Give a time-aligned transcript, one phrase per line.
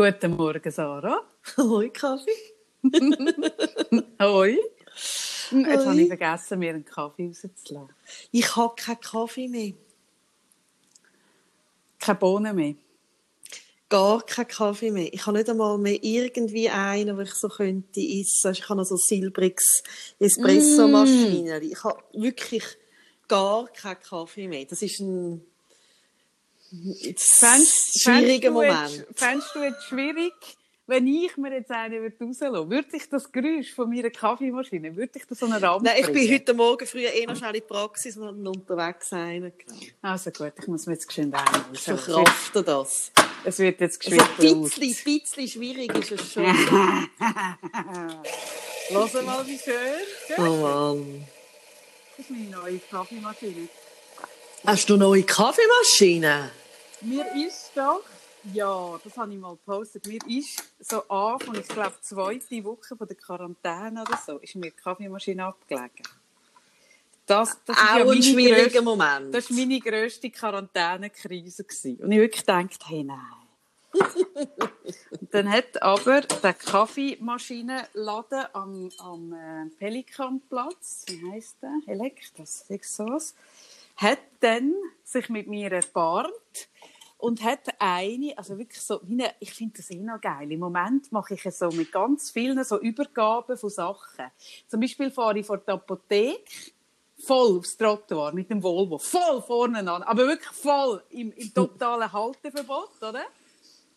[0.00, 1.20] Guten Morgen, Sarah.
[1.58, 2.30] Hoi, Kaffee.
[4.18, 4.56] Hoi.
[5.50, 7.94] Jetzt habe ich vergessen, mir einen Kaffee rauszulassen.
[8.30, 9.74] Ich habe keinen Kaffee mehr.
[11.98, 12.74] Keine Bohnen mehr.
[13.90, 15.12] Gar keinen Kaffee mehr.
[15.12, 18.52] Ich habe nicht einmal mehr irgendwie einen, den ich so könnte essen.
[18.52, 19.82] Ich habe noch so silbriges
[20.18, 21.60] Espresso-Maschine.
[21.60, 21.62] Mm.
[21.72, 22.64] Ich habe wirklich
[23.28, 24.64] gar keinen Kaffee mehr.
[24.64, 25.44] Das ist ein
[27.40, 28.00] Fändest-
[28.44, 28.90] du Moment.
[29.08, 30.32] Jetzt, fändest du jetzt schwierig,
[30.86, 32.96] wenn ich mir jetzt einen würde rauslassen würde?
[32.96, 36.32] ich das Geräusch von meiner Kaffeemaschine, würde ich das so einen Rahmen Nein, ich bin
[36.32, 39.52] heute Morgen früh eh noch schnell in die Praxis und unterwegs genommen.
[40.02, 43.12] Also gut, ich muss mir jetzt geschwind einen Ich verkrafte das.
[43.44, 44.74] Es wird jetzt Also ein geschwind laut.
[44.80, 46.44] bisschen, bisschen schwierig ist es schon.
[48.90, 49.74] Lass mal, wie schön.
[50.30, 50.60] Oh Schön.
[50.60, 51.24] Mann.
[52.16, 53.68] Das ist meine neue Kaffeemaschine.
[54.66, 56.50] Hast du neue Kaffeemaschine?
[57.02, 58.02] Mir ist doch,
[58.52, 63.06] ja, das habe ich mal gepostet, mir ist so Anfang, ich glaube, zweite Woche von
[63.06, 66.02] der Quarantäne oder so, ist mir die Kaffeemaschine abgelegen.
[67.26, 69.34] Das, das ist Auch ja ein schwieriger grösste- Moment.
[69.34, 71.64] Das war meine grösste Quarantänekrise.
[71.64, 71.96] gewesen.
[72.04, 73.18] Und ich wirklich gedacht, hey, nein.
[75.10, 81.72] Und dann hat aber der Kaffeemaschinenladen am, am äh, Pelikanplatz, wie heisst der?
[81.86, 83.34] Elektros, sowas,
[83.96, 86.68] hat dann sich mit mir erbarmt
[87.20, 90.50] und hat eine, also wirklich so, wie eine, ich finde das eh noch geil.
[90.50, 94.26] Im Moment mache ich es so mit ganz vielen so Übergaben von Sachen.
[94.66, 96.72] Zum Beispiel fahre ich vor die Apotheke
[97.18, 102.10] voll aufs Trottoir mit dem Volvo, voll vorne an, aber wirklich voll im, im totalen
[102.10, 103.24] Halteverbot, oder?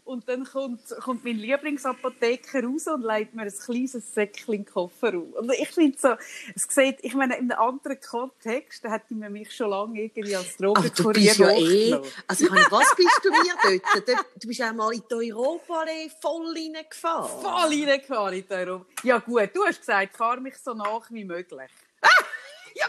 [0.06, 4.72] Und dann kommt, kommt mein Lieblingsapotheker raus und legt mir ein kleines Säckchen in den
[4.74, 5.34] Koffer auf.
[5.40, 6.16] Und ich finde so,
[6.54, 10.36] es sieht, ich meine, in einem anderen Kontext, da hätte man mich schon lange irgendwie
[10.36, 12.02] als Drogenkurier ja eh.
[12.28, 14.08] Also, meine, was bist du mir dort?
[14.42, 17.42] Du- bist auch mal in die Europaallee voll reingefahren.
[17.42, 17.52] Voll
[17.86, 18.86] reingefahren in die Europa.
[19.04, 21.70] Ja gut, du hast gesagt, fahr mich so nach wie möglich.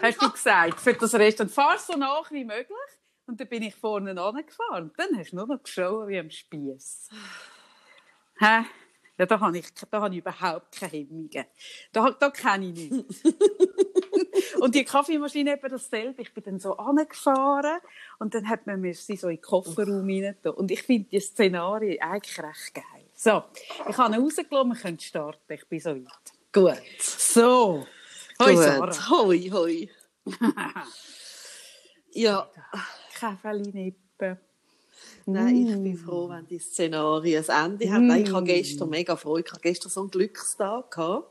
[0.03, 2.77] hast du gesagt, für das Restaurant, fahr so nach wie möglich.
[3.27, 4.92] Und dann bin ich vorne angefahren.
[4.96, 7.08] Dann hast du nur noch geschaut wie am Spieß.
[8.39, 8.64] Hä?
[9.17, 11.45] Ja, da habe ich, da habe ich überhaupt keine Hemmungen.
[11.92, 13.23] Da, da kenne ich nichts.
[14.61, 16.20] und die Kaffeemaschine eben dasselbe.
[16.20, 17.79] Ich bin dann so angefahren
[18.18, 20.36] und dann hat man mir sie so in den Kofferraum rein.
[20.57, 23.05] Und ich finde die Szenarien eigentlich recht geil.
[23.14, 23.45] So,
[23.89, 25.52] ich habe rausgelassen, wir können starten.
[25.52, 26.33] Ich bin so weit.
[26.52, 27.01] Gut.
[27.01, 27.86] So.
[28.40, 28.64] Hoi, Gut.
[28.64, 29.11] Sarah.
[29.11, 29.90] Hoi, hoi.
[32.13, 32.51] ja.
[33.19, 34.39] Käfeli nippen.
[35.27, 35.83] Nein, ich Mm.
[35.85, 38.07] bin froh, wenn die Szenarien ein Ende haben.
[38.07, 39.39] Nein, Ich habe gestern mega froh.
[39.39, 41.30] Ich habe gestern so einen Glückstag gehabt.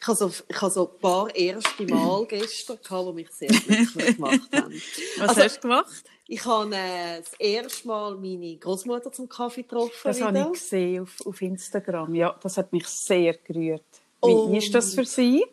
[0.00, 3.48] Ich habe so, ich habe so ein paar erste Mal gestern gehabt, die mich sehr
[3.48, 4.72] glücklich gemacht haben.
[5.18, 6.04] Was Also- hast du gemacht?
[6.26, 9.92] Ich habe äh, das erste Mal meine Großmutter zum Kaffee getroffen.
[10.04, 10.26] Das wieder.
[10.28, 12.14] habe ich gesehen auf, auf Instagram.
[12.14, 13.84] Ja, das hat mich sehr gerührt.
[14.24, 15.44] Wie Und- ist das für Sie?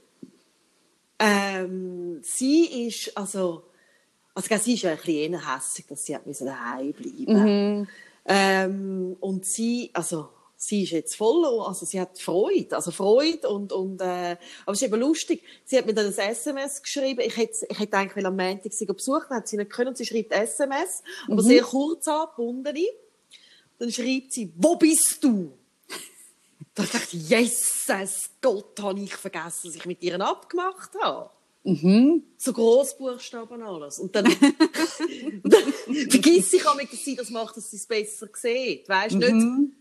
[1.20, 3.64] Ähm, sie ist, also,
[4.34, 7.88] also gell, sie ist ja ein bisschen eher hässig, dass sie hat daheim bleiben.
[8.26, 13.74] Ähm, und sie, also, sie ist jetzt voll, also sie hat Freude, also Freude und,
[13.74, 17.36] und äh, aber es ist eben lustig, sie hat mir dann ein SMS geschrieben, ich
[17.36, 20.06] hätte, ich hätte eigentlich am Montag sie besucht, dann hat sie nicht können, und sie
[20.06, 22.78] schreibt SMS, aber sehr kurz angebunden.
[23.80, 25.52] Dann schreibt sie, wo bist du?
[26.74, 31.30] Da dachte ich, Jesus Gott, habe ich vergessen, dass ich mit ihr abgemacht habe.
[31.64, 34.00] So Grossbuchstaben alles.
[34.00, 35.74] Und dann, dann
[36.10, 38.90] vergiss ich auch, dass sie das macht, dass sie es besser sieht.
[38.90, 39.32] Weißt nicht,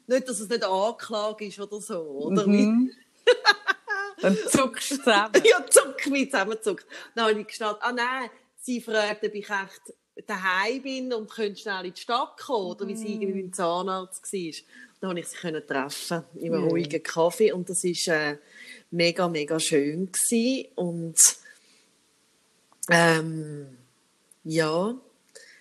[0.06, 2.00] nicht, dass es nicht eine Anklage ist oder so.
[2.00, 2.90] Oder wie,
[4.20, 5.42] Dann zuckst du zusammen.
[5.44, 6.86] ja, zuck mich zusammenzuckt.
[7.14, 11.60] Dann habe ich geschnallt, ah nein, sie fragt, ob ich echt daheim bin und könnte
[11.60, 14.52] schnell in die Stadt kommen, oder wie sie irgendwie beim Zahnarzt war.
[15.00, 18.38] Dann konnte ich sie können treffen, in einem ruhigen Kaffee und das war äh,
[18.90, 20.66] mega, mega schön gewesen.
[20.74, 21.39] und
[22.90, 23.78] ähm,
[24.44, 24.94] ja,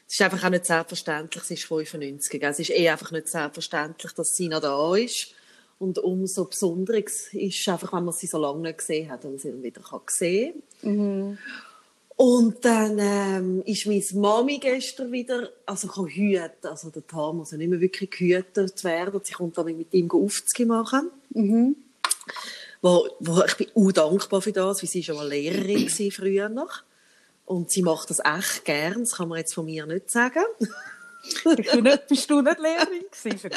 [0.07, 2.49] es ist einfach auch nicht selbstverständlich, sie ist 95, gell?
[2.49, 5.35] es ist eh einfach nicht selbstverständlich, dass sie noch da ist.
[5.77, 9.51] Und umso Besonderes ist einfach, wenn man sie so lange nicht gesehen hat und sie
[9.51, 10.63] dann wieder kann sehen
[12.17, 17.51] Und dann ähm, ist meine Mami gestern wieder, also kann hüten, also der Paar muss
[17.51, 21.11] ja nicht mehr wirklich gehütet werden, sie kommt dann mit ihm Aufzüge machen.
[22.81, 26.49] Wo, wo, ich bin auch dankbar für das, weil sie schon mal Lehrerin war früher
[26.49, 26.83] noch.
[27.49, 30.43] Und sie macht das echt gern, das kann man jetzt von mir nicht sagen.
[30.61, 33.49] Bist du nicht, bist du nicht Lehrerin gewesen?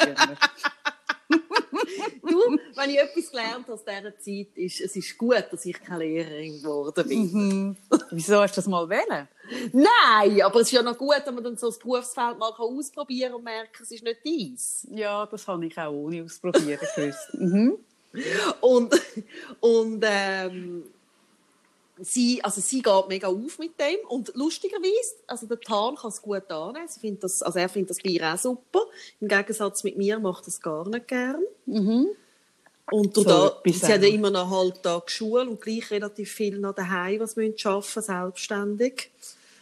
[2.23, 6.05] Du, wenn ich etwas gelernt aus dieser Zeit ist, es ist gut, dass ich keine
[6.05, 7.31] Lehrerin geworden bin.
[7.31, 7.77] Mhm.
[8.09, 9.27] Wieso hast du das mal wählen?
[9.71, 13.29] Nein, aber es ist ja noch gut, wenn man dann so das Berufsfeld mal ausprobieren
[13.29, 14.87] kann und merkt, es ist nicht dies.
[14.89, 17.33] Ja, das habe ich auch ohne ausprobieren gewusst.
[17.33, 17.77] mhm.
[18.59, 18.99] Und,
[19.59, 20.83] und ähm,
[22.03, 26.21] sie, also sie geht mega auf mit dem und lustigerweise, also der Tan kann es
[26.21, 26.87] gut annehmen.
[26.87, 28.81] Sie findet das, also er findet das Bier auch super.
[29.19, 31.43] Im Gegensatz mit mir macht er es gar nicht gern.
[31.65, 32.07] Mhm.
[32.91, 36.59] Und so, da, sie haben ja immer noch halb Tag Schule und gleich relativ viel
[36.59, 39.09] noch daheim, was müssen arbeiten, selbstständig.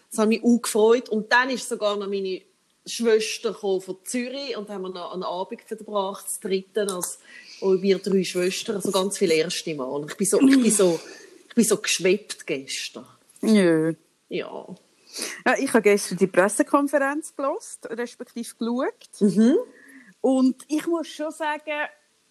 [0.10, 1.08] Das hat mich auch gefreut.
[1.08, 2.42] Und dann ist sogar noch meine
[2.86, 7.20] Schwester von Zürich und haben wir noch einen Abend verbracht, das dritten, als
[7.62, 10.04] wir drei Schwestern, also ganz viele erste Mal.
[10.10, 11.00] Ich bin so, ich bin so,
[11.52, 13.06] ich bin so geschwebt gestern.
[13.42, 13.94] Nö.
[14.30, 14.66] Ja.
[15.44, 15.56] ja.
[15.60, 19.20] Ich habe gestern die Pressekonferenz gelost, respektive geschaut.
[19.20, 19.58] Mhm.
[20.22, 21.90] Und ich muss schon sagen,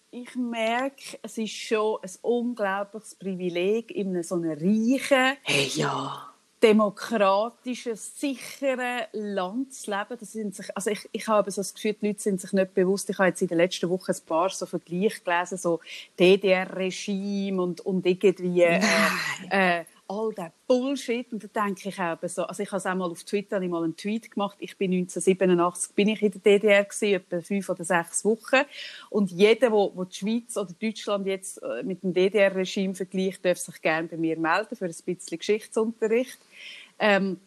[0.09, 6.30] ich merke, es ist schon ein unglaubliches Privileg, in so einem reichen, hey, ja.
[6.61, 10.17] Demokratischen, sicheren Land zu leben.
[10.19, 12.73] Das sind sich, also ich, ich habe so das Gefühl, die Leute sind sich nicht
[12.73, 13.09] bewusst.
[13.09, 15.79] Ich habe jetzt in den letzten Wochen ein paar so Vergleiche gelesen, so
[16.19, 18.81] DDR-Regime und, und irgendwie äh,
[19.49, 21.31] äh, all der Bullshit.
[21.31, 23.69] Und da denke ich eben so, also ich habe es auch mal auf Twitter ich
[23.69, 24.57] mal einen Tweet gemacht.
[24.59, 28.63] Ich bin 1987 bin ich in der DDR gewesen, etwa fünf oder sechs Wochen.
[29.09, 33.57] Und jeder, wo, wo die Schweiz oder Deutschland jetzt äh, mit dem DDR-Regime vergleicht, darf
[33.57, 36.39] sich gerne bei mir melden für ein bisschen Geschichtsunterricht.
[36.99, 37.39] Ähm,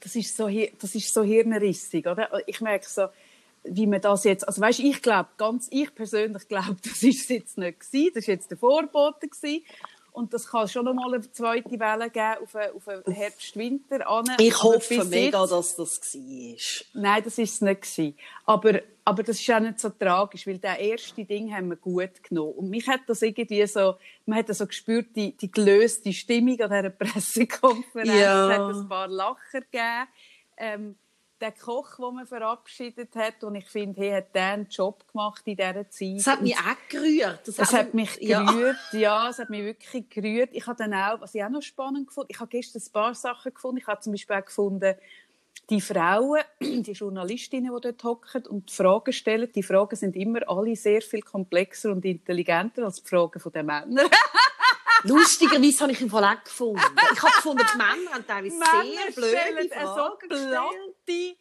[0.00, 0.48] das ist so,
[0.80, 2.28] das ist so hirnrissig, oder?
[2.46, 3.06] Ich merke so,
[3.64, 7.58] wie man das jetzt, also weißt, ich glaube, ganz, ich persönlich glaube, das ist jetzt
[7.58, 9.62] nicht gewesen, das ist jetzt der Vorbote gewesen.
[10.18, 14.24] Und das kann schon noch mal eine zweite Welle geben auf einen, auf einen Herbst-Winter
[14.40, 17.00] Ich hoffe mega, jetzt, dass das war.
[17.00, 18.18] Nein, das war es nicht.
[18.44, 22.20] Aber, aber das ist auch nicht so tragisch, weil das erste Ding haben wir gut
[22.24, 22.54] genommen.
[22.54, 23.94] Und mich hat das irgendwie so,
[24.26, 28.10] man hat so gespürt, die, die gelöste Stimmung an dieser Pressekonferenz.
[28.10, 28.50] Ja.
[28.50, 30.08] Es hat ein paar Lacher gegeben.
[30.56, 30.96] Ähm,
[31.40, 35.56] der Koch, den man verabschiedet hat, und ich finde, er hat einen Job gemacht in
[35.56, 36.18] dieser Zeit.
[36.18, 37.40] Das hat mich auch gerührt.
[37.46, 38.98] Das, das hat mich gerührt, ja.
[38.98, 40.50] ja, es hat mich wirklich gerührt.
[40.52, 43.14] Ich habe dann auch, was ich auch noch spannend gefunden, ich habe gestern ein paar
[43.14, 43.78] Sachen gefunden.
[43.78, 44.94] Ich habe zum Beispiel auch gefunden,
[45.70, 50.76] die Frauen, die Journalistinnen, die dort hocken und Fragen stellen, die Fragen sind immer alle
[50.76, 54.04] sehr viel komplexer und intelligenter als die Fragen der Männer.
[55.04, 56.80] Lustigerweise habe ich ihn voll auch gefunden.
[57.12, 61.36] Ich habe gefunden, die Männer haben teilweise Männer sehr blöde Fragen so platte,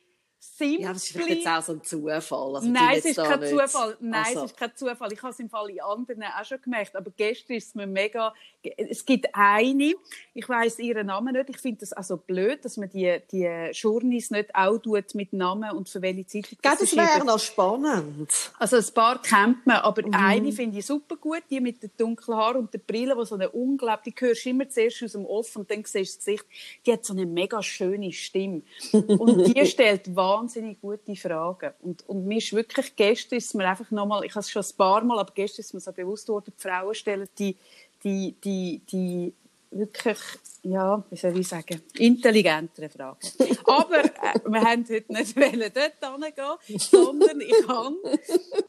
[0.57, 0.81] simple...
[0.81, 2.55] Ja, das ist vielleicht jetzt auch so ein Zufall.
[2.55, 3.49] Also Nein, es ist kein nicht...
[3.51, 3.97] Zufall.
[3.99, 4.45] Nein, also.
[4.45, 5.13] es ist kein Zufall.
[5.13, 6.95] Ich habe es im Fall in anderen auch schon gemerkt.
[6.95, 8.33] Aber gestern ist es mir mega...
[8.75, 9.93] Es gibt eine,
[10.33, 11.49] ich weiss ihren Namen nicht.
[11.49, 15.71] Ich finde das also blöd, dass man die, die Journeys nicht auch tut mit Namen
[15.71, 16.57] und für welche Zeit.
[16.61, 18.29] Das, das wäre noch spannend.
[18.59, 20.13] Also ein paar kennt man, aber mhm.
[20.13, 23.35] eine finde ich super gut, die mit den dunklen Haaren und der Brille, die so
[23.35, 26.45] eine unglaubliche, die hörst immer zuerst aus dem Off und dann siehst du das Gesicht,
[26.85, 28.63] die hat so eine mega schöne Stimme.
[28.91, 30.46] Und die stellt wahnsinnig
[30.81, 31.73] gute Fragen.
[31.81, 34.77] Und, und mir ist wirklich, gestern ist mir einfach nochmal, ich habe es schon ein
[34.77, 37.57] paar Mal, aber gestern ist mir so bewusst worden, die Frauen stellen die,
[38.03, 39.33] die, die, die
[39.71, 40.17] wirklich,
[40.63, 43.19] ja, wie soll ich sagen, intelligentere Fragen.
[43.65, 47.95] Aber äh, wir haben heute nicht wollen dort hingehen, sondern ich kann,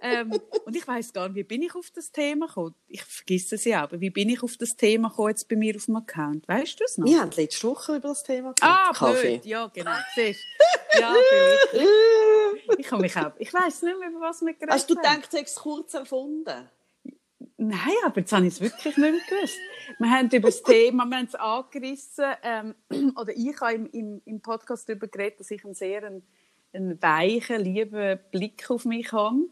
[0.01, 2.75] ähm, und ich weiß gar nicht, wie bin ich auf das Thema gekommen?
[2.89, 5.77] Ich vergesse es ja, aber wie bin ich auf das Thema gekommen jetzt bei mir
[5.77, 6.47] auf dem Account?
[6.49, 7.07] Weißt du es noch?
[7.07, 8.63] Wir haben letzte Woche über das Thema geredet.
[8.63, 9.39] Ah, Kaffee.
[9.39, 9.47] Blöd.
[9.47, 9.93] ja, genau.
[10.15, 10.41] Siehst.
[10.99, 11.15] Ja,
[11.71, 12.79] vielleicht.
[12.79, 14.79] Ich kann mich auch, ich weiß nicht mehr, über was wir geredet haben.
[14.79, 16.69] Hast du gedacht, du hast es kurz erfunden?
[17.61, 19.59] Nein, aber jetzt habe ich es wirklich nicht mehr gewusst.
[19.99, 22.75] Wir haben über das Thema, wir haben es angerissen, ähm,
[23.17, 26.23] oder ich habe im, im, im Podcast darüber geredet, dass ich einen sehr einen,
[26.73, 29.49] einen weichen, lieben Blick auf mich habe.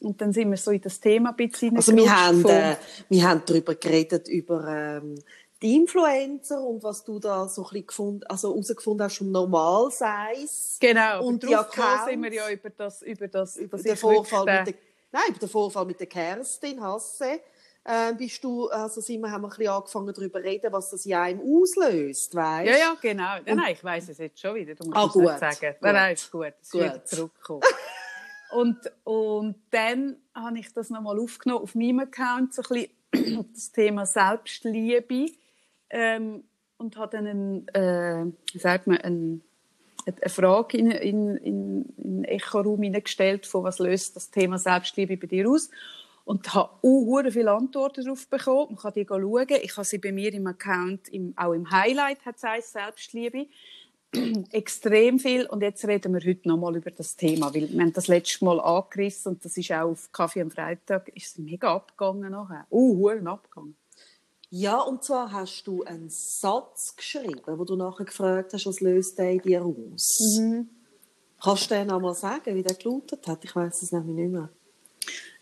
[0.00, 2.76] Und dann sind wir so in das Thema ein bisschen Also wir haben, äh,
[3.08, 5.14] wir haben darüber geredet, über ähm,
[5.62, 10.76] die Influencer und was du da so ein bisschen gefunden, also herausgefunden hast vom Normalseins.
[10.78, 11.74] Genau, und, darauf
[12.06, 14.74] sind wir ja über das, über das, über den Vorfall mit der
[15.12, 17.40] Nein, der Vorfall mit der Kerstin Hasse.
[17.82, 20.90] Äh, bist du, also sind wir, haben wir ein bisschen angefangen darüber zu reden, was
[20.90, 22.70] das ja im auslöst, weißt?
[22.70, 23.38] Ja, ja, genau.
[23.38, 24.74] Und, nein, ich weiß es jetzt schon wieder.
[24.74, 25.74] Du musst ah, es gut, nicht sagen.
[25.80, 25.92] Gut.
[25.92, 26.52] Nein, ist gut.
[26.60, 27.62] Es ist wieder zurückgekommen.
[28.52, 33.72] und, und dann habe ich das nochmal aufgenommen auf meinem Account, so ein bisschen das
[33.72, 35.32] Thema Selbstliebe.
[35.88, 36.44] Ähm,
[36.76, 39.42] und habe dann einen, äh, sagt man, einen
[40.20, 45.16] eine Frage in, in, in, in den Echo-Raum hineingestellt, von was löst das Thema Selbstliebe
[45.16, 45.70] bei dir aus?
[46.24, 48.68] Und habe auch viele Antworten darauf bekommen.
[48.70, 49.46] Man kann die schauen.
[49.62, 53.46] Ich habe sie bei mir im Account, im, auch im Highlight, hat es Selbstliebe.
[54.52, 55.46] extrem viel.
[55.46, 58.60] Und jetzt reden wir heute nochmal über das Thema, weil wir haben das letzte Mal
[58.60, 62.66] angerissen und das ist auch auf Kaffee am Freitag, ist mega abgegangen nachher.
[62.70, 63.76] Uh, abgegangen.
[64.50, 69.16] Ja, und zwar hast du einen Satz geschrieben, wo du nachher gefragt hast, was löst
[69.16, 70.18] der in dir aus?
[70.38, 70.68] Mhm.
[71.42, 73.44] Kannst du den einmal sagen, wie der gelautet hat?
[73.44, 74.50] Ich weiß es nämlich nicht mehr.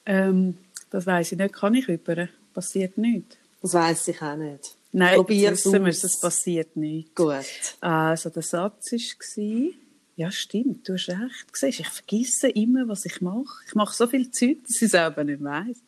[0.05, 0.59] Ähm,
[0.91, 1.55] das weiß ich nicht.
[1.55, 2.29] Kann ich über?
[2.53, 3.37] Passiert nichts.
[3.63, 4.77] Das weiß ich auch nicht.
[4.93, 7.15] Nein, Probier's wissen wir, es passiert nichts.
[7.15, 7.77] Gut.
[7.81, 9.75] Also der Satz war,
[10.17, 11.47] ja stimmt, du hast recht.
[11.53, 13.65] Siehst, ich vergesse immer, was ich mache.
[13.67, 15.79] Ich mache so viel Zeug, dass ich es selber nicht weiss.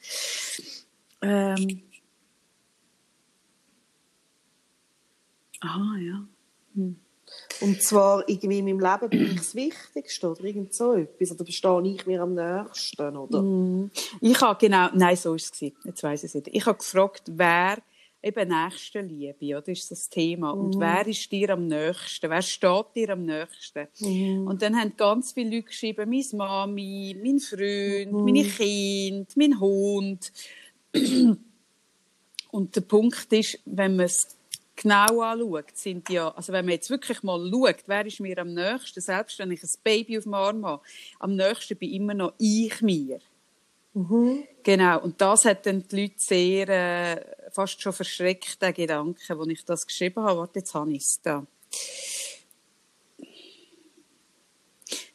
[1.23, 1.83] Ähm,
[5.61, 6.25] Aha, ja.
[6.75, 6.97] Hm.
[7.61, 11.33] Und zwar irgendwie in meinem Leben bin ich das Wichtigste oder irgend so etwas.
[11.33, 13.43] Oder verstehe ich mir am nächsten, oder?
[13.43, 13.91] Mm.
[14.21, 15.53] Ich habe genau, nein, so war es.
[15.61, 16.49] Jetzt weiss ich es nicht.
[16.49, 17.79] Ich habe gefragt, wer
[18.23, 20.55] eben Nächstenliebe, oder ist das Thema?
[20.55, 20.61] Mm.
[20.61, 20.81] Und mhm.
[20.81, 22.31] wer ist dir am nächsten?
[22.31, 23.87] Wer steht dir am nächsten?
[24.01, 24.47] Mm.
[24.47, 30.33] Und dann haben ganz viele Leute geschrieben, meine Mami, mein Freund, meine Kinder, mein Hund.
[32.53, 34.37] Und der Punkt ist, wenn man es
[34.81, 38.55] genau anschaut, sind ja, also wenn man jetzt wirklich mal schaut, wer ist mir am
[38.55, 40.83] nächsten, selbst wenn ich ein Baby auf dem Arm habe,
[41.19, 43.21] am nächsten bin immer noch ich mir.
[43.93, 44.45] Mhm.
[44.63, 49.49] Genau, und das hat dann die Leute sehr, äh, fast schon verschreckt, den Gedanken, als
[49.49, 50.41] ich das geschrieben habe.
[50.41, 51.47] Warte, jetzt habe ich es da.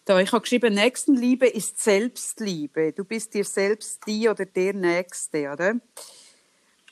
[0.04, 2.94] Da, ich habe geschrieben, Nächstenliebe ist Selbstliebe.
[2.94, 5.76] Du bist dir selbst die oder der Nächste, oder?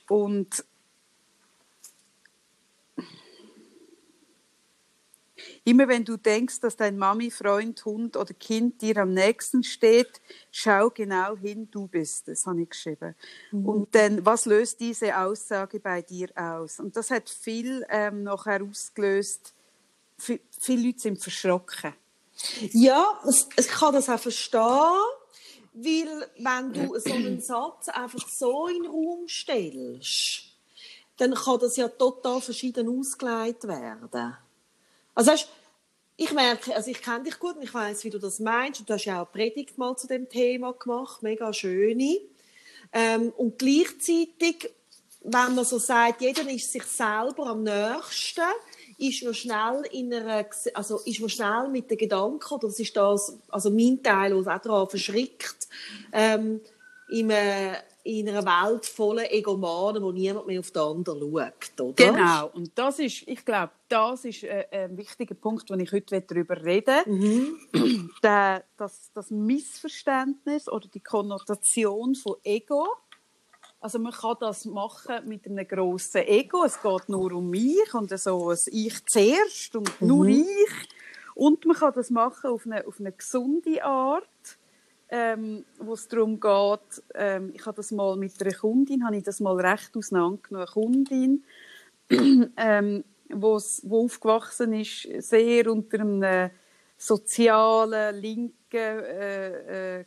[0.08, 0.64] Und
[5.64, 10.20] Immer wenn du denkst, dass dein Mami, Freund, Hund oder Kind dir am nächsten steht,
[10.50, 13.14] schau genau hin, du bist es, habe ich geschrieben.
[13.50, 13.66] Mhm.
[13.66, 16.80] Und dann, was löst diese Aussage bei dir aus?
[16.80, 19.54] Und das hat viel ähm, noch herausgelöst.
[20.18, 21.94] V viele Leute sind verschrocken.
[22.72, 23.20] Ja,
[23.56, 25.00] ich kann das auch verstehen.
[25.72, 30.44] Weil, wenn du so einen Satz einfach so in den Raum stellst,
[31.16, 34.36] dann kann das ja total verschieden ausgelegt werden.
[35.14, 35.48] Also weißt,
[36.16, 38.80] ich merke, also ich kenne dich gut und ich weiß, wie du das meinst.
[38.80, 42.20] Und du hast ja auch eine Predigt mal zu dem Thema gemacht, mega schöne.
[42.92, 44.70] Ähm, und gleichzeitig,
[45.22, 48.42] wenn man so sagt, jeder ist sich selber am nächsten,
[48.98, 52.96] ist man schnell in einer, also ist man schnell mit den Gedanken, oder das ist
[52.96, 55.68] das, also mein Teil, was auch daran verschrickt,
[56.12, 56.60] ähm,
[57.08, 57.72] im, äh,
[58.04, 62.12] in einer Welt voller Egomanen, wo niemand mehr auf den anderen schaut, oder?
[62.12, 62.50] Genau.
[62.52, 66.62] Und das ist, ich glaube, das ist äh, ein wichtiger Punkt, den ich heute darüber
[66.62, 68.10] reden mhm.
[68.22, 72.86] Der, das, das Missverständnis oder die Konnotation von Ego.
[73.80, 76.64] Also man kann das machen mit einem grossen Ego.
[76.64, 80.06] Es geht nur um mich und so ein Ich zuerst und mhm.
[80.06, 80.88] nur ich.
[81.34, 84.28] Und man kann das machen auf eine, auf eine gesunde Art
[85.16, 89.22] ähm, wo es darum geht, ähm, ich habe das mal mit einer Kundin, habe ich
[89.22, 91.44] das mal recht auseinandergenommen, eine Kundin,
[92.56, 96.50] ähm, wo aufgewachsen ist, sehr unter einem
[96.96, 100.04] sozialen, linken, äh, äh,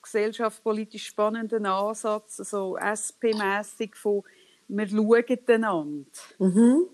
[0.00, 4.22] gesellschaftspolitisch spannenden Ansatz, so SP-mässig von
[4.68, 6.06] «wir schauen einander».
[6.38, 6.88] Mhm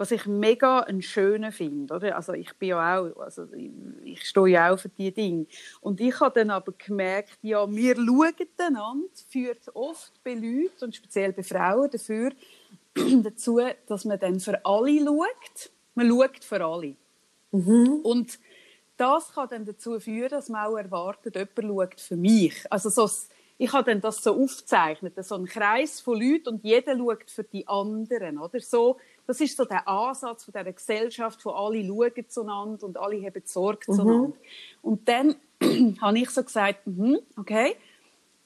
[0.00, 2.16] was ich mega einen schönen finde, oder?
[2.16, 3.46] Also ich bin ja auch, also
[4.02, 5.44] ich, stehe ja auch für diese Dinge.
[5.82, 10.96] Und ich habe dann aber gemerkt, ja, wir schauen einander, führt oft bei Leuten und
[10.96, 12.30] speziell bei Frauen dafür,
[13.22, 15.70] dazu, dass man dann für alle schaut.
[15.94, 16.96] Man schaut für alle.
[17.50, 18.00] Mhm.
[18.02, 18.38] Und
[18.96, 22.54] das kann dann dazu führen, dass man auch erwartet, jemand schaut für mich.
[22.70, 23.06] Also so,
[23.62, 27.44] ich habe dann das so aufgezeichnet, so ein Kreis von Leuten und jeder schaut für
[27.44, 28.58] die anderen, oder?
[28.60, 28.96] So,
[29.30, 33.42] das ist so der Ansatz von dieser Gesellschaft, wo alle schauen zueinander und alle haben
[33.44, 33.94] Sorge mhm.
[33.94, 34.36] zueinander.
[34.82, 35.36] Und dann
[36.00, 37.76] habe ich so gesagt, mm okay,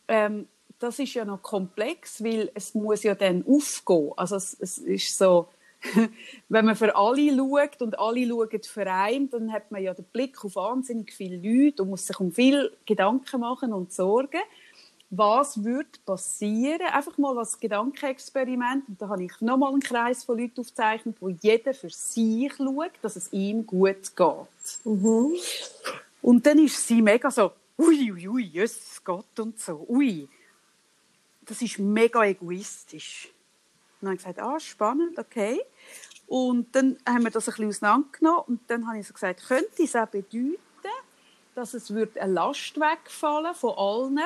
[0.08, 0.46] ähm,
[0.78, 4.12] das ist ja noch komplex, weil es muss ja dann aufgehen.
[4.18, 5.48] Also es, es ist so,
[6.50, 10.04] wenn man für alle schaut und alle schauen für einen, dann hat man ja den
[10.04, 14.42] Blick auf wahnsinnig viele Leute und muss sich um viel Gedanken machen und Sorgen
[15.16, 16.86] was würde passieren?
[16.92, 18.88] Einfach mal als Gedankenexperiment.
[18.88, 22.92] Und da habe ich nochmal einen Kreis von Leuten aufgezeichnet, wo jeder für sich schaut,
[23.02, 24.84] dass es ihm gut geht.
[24.84, 25.34] Mhm.
[26.22, 30.28] Und dann ist sie mega so, ui, ui, ui, Jesus Gott und so, ui.
[31.42, 33.28] Das ist mega egoistisch.
[34.00, 35.60] Und dann habe ich gesagt, ah, spannend, okay.
[36.26, 39.82] Und dann haben wir das ein bisschen auseinandergenommen und dann habe ich so gesagt, könnte
[39.82, 40.58] es auch bedeuten,
[41.54, 44.20] dass es eine Last wegfallen von allen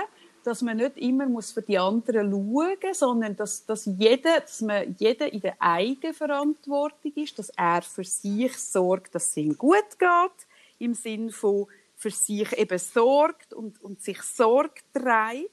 [0.49, 4.63] dass man nicht immer muss für die anderen schauen muss, sondern dass, dass, jeder, dass
[4.63, 9.99] man jeder in der Eigenverantwortung ist, dass er für sich sorgt, dass es ihm gut
[9.99, 10.47] geht,
[10.79, 15.51] im Sinne von für sich eben sorgt und, und sich Sorge trägt.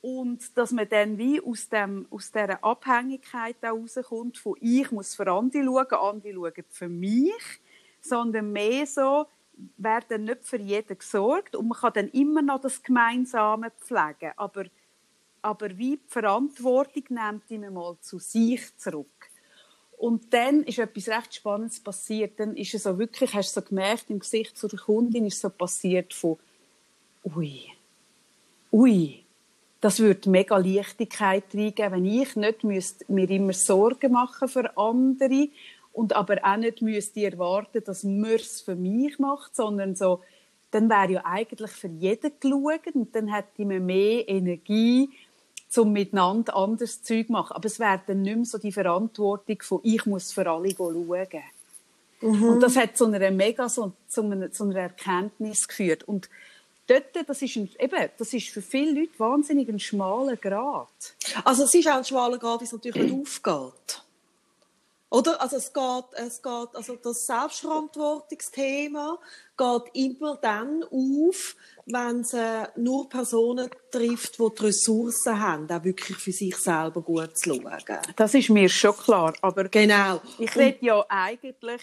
[0.00, 5.30] Und dass man dann wie aus, dem, aus dieser Abhängigkeit rauskommt, von ich muss für
[5.30, 7.60] andere schauen, andere schauen für mich,
[8.00, 9.26] sondern mehr so,
[9.76, 14.64] werden nicht für jeden gesorgt und man kann dann immer noch das Gemeinsame pflegen, aber,
[15.42, 19.06] aber wie die Verantwortung nimmt immer mal zu sich zurück.
[19.98, 22.38] Und dann ist etwas recht Spannendes passiert.
[22.38, 25.48] Dann ist es so wirklich, hast du so gemerkt, im Gesicht der Kundin ist so
[25.48, 26.38] passiert von,
[27.24, 27.62] ui,
[28.70, 29.24] ui,
[29.80, 35.48] das würde mega Leichtigkeit reingeben, wenn ich nicht müsste mir immer Sorgen machen für andere
[35.96, 40.20] und aber auch nicht müsste erwarten, dass man es für mich macht, sondern so,
[40.70, 45.08] dann wäre ja eigentlich für jeden geschaut und dann hätte man mehr Energie,
[45.74, 47.52] um miteinander anderes Zeug zu machen.
[47.52, 51.42] Aber es wäre dann nicht mehr so die Verantwortung von, ich muss für alle schauen.
[52.20, 52.42] Mhm.
[52.44, 56.04] Und das hat zu einer mega, so, zu, einer, zu einer Erkenntnis geführt.
[56.04, 56.28] Und
[56.88, 61.14] dort, das ist, ein, eben, das ist für viele Leute wahnsinnig ein schmaler Grad.
[61.44, 64.02] Also es ist auch ein schmaler Grad, weil es natürlich nicht aufgeht.
[65.10, 65.40] Oder?
[65.40, 69.18] Also es geht, es geht, also das Selbstverantwortungsthema
[69.56, 71.54] geht immer dann auf,
[71.86, 77.02] wenn es äh, nur Personen trifft, die die Ressourcen haben, auch wirklich für sich selber
[77.02, 78.04] gut zu schauen.
[78.16, 80.20] Das ist mir schon klar, aber genau.
[80.38, 81.82] ich rede ja eigentlich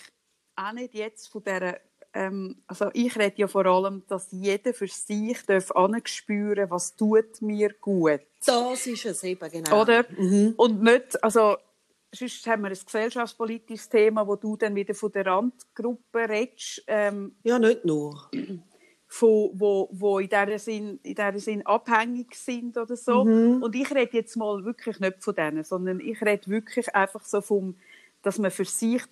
[0.55, 1.77] auch nicht jetzt von dieser
[2.15, 5.71] ähm, also ich rede ja vor allem, dass jeder für sich darf
[6.05, 8.21] spüren, was tut mir gut.
[8.45, 9.81] Das ist es eben, genau.
[9.81, 10.05] Oder?
[10.15, 10.53] Mhm.
[10.55, 11.57] Und nicht, also
[12.13, 16.83] sonst haben wir ein gesellschaftspolitisches Thema, wo du dann wieder von der Randgruppe redest.
[16.87, 18.29] Ähm, ja, nicht nur.
[19.07, 23.25] Von, wo, wo in dieser Sinn, in dieser Sinn abhängig sind oder so.
[23.25, 23.61] Mhm.
[23.61, 27.41] Und ich rede jetzt mal wirklich nicht von denen, sondern ich rede wirklich einfach so
[27.41, 27.75] vom,
[28.23, 29.03] dass man für sich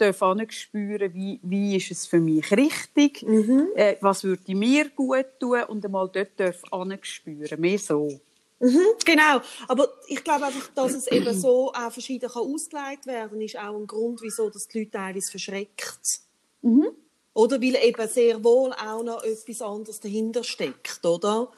[0.50, 3.68] spüren wie, wie ist es für mich richtig, mhm.
[3.76, 8.22] äh, was würde mir gut tun und einmal dort spüren, mehr so.
[8.62, 13.42] Mhm, genau, aber ich glaube einfach, dass es eben so auch verschieden kann ausgelegt werden
[13.42, 16.22] ist auch ein Grund, wieso dass die Leute teilweise verschreckt.
[16.62, 16.90] Mhm.
[17.34, 21.52] Oder weil eben sehr wohl auch noch etwas anderes dahinter steckt, oder?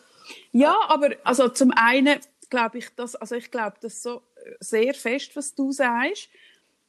[0.53, 2.19] Ja, aber also zum einen
[2.49, 4.21] glaube ich das, also ich glaube das so
[4.61, 6.29] sehr fest, was du sagst.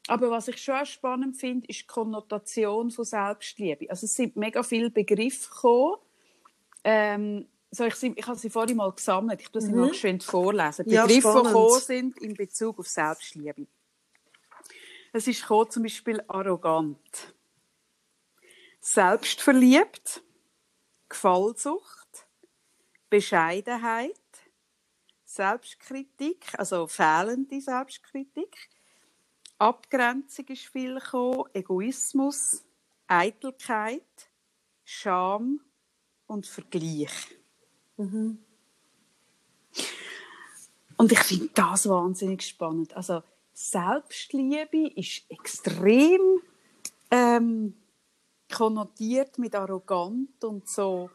[0.06, 3.88] Aber was ich schon spannend finde, ist die Konnotation von Selbstliebe.
[3.88, 5.96] Also es sind mega viele Begriffe gekommen,
[6.84, 9.40] ähm, so ich, ich habe sie vorhin mal gesammelt.
[9.40, 9.80] Ich muss sie mhm.
[9.80, 10.88] mal schön vorlesen.
[10.88, 13.66] Ja, Begriffe, die gekommen sind in Bezug auf Selbstliebe.
[15.12, 17.34] Es ist gekommen, zum Beispiel arrogant,
[18.80, 20.22] selbstverliebt,
[21.08, 22.26] Gefallsucht,
[23.08, 24.12] Bescheidenheit,
[25.24, 28.70] Selbstkritik, also fehlende Selbstkritik,
[29.58, 32.64] Abgrenzung ist viel gekommen, Egoismus,
[33.06, 34.30] Eitelkeit,
[34.84, 35.60] Scham.
[36.26, 37.36] Und Vergleich.
[37.96, 38.38] Mhm.
[40.96, 42.94] Und ich finde das wahnsinnig spannend.
[42.96, 46.40] Also Selbstliebe ist extrem
[47.10, 47.74] ähm,
[48.52, 51.10] konnotiert mit arrogant und so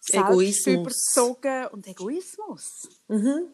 [0.00, 2.88] selbstüberzogen und Egoismus.
[3.08, 3.48] Mhm.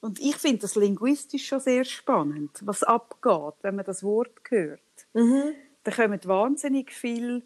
[0.00, 4.80] Und ich finde das linguistisch schon sehr spannend, was abgeht, wenn man das Wort hört.
[5.12, 5.54] Mhm.
[5.84, 7.42] Da kommen wahnsinnig viel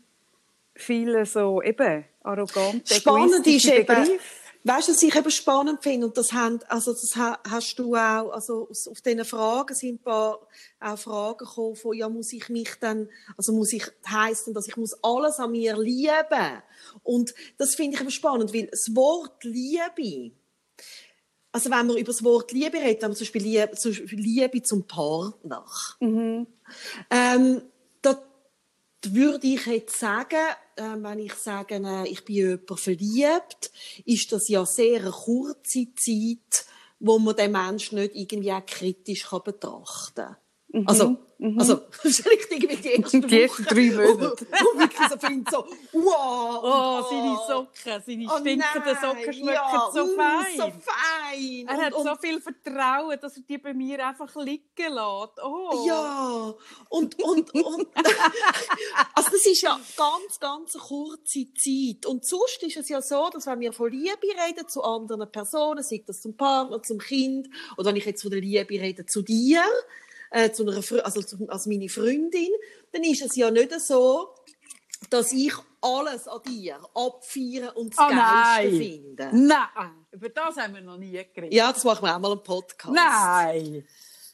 [0.74, 4.18] viele so eben arrogante, Spannend ist eben,
[4.64, 8.30] weißt du, was ich eben spannend finde, und das, haben, also das hast du auch,
[8.30, 10.40] also auf diesen Fragen sind ein paar
[10.80, 14.76] auch Fragen gekommen von, ja, muss ich mich dann, also muss ich, heißen, dass ich
[14.76, 16.62] muss alles an mir lieben.
[17.02, 20.32] Und das finde ich eben spannend, weil das Wort Liebe,
[21.52, 24.62] also wenn man über das Wort Liebe redet, man zum Beispiel Liebe, zum, Beispiel Liebe
[24.62, 25.64] zum Partner,
[26.00, 26.46] mhm.
[27.10, 27.62] ähm,
[29.12, 30.38] würde ich jetzt sagen,
[30.76, 33.70] äh, wenn ich sage, äh, ich bin jemand verliebt,
[34.04, 36.66] ist das ja sehr eine kurze Zeit,
[37.00, 40.36] wo man den Menschen nicht irgendwie auch kritisch betrachten kann.
[40.74, 40.88] Mhm.
[40.88, 41.60] Also, mhm.
[41.60, 44.44] also, vielleicht irgendwie die ersten, die ersten drei Monate.
[44.44, 46.60] Und wirklich so findet so, wow.
[46.64, 50.56] Oh, seine Socken, seine oh, stinkenden Socken schmecken ja, so mm, fein.
[50.56, 51.68] so fein.
[51.68, 55.44] Er hat und, so viel Vertrauen, dass er die bei mir einfach liegen lässt.
[55.44, 55.84] Oh.
[55.86, 56.54] Ja.
[56.88, 57.86] Und, und, und.
[59.14, 62.04] also, das ist ja ganz, ganz eine kurze Zeit.
[62.06, 65.84] Und sonst ist es ja so, dass wenn wir von Liebe reden zu anderen Personen,
[65.84, 69.22] sei das zum Partner, zum Kind, oder wenn ich jetzt von der Liebe rede zu
[69.22, 69.62] dir,
[70.34, 72.50] äh, zu einer, also zu, als meine Freundin,
[72.92, 74.34] dann ist es ja nicht so,
[75.10, 78.82] dass ich alles an dir abfeiern und das Ah, Geilste nein.
[78.82, 79.30] finde.
[79.32, 81.52] Nein, über das haben wir noch nie geredet.
[81.52, 82.94] Ja, das machen wir auch mal einen Podcast.
[82.94, 83.86] Nein.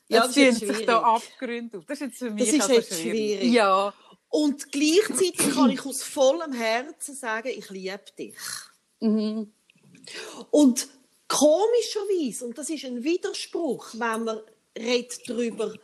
[0.09, 0.87] Ja, Jetzt das jetzt sich schwierig.
[0.87, 1.85] da Abgründe auf.
[1.87, 3.53] Das ist jetzt für mich Das ist also jetzt schwierig.
[3.53, 3.93] Ja.
[4.29, 8.35] Und gleichzeitig kann ich aus vollem Herzen sagen, ich liebe dich.
[9.01, 9.53] Mhm.
[10.51, 10.89] Und
[11.29, 14.41] komischerweise, und das ist ein Widerspruch, wenn man
[14.79, 15.75] redet darüber,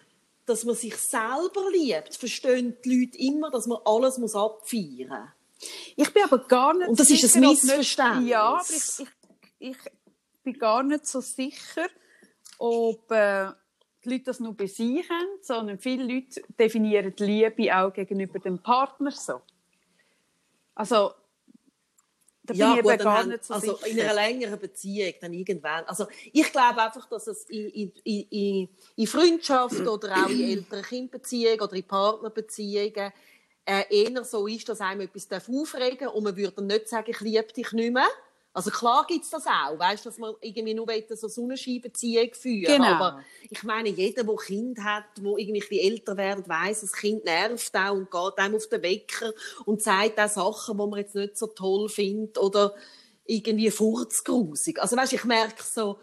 [0.47, 5.33] dass man sich selber liebt, verstehen die Leute immer, dass man alles muss abfeiern
[5.97, 8.29] Ich bin aber gar nicht Und das ist ein sicher, ob nicht- Missverständnis.
[8.29, 9.07] Ja, aber ich,
[9.59, 11.87] ich, ich bin gar nicht so sicher,
[12.59, 13.51] ob äh,
[14.05, 18.39] die Leute das nur bei sich haben, sondern viele Leute definieren die Liebe auch gegenüber
[18.39, 19.41] dem Partner so.
[20.75, 21.11] Also,
[22.47, 23.87] da bin ich eben dann gar haben- nicht so also sicher.
[23.87, 25.85] in einer längeren Beziehung dann irgendwann.
[25.85, 30.83] Also ich glaube einfach, dass es in, in, in, in, Freundschaft oder auch in älteren
[30.83, 33.13] Kindbeziehungen oder in Partnerbeziehungen
[33.65, 37.11] äh, eher so ist, dass einem etwas aufregen darf und man würde dann nicht sagen,
[37.11, 38.09] ich liebe dich nicht mehr.
[38.57, 42.87] Also klar gibt es das auch, weißt, dass man irgendwie nur so Sonnenscheinbeziehung führen Genau.
[42.87, 46.93] aber ich meine, jeder, der Kind hat, wo irgendwie ein bisschen älter wird, weiß, das
[46.95, 49.35] Kind nervt auch und geht einem auf den Wecker
[49.67, 52.75] und sagt auch Sachen, die man jetzt nicht so toll findet oder
[53.27, 54.81] irgendwie furzgrusig.
[54.81, 55.99] Also weißt, ich merke so,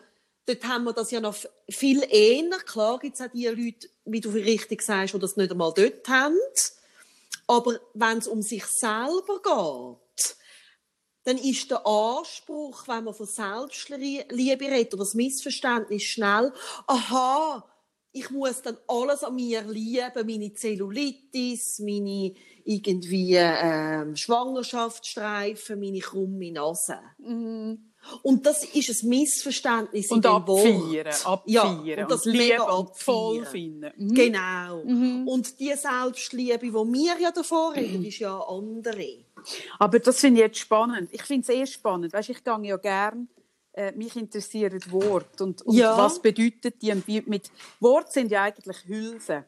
[0.45, 1.35] dort haben wir das ja noch
[1.67, 2.59] viel eher.
[2.67, 6.07] Klar gibt es auch die Leute, wie du richtig sagst, die das nicht einmal dort
[6.07, 6.37] haben.
[7.47, 10.02] Aber wenn es um sich selber geht,
[11.23, 16.51] dann ist der Anspruch, wenn man von Selbstliebe redet, oder das Missverständnis schnell,
[16.87, 17.63] aha,
[18.15, 22.33] ich muss dann alles an mir lieben, meine Zellulitis, meine
[22.63, 26.99] irgendwie ähm, Schwangerschaftsstreifen, meine krumme Nase.
[28.21, 31.25] Und das ist ein Missverständnis in und dem abfeiern, Wort.
[31.25, 31.85] abfeiern.
[31.85, 33.45] Ja, und das und toll abfeiern.
[33.45, 33.91] finden.
[33.97, 34.13] Mhm.
[34.13, 34.79] Genau.
[35.25, 39.25] Und die Selbstliebe, die wir ja davor reden, ist ja eine andere.
[39.79, 41.09] Aber das finde ich jetzt spannend.
[41.11, 42.13] Ich finde es eh spannend.
[42.13, 43.27] Weißt, ich gehe ja gern,
[43.73, 45.97] äh, mich interessieren Wort und, und Ja.
[45.97, 46.93] was bedeutet die
[47.25, 49.43] mit Wort sind ja eigentlich Hülsen.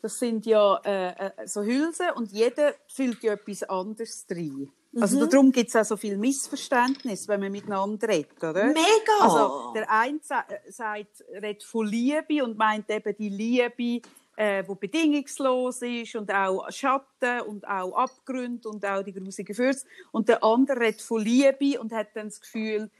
[0.00, 4.70] Das sind ja äh, äh, so Hülsen und jeder fühlt ja etwas anderes rein.
[5.00, 8.66] Also darum gibt es auch so viel Missverständnis, wenn man miteinander redet, oder?
[8.66, 9.18] Mega!
[9.20, 14.74] Also der eine äh, sagt, redet von Liebe und meint eben die Liebe, äh, wo
[14.74, 19.86] bedingungslos ist und auch Schatten und auch Abgründe und auch die grusigen Fürze.
[20.12, 22.90] Und der andere redet von Liebe und hat dann das Gefühl,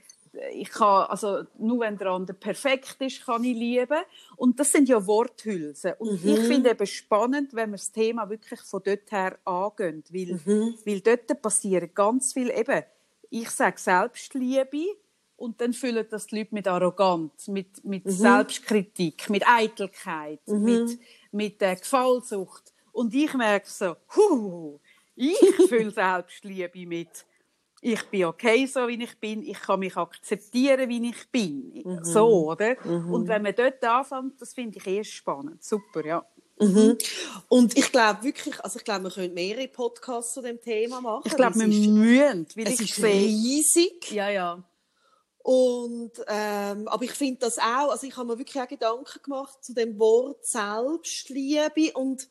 [0.52, 4.02] ich kann, also nur wenn der andere perfekt ist, kann ich lieben.
[4.36, 5.92] Und das sind ja Worthülsen.
[5.98, 10.40] Und ich finde eben spannend, wenn wir das Thema wirklich von dort her angehen, weil,
[10.84, 12.82] weil dort passieren ganz viel eben,
[13.30, 14.96] ich sage Selbstliebe,
[15.36, 20.98] und dann füllen das die Leute mit Arroganz, mit, mit Selbstkritik, mit Eitelkeit, mit,
[21.34, 22.72] mit äh, Gefallsucht.
[22.92, 24.78] Und ich merke so, huh,
[25.16, 25.36] ich
[25.68, 27.08] fühle Selbstliebe mit,
[27.80, 31.82] ich bin okay, so wie ich bin, ich kann mich akzeptieren, wie ich bin.
[32.02, 32.76] So, oder?
[32.86, 35.62] Und wenn man dort anfängt, das finde ich eh spannend.
[35.62, 36.24] Super, ja.
[37.48, 41.24] Und ich glaube wirklich, also ich glaube, wir können mehrere Podcasts zu dem Thema machen.
[41.26, 44.12] Ich glaube, wir müssen, weil Es ich ist riesig.
[44.12, 44.62] Ja, ja.
[45.44, 49.62] Und, ähm, aber ich finde das auch, also ich habe mir wirklich auch Gedanken gemacht
[49.62, 52.28] zu dem Wort Selbstliebe und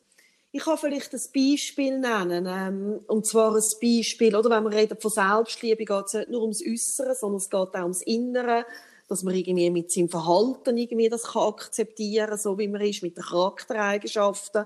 [0.50, 4.98] ich kann vielleicht ein Beispiel nennen, ähm, und zwar ein Beispiel, oder, wenn wir reden
[5.00, 8.66] von Selbstliebe, geht es nicht nur ums Äußere, sondern es geht auch ums Innere,
[9.06, 13.16] dass man irgendwie mit seinem Verhalten irgendwie das kann akzeptieren, so wie man ist, mit
[13.16, 14.64] den Charaktereigenschaften.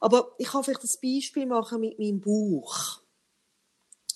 [0.00, 3.00] Aber ich kann vielleicht ein Beispiel machen mit meinem Bauch.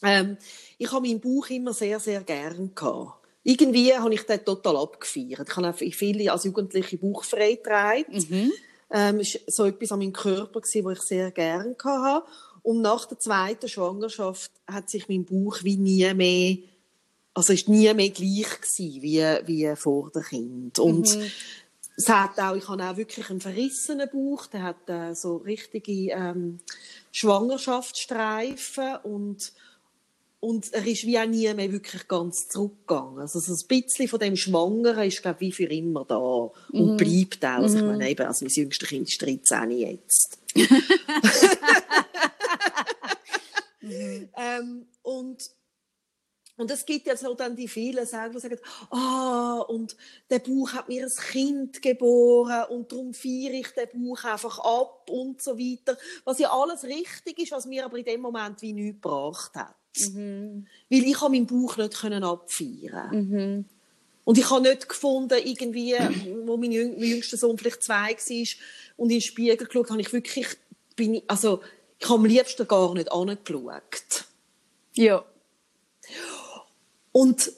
[0.02, 0.36] Ähm,
[0.76, 3.19] ich habe meinen Bauch immer sehr, sehr gern gehabt.
[3.42, 5.48] Irgendwie habe ich den total abgefeiert.
[5.48, 8.26] Ich habe viele als Jugendliche bauchfrei getragen.
[8.92, 12.26] Ähm, es war so etwas an meinem Körper, gewesen, was ich sehr gern hatte.
[12.62, 16.58] Und nach der zweiten Schwangerschaft hat sich mein Bauch wie nie mehr,
[17.32, 20.78] also ist nie mehr gleich gewesen, wie, wie vor dem Kind.
[20.78, 21.16] Und
[21.96, 26.12] es hat auch, ich habe auch wirklich einen verrissenen Bauch, der hat äh, so richtige
[26.12, 26.60] ähm,
[27.12, 29.52] Schwangerschaftsstreifen und
[30.40, 33.20] und er ist wie auch nie mehr wirklich ganz zurückgegangen.
[33.20, 36.96] Also so ein bisschen von dem Schwangeren ist, glaube ich, wie für immer da und
[36.96, 37.62] bleibt auch.
[37.62, 40.38] Also ich meine eben, also mein jüngstes Kind ist 13 jetzt.
[43.82, 45.50] ähm, und
[46.60, 48.58] und es gibt ja so dann die vielen, sagen, die sagen,
[48.90, 49.96] ah, und
[50.28, 55.08] der Bauch hat mir ein Kind geboren und darum feiere ich den Bauch einfach ab
[55.08, 55.96] und so weiter.
[56.24, 59.74] Was ja alles richtig ist, was mir aber in dem Moment wie nichts gebracht hat.
[59.96, 63.66] Weil ich meinen Bauch nicht können abfeiern
[64.24, 65.96] Und ich habe nicht gefunden, irgendwie,
[66.44, 68.46] wo mein, jüng mein jüngster Sohn vielleicht zwei war
[68.96, 70.46] und in den Spiegel geschaut, habe ich wirklich,
[70.94, 71.62] bin ich, also,
[71.98, 74.24] ich habe am liebsten gar nicht angeschaut.
[74.94, 75.24] Ja.
[77.12, 77.52] Und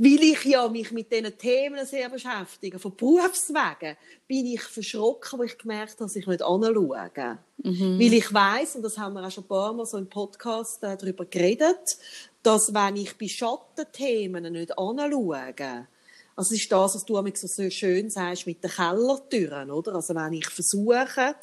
[0.00, 3.96] weil ich ja mich mit diesen Themen sehr beschäftige, von Berufswegen,
[4.28, 7.38] bin ich verschrocken, weil ich gemerkt habe, dass ich nicht anschaue.
[7.64, 7.98] Mhm.
[7.98, 10.84] Weil ich weiß und das haben wir auch schon ein paar Mal so im Podcast
[10.84, 11.98] äh, darüber geredet,
[12.44, 15.88] dass wenn ich bei Schattenthemen nicht anschaue,
[16.36, 19.96] also ist das, was du so schön sagst mit den Kellertüren, oder?
[19.96, 21.34] Also wenn ich versuche,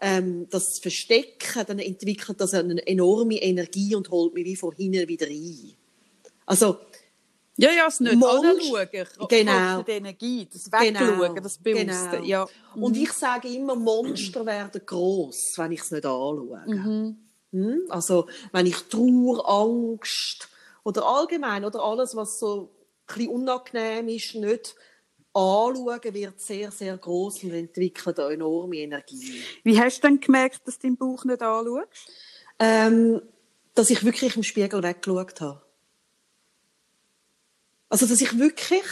[0.00, 4.74] ähm, das zu verstecken, dann entwickelt das eine enorme Energie und holt mich wie von
[4.74, 5.74] hinten wieder ein.
[6.44, 6.78] Also
[7.56, 9.28] ja, ja, es nicht Monst anschauen.
[9.28, 9.82] Genau.
[9.82, 11.34] Die Energie, das Wegschauen, genau.
[11.34, 12.10] das Bewusste.
[12.12, 12.24] Genau.
[12.24, 12.46] Ja.
[12.74, 16.62] Und ich sage immer, Monster werden gross, wenn ich es nicht anschaue.
[16.66, 17.16] Mhm.
[17.52, 17.82] Hm?
[17.90, 20.48] Also, wenn ich Trauer, Angst
[20.84, 22.70] oder allgemein oder alles, was so
[23.14, 24.74] ein unangenehm ist, nicht
[25.34, 29.42] anschauen, wird sehr, sehr gross und entwickelt eine enorme Energie.
[29.62, 32.10] Wie hast du denn gemerkt, dass du deinen Bauch nicht anschaust?
[32.58, 33.20] Ähm,
[33.74, 35.62] dass ich wirklich im Spiegel weggeschaut habe.
[37.92, 38.86] Also, dass ich wirklich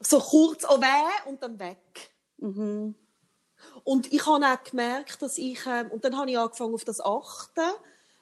[0.00, 2.10] so kurz oh weh und dann weg.
[2.38, 2.96] Mhm.
[3.84, 7.00] Und ich habe auch gemerkt, dass ich, äh, und dann habe ich angefangen auf das
[7.00, 7.70] Achten.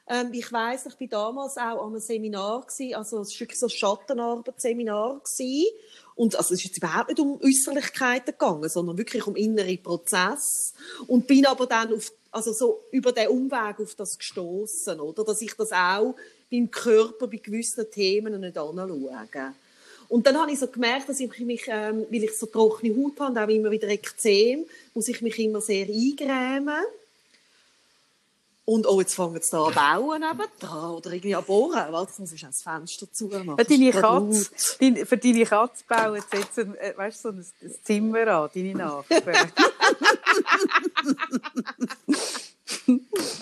[0.05, 3.59] Ähm, ich weiß, ich war damals auch an einem Seminar gewesen, also es war wirklich
[3.59, 5.65] so ein Schattenarbeitsseminar gewesen.
[6.13, 10.75] Und also es ist jetzt überhaupt nicht um Äußerlichkeiten gegangen, sondern wirklich um innere Prozesse.
[11.07, 15.41] Und bin aber dann auf, also so über den Umweg auf das gestoßen, oder, dass
[15.41, 16.13] ich das auch
[16.51, 19.55] beim Körper bei gewissen Themen nicht anschauen.
[20.09, 23.19] Und dann habe ich so gemerkt, dass ich mich, ähm, weil ich so trockene Haut
[23.19, 26.85] habe und auch immer wieder Ekzem, muss ich mich immer sehr eingrämen.
[28.63, 30.23] Und oh, jetzt fangen sie da an bauen
[30.59, 31.91] da oder irgendwie an bohren.
[31.91, 33.55] Warte, jetzt muss ich das Fenster zumachen.
[33.57, 37.75] Für deine Katze, für deine Katze bauen sie jetzt ein, äh, weißt, so ein, ein
[37.83, 39.51] Zimmer an, deine Nachbarn.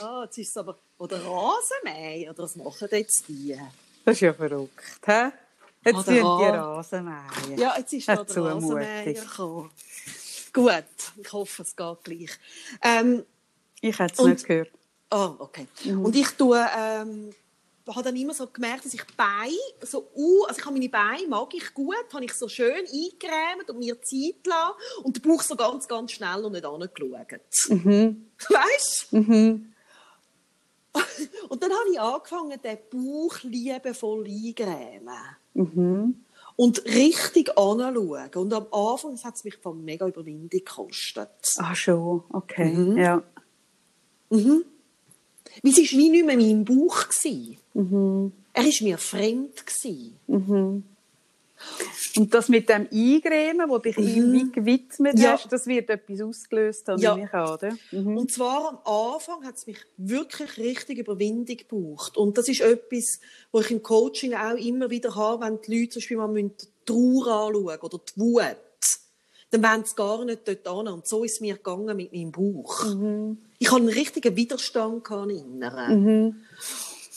[0.01, 0.77] ah, jetzt ist es aber...
[0.97, 3.59] Oder Rasenmäher, oder was machen jetzt die?
[4.03, 5.31] Das ist ja verrückt, hä?
[5.83, 7.57] Jetzt sind die Rasenmäher.
[7.57, 9.71] Ja, jetzt ist noch der Rasenmäher gekommen.
[10.53, 10.83] Gut,
[11.17, 12.39] ich hoffe, es geht gleich.
[12.81, 13.25] Ähm,
[13.81, 14.71] ich hätte es nicht gehört.
[15.09, 15.67] Ah, oh, okay.
[15.83, 16.05] Mhm.
[16.05, 16.65] Und ich tue...
[16.77, 17.33] Ähm,
[17.87, 21.27] habe dann immer so gemerkt, dass ich Beine, so, uh, also ich habe meine Beine,
[21.27, 25.41] mag ich gut, habe ich so schön eingecremt und mir Zeit lassen und den Bauch
[25.41, 27.41] so ganz, ganz schnell und nicht angeschaut.
[27.69, 28.31] Mhm.
[28.49, 29.17] Weißt du?
[29.17, 29.73] Mhm.
[31.49, 35.35] und dann habe ich angefangen, den Bauch liebevoll eingecremen.
[35.53, 36.25] Mhm.
[36.57, 38.29] Und richtig anschauen.
[38.35, 41.29] Und am Anfang hat es mich von mega Überwindung gekostet.
[41.57, 42.23] Ah, schon.
[42.31, 42.73] Okay.
[42.73, 42.97] Mhm.
[42.97, 43.23] Ja.
[44.29, 44.63] Mhm.
[45.63, 47.05] Weil es war wie nicht mehr mein Bauch.
[47.73, 48.31] Mhm.
[48.53, 49.63] Er war mir fremd.
[50.27, 50.83] Mhm.
[52.17, 54.07] Und das mit dem Eingremen, wo dich mhm.
[54.07, 55.33] irgendwie gewidmet ja.
[55.33, 57.17] hast, das wird etwas ausgelöst haben, ja.
[57.17, 58.17] ich an, mhm.
[58.17, 62.17] Und zwar am Anfang hat es mich wirklich richtig Überwindung gebraucht.
[62.17, 63.19] Und das ist etwas,
[63.51, 66.51] wo ich im Coaching auch immer wieder habe, wenn die Leute zum Beispiel mal die
[66.85, 68.57] Trauer anschauen oder die Wut
[69.61, 70.87] dann wollen sie gar nicht dort an.
[70.87, 72.85] Und so ist es mir gegangen mit meinem Bauch.
[72.85, 73.37] Mhm.
[73.59, 76.03] Ich hatte einen richtigen Widerstand inneren.
[76.03, 76.35] Mhm.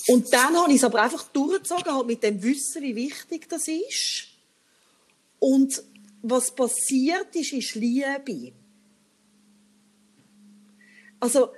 [0.08, 3.68] Und dann habe ich es aber einfach durchgezogen, halt mit dem Wissen, wie wichtig das
[3.68, 4.28] ist.
[5.38, 5.82] Und
[6.22, 8.52] was passiert ist, ist Liebe.
[11.20, 11.50] Also,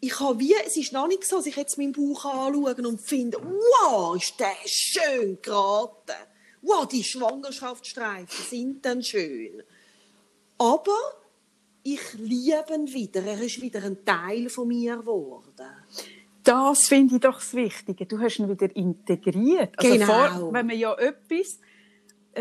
[0.00, 3.00] ich habe wie, es ist noch nicht so, dass ich jetzt meinen Bauch anschaue und
[3.00, 6.12] finde, wow, ist der schön geraten.
[6.62, 9.62] Wow, die Schwangerschaftsstreifen sind dann schön.
[10.64, 10.98] Aber
[11.82, 13.22] ich liebe ihn wieder.
[13.22, 15.66] Er ist wieder ein Teil von mir geworden.
[16.42, 18.06] Das finde ich doch das Wichtige.
[18.06, 19.78] Du hast ihn wieder integriert.
[19.78, 20.06] Also genau.
[20.06, 21.58] Vor, wenn man ja etwas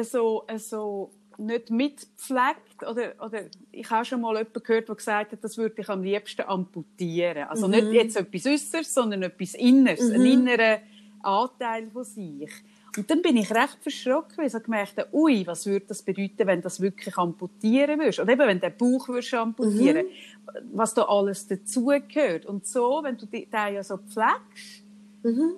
[0.09, 5.43] so, so nicht mitpflegt, oder, oder ich habe schon mal jemanden gehört, der gesagt hat,
[5.43, 7.43] das würde ich am liebsten amputieren.
[7.49, 7.73] Also mhm.
[7.73, 10.15] nicht jetzt etwas Äußeres, sondern etwas Inneres, mhm.
[10.15, 10.79] ein innerer
[11.21, 12.51] Anteil von sich.
[12.95, 16.45] Und dann bin ich recht verschrocken, weil ich gemerkt habe, ui, was würde das bedeuten,
[16.45, 18.19] wenn das wirklich amputieren würdest?
[18.19, 20.69] Oder eben, wenn der Bauch würdest amputieren, mhm.
[20.73, 22.45] was da alles dazugehört.
[22.45, 24.83] Und so, wenn du den ja so pflegst,
[25.23, 25.55] mhm.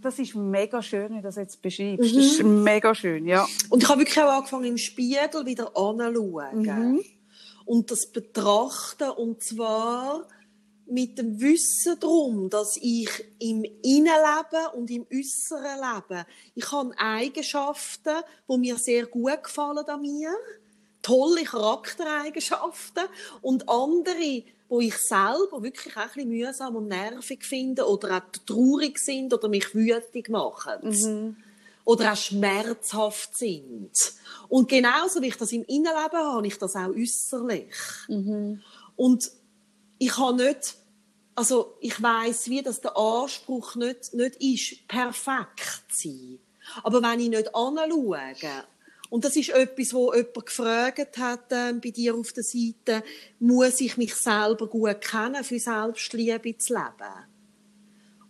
[0.00, 2.12] das ist mega schön, wie du das jetzt beschreibst.
[2.12, 2.16] Mhm.
[2.16, 3.46] Das ist mega schön, ja.
[3.70, 6.62] Und ich habe wirklich auch angefangen, im Spiegel wieder anzuschauen.
[6.62, 7.00] Mhm.
[7.64, 10.26] Und das betrachten, und zwar
[10.90, 16.24] mit dem Wissen darum, dass ich im Innenleben und im äußeren Leben,
[16.54, 20.30] ich habe Eigenschaften, die mir sehr gut gefallen an mir,
[21.02, 23.04] tolle Charaktereigenschaften
[23.42, 28.38] und andere, wo ich selber wirklich auch ein bisschen mühsam und nervig finde oder auch
[28.46, 30.74] traurig sind oder mich wütend machen.
[30.82, 31.36] Mhm.
[31.84, 33.90] Oder auch schmerzhaft sind.
[34.50, 37.72] Und genauso wie ich das im Innenleben habe, habe ich das auch äußerlich.
[38.08, 38.62] Mhm.
[38.94, 39.30] Und
[39.98, 40.76] ich habe nicht
[41.38, 46.38] also ich weiß wie, dass der Anspruch nicht, nicht ist, perfekt zu sein.
[46.82, 48.34] Aber wenn ich nicht anschaue,
[49.10, 53.04] und das ist etwas, wo jemand gefragt hat äh, bei dir auf der Seite,
[53.38, 57.24] muss ich mich selber gut kennen, für Selbstliebe zu leben?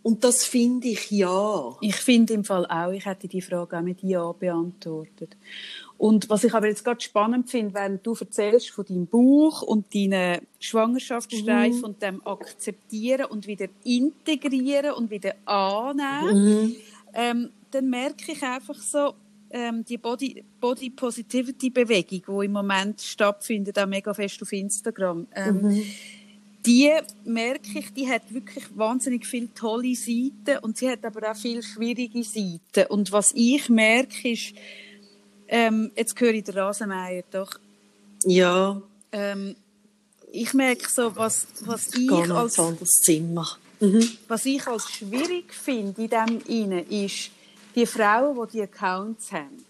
[0.03, 1.75] Und das finde ich ja.
[1.81, 5.35] Ich finde im Fall auch, ich hätte die Frage auch mit Ja beantwortet.
[5.99, 9.93] Und was ich aber jetzt gerade spannend finde, wenn du erzählst von deinem Buch und
[9.93, 11.83] deinen Schwangerschaftsstreifen mhm.
[11.83, 16.75] und dem Akzeptieren und wieder integrieren und wieder annehmen, mhm.
[17.13, 19.13] ähm, dann merke ich einfach so,
[19.49, 25.27] ähm, die Body, Body Positivity Bewegung, die im Moment stattfindet, auch mega fest auf Instagram,
[25.35, 25.83] ähm, mhm.
[26.65, 26.91] die
[27.25, 31.61] merke ich, die hat wirklich wahnsinnig viele tolle Seiten und sie hat aber auch viele
[31.61, 32.89] schwierige Seiten.
[32.89, 34.53] Und was ich merke ist,
[35.49, 37.51] ähm, jetzt höre ich den Rasenmeier doch.
[38.23, 38.81] Ja.
[39.11, 39.55] Ähm,
[40.31, 42.55] ich merke so, was, was ich als,
[43.03, 43.47] Zimmer.
[43.79, 44.17] Mhm.
[44.27, 47.31] was ich als schwierig finde in dem inne ist,
[47.75, 49.65] die Frauen, die die Accounts haben,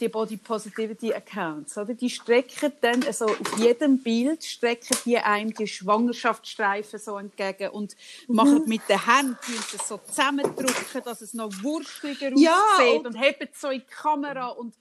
[0.00, 1.94] die Body Positivity Accounts, oder?
[1.94, 7.96] Die strecken dann, also auf jedem Bild strecken die einem die Schwangerschaftsstreifen so entgegen und
[8.26, 8.34] mhm.
[8.34, 9.36] machen mit den Händen
[9.72, 13.86] das so zusammendrücken, dass es noch wurstliger ja, aussieht und, und heben so in die
[13.86, 14.74] Kamera und,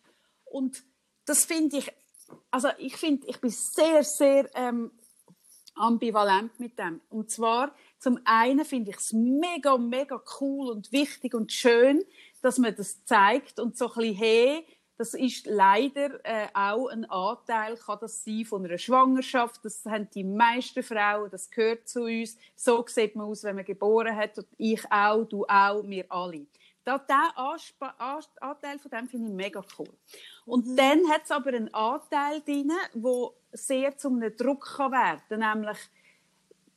[0.45, 0.83] und
[1.25, 1.91] das finde ich,
[2.49, 4.91] also ich finde, ich bin sehr, sehr ähm,
[5.75, 7.01] ambivalent mit dem.
[7.09, 12.03] Und zwar, zum einen finde ich es mega, mega cool und wichtig und schön,
[12.41, 14.65] dass man das zeigt und so ein bisschen, hey,
[14.99, 19.63] das ist leider äh, auch ein Anteil, kann das sein von einer Schwangerschaft.
[19.63, 22.37] Das haben die meisten Frauen, das gehört zu uns.
[22.53, 24.37] So sieht man aus, wenn man geboren hat.
[24.37, 26.47] Und ich auch, du auch, wir alle.
[26.83, 29.87] Da, der Anteil von dem finde ich mega cool.
[30.45, 30.75] Und mhm.
[30.75, 35.61] dann hat es aber einen Anteil drin, der sehr zu einem Druck kann werden kann.
[35.61, 35.77] Nämlich,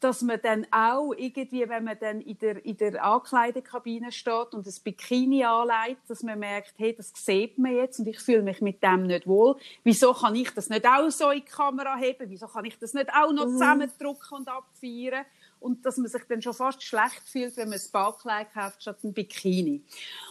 [0.02, 4.66] dass man dann auch irgendwie, wenn man dann in der, in der Ankleidekabine steht und
[4.66, 8.60] das Bikini anlegt, dass man merkt, hey, das sieht man jetzt und ich fühle mich
[8.60, 9.56] mit dem nicht wohl.
[9.84, 12.28] Wieso kann ich das nicht auch so in die Kamera heben?
[12.28, 13.52] Wieso kann ich das nicht auch noch mhm.
[13.52, 15.24] zusammendrücken und abfeiern?
[15.60, 19.04] Und dass man sich dann schon fast schlecht fühlt, wenn man ein Bauchkleid kauft statt
[19.04, 19.84] ein Bikini.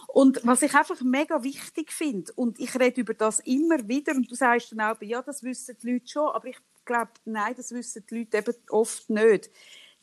[0.08, 4.30] Und was ich einfach mega wichtig finde, und ich rede über das immer wieder, und
[4.30, 7.72] du sagst dann auch, ja, das wissen die Leute schon, aber ich glaube, nein, das
[7.72, 9.50] wissen die Leute eben oft nicht.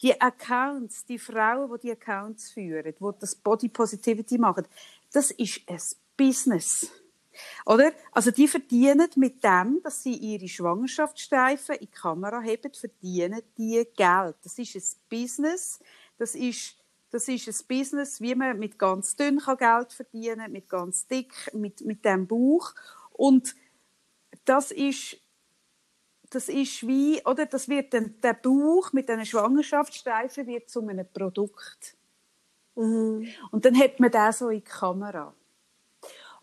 [0.01, 4.65] Die Accounts, die Frauen, die die Accounts führen, die das Body Positivity machen,
[5.11, 5.81] das ist ein
[6.15, 6.89] Business.
[7.65, 7.93] Oder?
[8.11, 13.85] Also die verdienen mit dem, dass sie ihre Schwangerschaftsstreifen in die Kamera heben, verdienen die
[13.95, 14.35] Geld.
[14.43, 15.79] Das ist ein Business.
[16.17, 16.75] Das ist,
[17.11, 21.33] das ist ein Business, wie man mit ganz dünn Geld verdienen kann, mit ganz dick,
[21.53, 22.73] mit, mit dem Bauch.
[23.11, 23.55] Und
[24.45, 25.17] das ist
[26.29, 31.07] das ist wie, oder das wird dann, der Bauch mit einer Schwangerschaftsstreifen wird zu einem
[31.11, 31.95] Produkt.
[32.75, 33.27] Mhm.
[33.51, 35.33] Und dann hat man das so in die Kamera.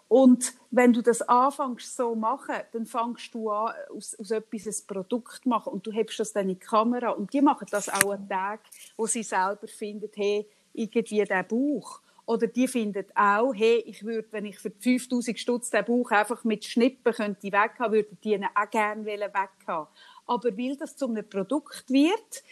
[0.08, 4.86] Und wenn du das anfängst so machen, dann fängst du an, aus, aus etwas ein
[4.86, 7.88] Produkt zu machen und du hebst das dann in die Kamera und die machen das
[7.88, 8.60] auch an Tag,
[8.96, 12.00] wo sie selber finden, hey, irgendwie der Bauch.
[12.26, 16.42] Oder die finden auch, hey, ich würde, wenn ich für 5000 Stutz den Bauch einfach
[16.42, 19.86] mit Schnippen könnte weghaben, würde die ihn auch gerne weghaben.
[20.26, 22.42] Aber weil das zu einem Produkt wird,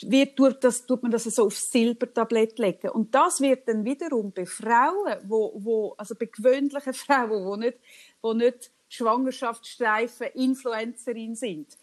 [0.00, 2.88] wird tut, das, tut man das so aufs Silbertablett legen.
[2.88, 7.78] Und das wird dann wiederum bei Frauen, wo, wo, also bei gewöhnlichen Frauen, die nicht,
[8.22, 11.76] wo nicht Schwangerschaftsstreifen Influencerin sind,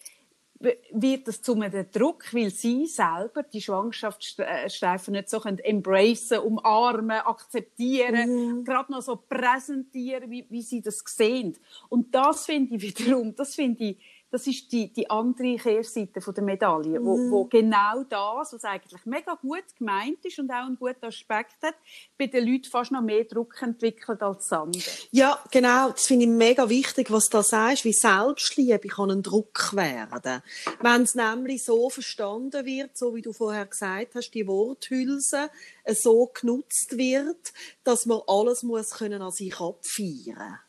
[0.59, 7.19] wird das zu einem Druck, weil sie selber die Schwangerschaftsstreifen nicht so können embracen, umarmen,
[7.19, 8.63] akzeptieren, mhm.
[8.65, 11.57] gerade noch so präsentieren, wie, wie sie das sehen.
[11.87, 13.97] Und das finde ich wiederum, das finde ich
[14.31, 17.31] das ist die, die andere Kehrseite der Medaille, wo, mhm.
[17.31, 21.75] wo genau das, was eigentlich mega gut gemeint ist und auch einen guten Aspekt hat,
[22.17, 24.83] bei den Leuten fast noch mehr Druck entwickelt als das andere.
[25.11, 25.91] Ja, genau.
[25.91, 30.43] Das finde ich mega wichtig, was du da sagst, wie Selbstliebe kann ein Druck werden.
[30.79, 35.49] Wenn es nämlich so verstanden wird, so wie du vorher gesagt hast, die Worthülse
[35.87, 40.59] so genutzt wird, dass man alles muss können an sich abfeiern.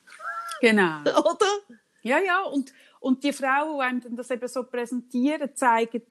[0.61, 1.01] Genau.
[1.05, 1.47] Oder?
[2.03, 2.43] Ja, ja.
[2.43, 6.03] Und und die Frauen, die einem das eben so präsentieren, zeigen,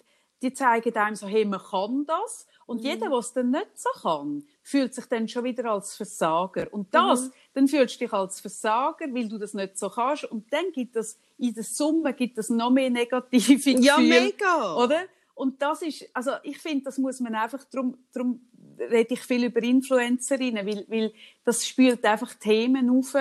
[0.41, 2.47] die zeigen einem so, hey, man kann das.
[2.65, 2.87] Und mhm.
[2.87, 6.67] jeder, der es dann nicht so kann, fühlt sich dann schon wieder als Versager.
[6.71, 7.33] Und das, mhm.
[7.53, 10.25] dann fühlst du dich als Versager, weil du das nicht so kannst.
[10.25, 13.79] Und dann gibt es, in der Summe gibt es noch mehr negative Gefühle.
[13.81, 14.75] Ja, mega!
[14.75, 15.01] Oder?
[15.35, 18.41] Und das ist, also ich finde, das muss man einfach, drum, drum
[18.79, 21.13] rede ich viel über Influencerinnen, weil, weil
[21.43, 23.13] das spült einfach Themen auf,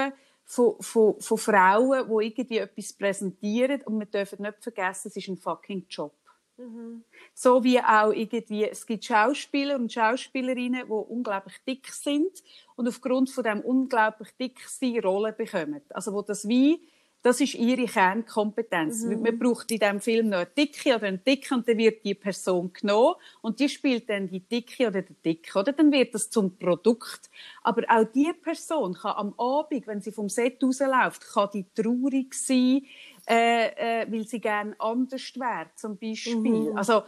[0.49, 3.83] von, von, von Frauen, die irgendwie etwas präsentieren.
[3.83, 6.15] Und wir dürfen nicht vergessen, es ist ein fucking Job.
[6.57, 7.05] Mhm.
[7.35, 12.43] So wie auch irgendwie, es gibt Schauspieler und Schauspielerinnen, die unglaublich dick sind
[12.77, 15.83] und aufgrund von dem unglaublich dick sein Rollen bekommen.
[15.91, 16.81] Also wo das wie
[17.23, 19.03] das ist ihre Kernkompetenz.
[19.03, 19.23] Mhm.
[19.23, 22.14] Man braucht in diesem Film noch eine Dicke oder einen Dicken und dann wird die
[22.14, 25.73] Person genommen und die spielt dann die Dicke oder den Dicke, oder?
[25.73, 27.29] Dann wird das zum Produkt.
[27.62, 32.35] Aber auch die Person kann am Abend, wenn sie vom Set rausläuft, kann die traurig
[32.35, 32.83] sein,
[33.29, 36.71] äh, äh, weil sie gerne anders wäre, zum Beispiel.
[36.71, 36.77] Mhm.
[36.77, 37.03] Also,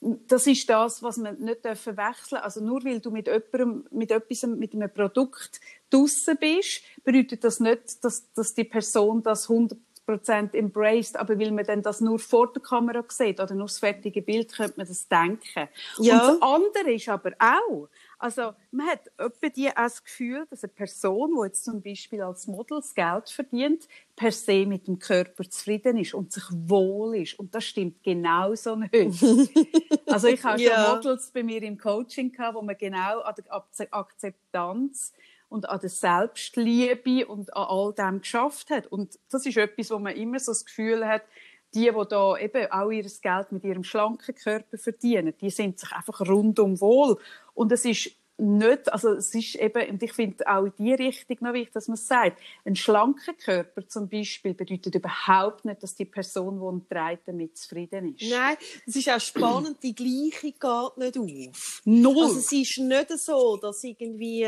[0.00, 2.44] das ist das, was man nicht verwechseln darf.
[2.44, 5.60] Also nur weil du mit jemandem, mit etwas, mit einem Produkt
[5.90, 11.64] draussen bist, bedeutet das nicht, dass, dass die Person das 100% embraced, aber weil man
[11.64, 15.08] dann das nur vor der Kamera sieht oder nur das fertige Bild, könnte man das
[15.08, 15.68] denken.
[15.98, 16.14] Ja.
[16.14, 17.88] Und das andere ist aber auch,
[18.22, 22.22] also man hat etwa die auch das Gefühl, dass eine Person, die jetzt zum Beispiel
[22.22, 27.16] als Model das Geld verdient, per se mit dem Körper zufrieden ist und sich wohl
[27.16, 27.36] ist.
[27.38, 29.24] Und das stimmt genauso nicht.
[30.06, 30.84] also ich habe ja.
[30.84, 35.12] schon Models bei mir im Coaching gehabt, wo man genau an der Akzeptanz
[35.48, 38.86] und an der Selbstliebe und an all dem geschafft hat.
[38.86, 41.22] Und das ist etwas, wo man immer so das Gefühl hat,
[41.74, 45.90] die, die da eben auch ihr Geld mit ihrem schlanken Körper verdienen, die sind sich
[45.92, 47.18] einfach rundum wohl.
[47.54, 51.36] Und es ist nicht, also es ist eben, und ich finde auch in die Richtung
[51.40, 56.06] noch wichtig, dass man sagt, ein schlanker Körper zum Beispiel bedeutet überhaupt nicht, dass die
[56.06, 58.30] Person, die ihn trägt, damit zufrieden ist.
[58.30, 61.82] Nein, es ist auch spannend, die Gleichung geht nicht auf.
[61.84, 62.24] Null.
[62.24, 64.46] Also es ist nicht so, dass irgendwie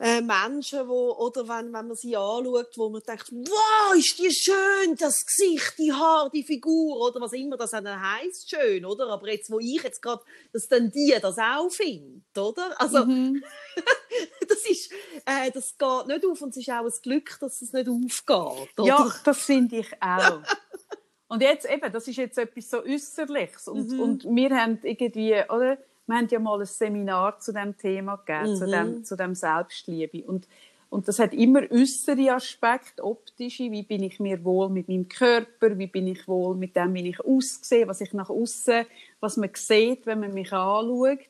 [0.00, 4.30] äh, Menschen, wo, oder wenn, wenn man sie anschaut, wo man denkt, wow, ist die
[4.30, 9.08] schön, das Gesicht, die Haare, die Figur, oder was immer das dann heisst, schön, oder?
[9.08, 10.22] Aber jetzt, wo ich jetzt gerade,
[10.52, 12.74] dass dann die das auch findet, oder?
[12.80, 13.44] Also, mhm.
[14.48, 14.90] das ist,
[15.26, 18.78] äh, das geht nicht auf und es ist auch ein Glück, dass es nicht aufgeht,
[18.78, 18.88] oder?
[18.88, 20.40] Ja, das finde ich auch.
[21.28, 24.00] und jetzt eben, das ist jetzt etwas so Äußerliches und, mhm.
[24.00, 25.78] und wir haben irgendwie, oder?
[26.06, 28.56] Wir haben ja mal ein Seminar zu dem Thema gegeben, mhm.
[28.56, 30.22] zu, dem, zu dem Selbstliebe.
[30.24, 30.46] Und,
[30.90, 35.78] und das hat immer äußere Aspekte, optische, wie bin ich mir wohl mit meinem Körper,
[35.78, 38.84] wie bin ich wohl mit dem, wie ich aussehe, was ich nach außen,
[39.20, 41.20] was man sieht, wenn man mich anschaut.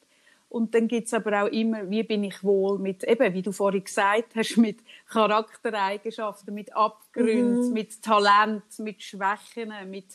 [0.49, 3.51] Und dann gibt es aber auch immer, wie bin ich wohl mit, eben, wie du
[3.51, 7.72] vorhin gesagt hast, mit Charaktereigenschaften, mit Abgründen, mhm.
[7.72, 10.07] mit Talent, mit Schwächen, mit,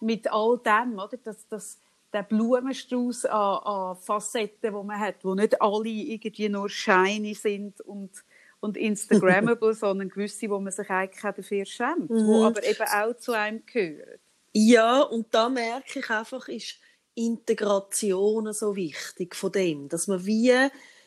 [0.00, 1.16] mit all dem, oder?
[1.24, 1.78] Das, das,
[2.12, 7.80] der Blumenstrauß an, an Facetten, die man hat, wo nicht alle irgendwie nur shiny sind
[7.82, 8.10] und,
[8.60, 12.26] und Instagrammable, sondern gewisse, wo man sich eigentlich auch dafür schämt, mhm.
[12.26, 14.18] wo aber eben auch zu einem gehören.
[14.52, 16.76] Ja, und da merke ich einfach, ist
[17.14, 20.52] Integration so wichtig von dem, dass man wie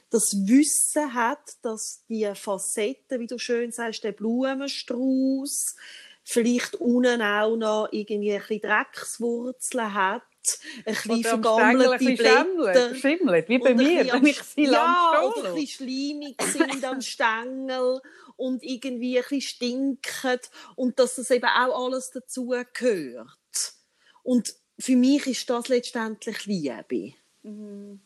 [0.10, 5.76] das Wissen hat, dass die Facetten, wie du schön sagst, der Blumenstrauß
[6.24, 10.22] vielleicht unten auch noch irgendwie ein bisschen Dreckswurzeln hat
[10.86, 12.96] ein bisschen vergammelte Blätter.
[12.96, 18.02] Schimmelt, wie bei mir, wenn ich sie Ja, oder ein bisschen schleimig sind am Stängel
[18.38, 20.40] und irgendwie ein bisschen stinken
[20.76, 23.74] und dass das eben auch alles dazu gehört.
[24.24, 27.14] Und für mich ist das letztendlich Liebe.
[27.44, 28.02] Mhm.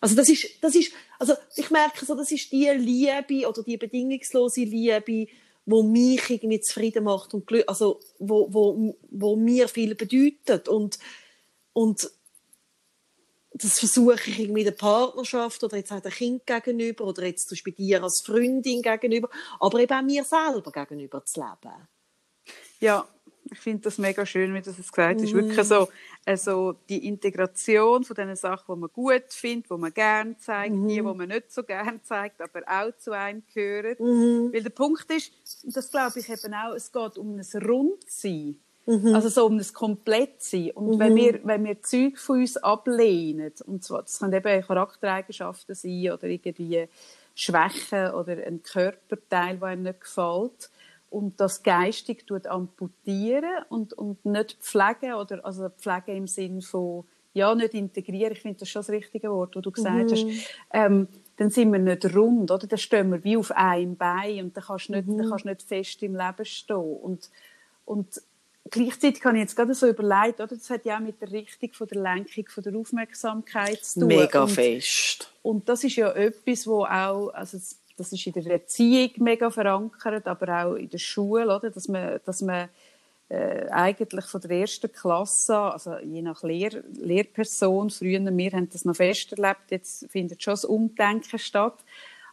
[0.00, 3.78] Also das ist, das ist, also ich merke so, das ist die Liebe oder die
[3.78, 5.28] bedingungslose Liebe,
[5.66, 10.98] wo mich irgendwie zufrieden macht und also wo, wo, wo mir viel bedeutet und
[11.74, 12.10] und
[13.52, 17.48] das versuche ich irgendwie in der Partnerschaft oder jetzt auch dem Kind gegenüber oder jetzt
[17.48, 19.28] zum Beispiel dir als Freundin gegenüber,
[19.60, 21.88] aber eben auch mir selber gegenüber zu leben.
[22.80, 23.06] Ja,
[23.50, 25.22] ich finde das mega schön, wie du das gesagt hast.
[25.22, 25.62] Es ist wirklich mhm.
[25.62, 25.88] so,
[26.24, 30.88] also die Integration von den Sachen, die man gut findet, die man gerne zeigt, mm.
[30.88, 33.96] die, die man nicht so gerne zeigt, aber auch zu einem gehören.
[33.98, 34.52] Mm.
[34.52, 35.32] Weil der Punkt ist,
[35.64, 38.58] das glaube ich eben auch, es geht um ein Rundsein.
[38.86, 39.14] Mhm.
[39.14, 40.72] Also so um das Komplettsein.
[40.72, 40.98] Und mhm.
[40.98, 46.12] wenn wir, wenn wir Zeug von uns ablehnen, und zwar, das können eben Charaktereigenschaften sein
[46.12, 46.88] oder irgendwie
[47.34, 50.70] Schwächen oder ein Körperteil, der einem nicht gefällt,
[51.10, 57.04] und das geistig tut amputieren und, und nicht pflegen, oder, also pflegen im Sinn von,
[57.34, 60.10] ja, nicht integrieren, ich finde das schon das richtige Wort, wo du gesagt mhm.
[60.10, 60.26] hast,
[60.72, 62.66] ähm, dann sind wir nicht rund, oder?
[62.66, 65.18] Dann stehen wir wie auf einem Bein und dann kannst du nicht, mhm.
[65.18, 66.76] dann kannst du nicht fest im Leben stehen.
[66.76, 67.30] Und,
[67.84, 68.20] und
[68.74, 70.56] gleichzeitig kann ich jetzt gerade so überlegt, oder?
[70.56, 74.08] Das hat ja auch mit der Richtung von der Lenkung von der Aufmerksamkeit zu tun.
[74.08, 75.30] Mega und, fest.
[75.42, 77.58] Und das ist ja etwas, wo auch, also
[77.96, 81.70] das ist in der Erziehung mega verankert, aber auch in der Schule, oder?
[81.70, 82.68] Dass man, dass man
[83.28, 88.84] äh, eigentlich von der ersten Klasse, also je nach Lehr Lehrperson, früher, wir haben das
[88.84, 91.78] noch fest erlebt, jetzt findet schon das Umdenken statt,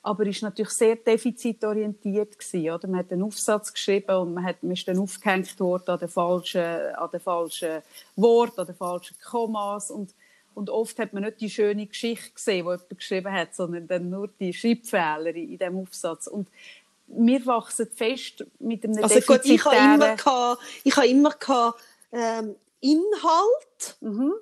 [0.04, 2.88] aber ist natürlich sehr defizitorientiert gewesen, oder?
[2.88, 6.10] Man hat einen Aufsatz geschrieben und man, hat, man ist dann aufgehängt worden an den
[6.10, 7.82] falschen, an den falschen
[8.16, 10.14] Wort, an den falschen Kommas und
[10.54, 14.10] und oft hat man nicht die schöne Geschichte gesehen, die jemand geschrieben hat, sondern dann
[14.10, 16.28] nur die Schreibfehler in diesem Aufsatz.
[16.28, 16.49] Und
[17.08, 21.82] wir wachsen fest mit einem also gut, ich habe immer gehabt, ich habe immer gehabt,
[22.12, 24.34] ähm, Inhalt mhm.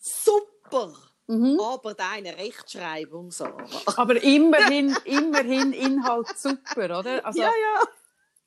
[0.00, 0.92] super
[1.26, 1.58] mhm.
[1.60, 3.66] aber deine Rechtschreibung Sarah.
[3.96, 7.88] aber immerhin immerhin Inhalt super oder also, ja ja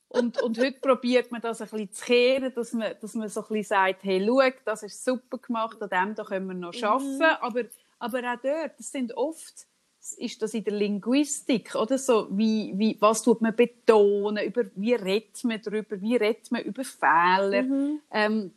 [0.09, 3.41] und, und heute probiert man das ein bisschen zu kehren, dass man, dass man so
[3.41, 6.73] ein bisschen sagt, hey, schau, das ist super gemacht, an dem da können wir noch
[6.73, 6.83] mhm.
[6.83, 7.17] arbeiten.
[7.17, 7.23] Mhm.
[7.41, 7.63] Aber,
[7.99, 9.67] aber auch dort, das sind oft
[10.15, 14.93] ist das in der Linguistik, oder so, wie, wie, was tut man betonen, über, wie
[14.93, 17.99] redet man darüber, wie redet man über Fehler, mhm.
[18.11, 18.53] ähm,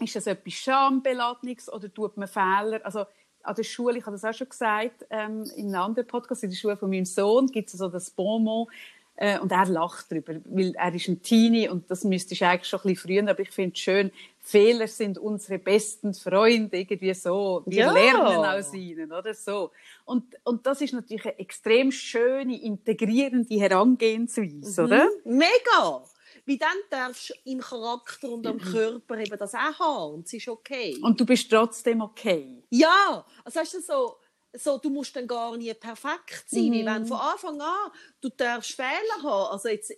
[0.00, 3.04] ist das etwas Schambeladenes oder tut man Fehler, also
[3.46, 6.50] an der Schule, ich habe das auch schon gesagt, ähm, in einem anderen Podcast, in
[6.50, 8.68] der Schule von meinem Sohn, gibt es so das Bonmot,
[9.16, 12.68] äh, und er lacht darüber, weil er ist ein Teenie und das müsste ich eigentlich
[12.68, 17.14] schon ein bisschen früher, aber ich finde es schön, Fehler sind unsere besten Freunde, irgendwie
[17.14, 17.62] so.
[17.66, 17.92] Wir ja.
[17.92, 19.72] lernen aus ihnen, oder so.
[20.04, 24.86] Und, und das ist natürlich eine extrem schöne, integrierende Herangehensweise, mhm.
[24.86, 25.08] oder?
[25.24, 26.04] Mega!
[26.46, 28.60] Wie dann darfst du im Charakter und am mhm.
[28.60, 30.96] Körper eben das auch haben und es ist okay.
[31.02, 32.62] Und du bist trotzdem okay.
[32.70, 34.16] Ja, also hast du so,
[34.58, 36.86] so, du musst dann gar nie perfekt sein, mhm.
[36.86, 37.90] wenn von Anfang an
[38.20, 39.52] du darfst Fehler haben.
[39.52, 39.92] Also jetzt,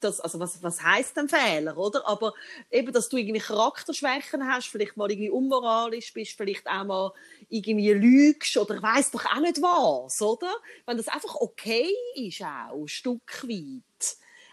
[0.00, 2.06] das, also was, was heißt denn Fehler, oder?
[2.08, 2.34] Aber
[2.70, 7.12] eben, dass du irgendwie Charakterschwächen hast, vielleicht mal irgendwie unmoralisch bist, vielleicht auch mal
[7.48, 10.52] irgendwie lügst oder weiss doch auch nicht was, oder?
[10.86, 13.82] Wenn das einfach okay ist auch, ein Stück weit,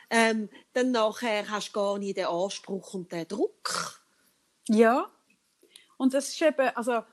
[0.10, 4.01] ähm, dann nachher hast du gar nie den Anspruch und den Druck.
[4.68, 5.10] Ja.
[5.97, 7.03] Und das ist eben, also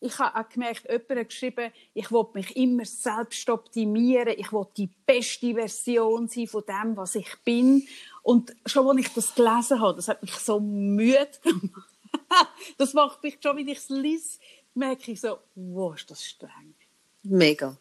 [0.00, 4.66] ich habe auch gemerkt, jemand hat geschrieben, ich will mich immer selbst optimieren, ich will
[4.76, 7.86] die beste Version sein von dem, was ich bin.
[8.22, 11.90] Und schon als ich das gelesen habe, das hat mich so müde gemacht.
[12.78, 14.40] das macht mich schon, wenn ich es lese,
[14.74, 16.74] merke ich so, wow, ist das streng.
[17.22, 17.76] Mega.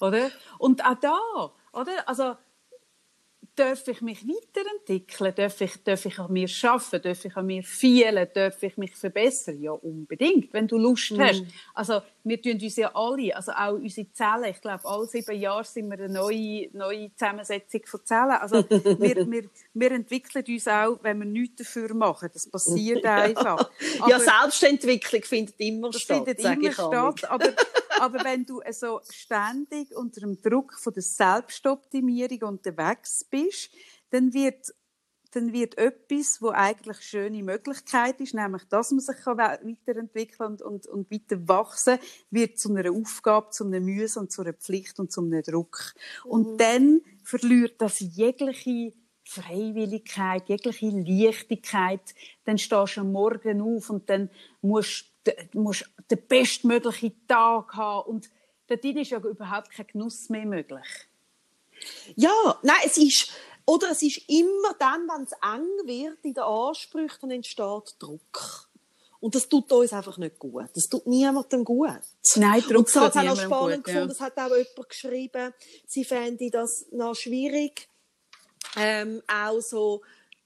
[0.00, 0.30] Oder?
[0.58, 2.08] Und auch da, oder?
[2.08, 2.36] Also,
[3.56, 5.34] darf ich mich weiterentwickeln?
[5.34, 7.02] Darf ich, darf ich an mir arbeiten?
[7.02, 8.28] Darf ich an mir fehlen?
[8.34, 9.60] Darf ich mich verbessern?
[9.60, 11.20] Ja, unbedingt, wenn du Lust mm.
[11.20, 11.44] hast.
[11.74, 15.64] Also, wir tun uns ja alle, also auch unsere Zellen, ich glaube, alle sieben Jahre
[15.64, 18.30] sind wir eine neue, neue Zusammensetzung von Zellen.
[18.30, 19.44] Also, wir, wir,
[19.74, 22.30] wir entwickeln uns auch, wenn wir nichts dafür machen.
[22.32, 23.70] Das passiert einfach.
[24.00, 26.24] Aber, ja, Selbstentwicklung findet immer das statt.
[26.24, 27.54] findet immer statt, aber,
[28.00, 33.70] aber wenn du so ständig unter dem Druck von der Selbstoptimierung unterwegs bist,
[34.10, 34.74] dann wird
[35.34, 40.62] dann wird etwas, wo eigentlich eine schöne Möglichkeit ist, nämlich, dass man sich weiterentwickeln und,
[40.62, 41.98] und, und weiter wachsen
[42.30, 45.94] wird zu einer Aufgabe, zu einer Mühe und zu einer Pflicht und zu einem Druck.
[46.24, 46.56] Und mhm.
[46.58, 48.92] dann verliert das jegliche
[49.24, 52.14] Freiwilligkeit, jegliche Leichtigkeit.
[52.44, 54.30] Dann stehst du am Morgen auf und dann
[54.60, 55.72] musst du
[56.10, 58.30] den bestmöglichen Tag haben und
[58.66, 60.86] dort ist ja überhaupt kein Genuss mehr möglich.
[62.16, 63.30] Ja, nein, es ist,
[63.66, 68.68] oder es ist immer dann, wenn es eng wird in den Ansprüchen, dann entsteht Druck.
[69.20, 70.68] Und das tut uns einfach nicht gut.
[70.74, 71.88] Das tut niemandem gut.
[72.36, 74.06] Nein, Druck Und das hat auch noch spannend gut, gefunden, ja.
[74.06, 75.54] das hat auch jemand geschrieben,
[75.86, 77.88] sie fände das noch schwierig,
[78.76, 80.02] ähm, auch so,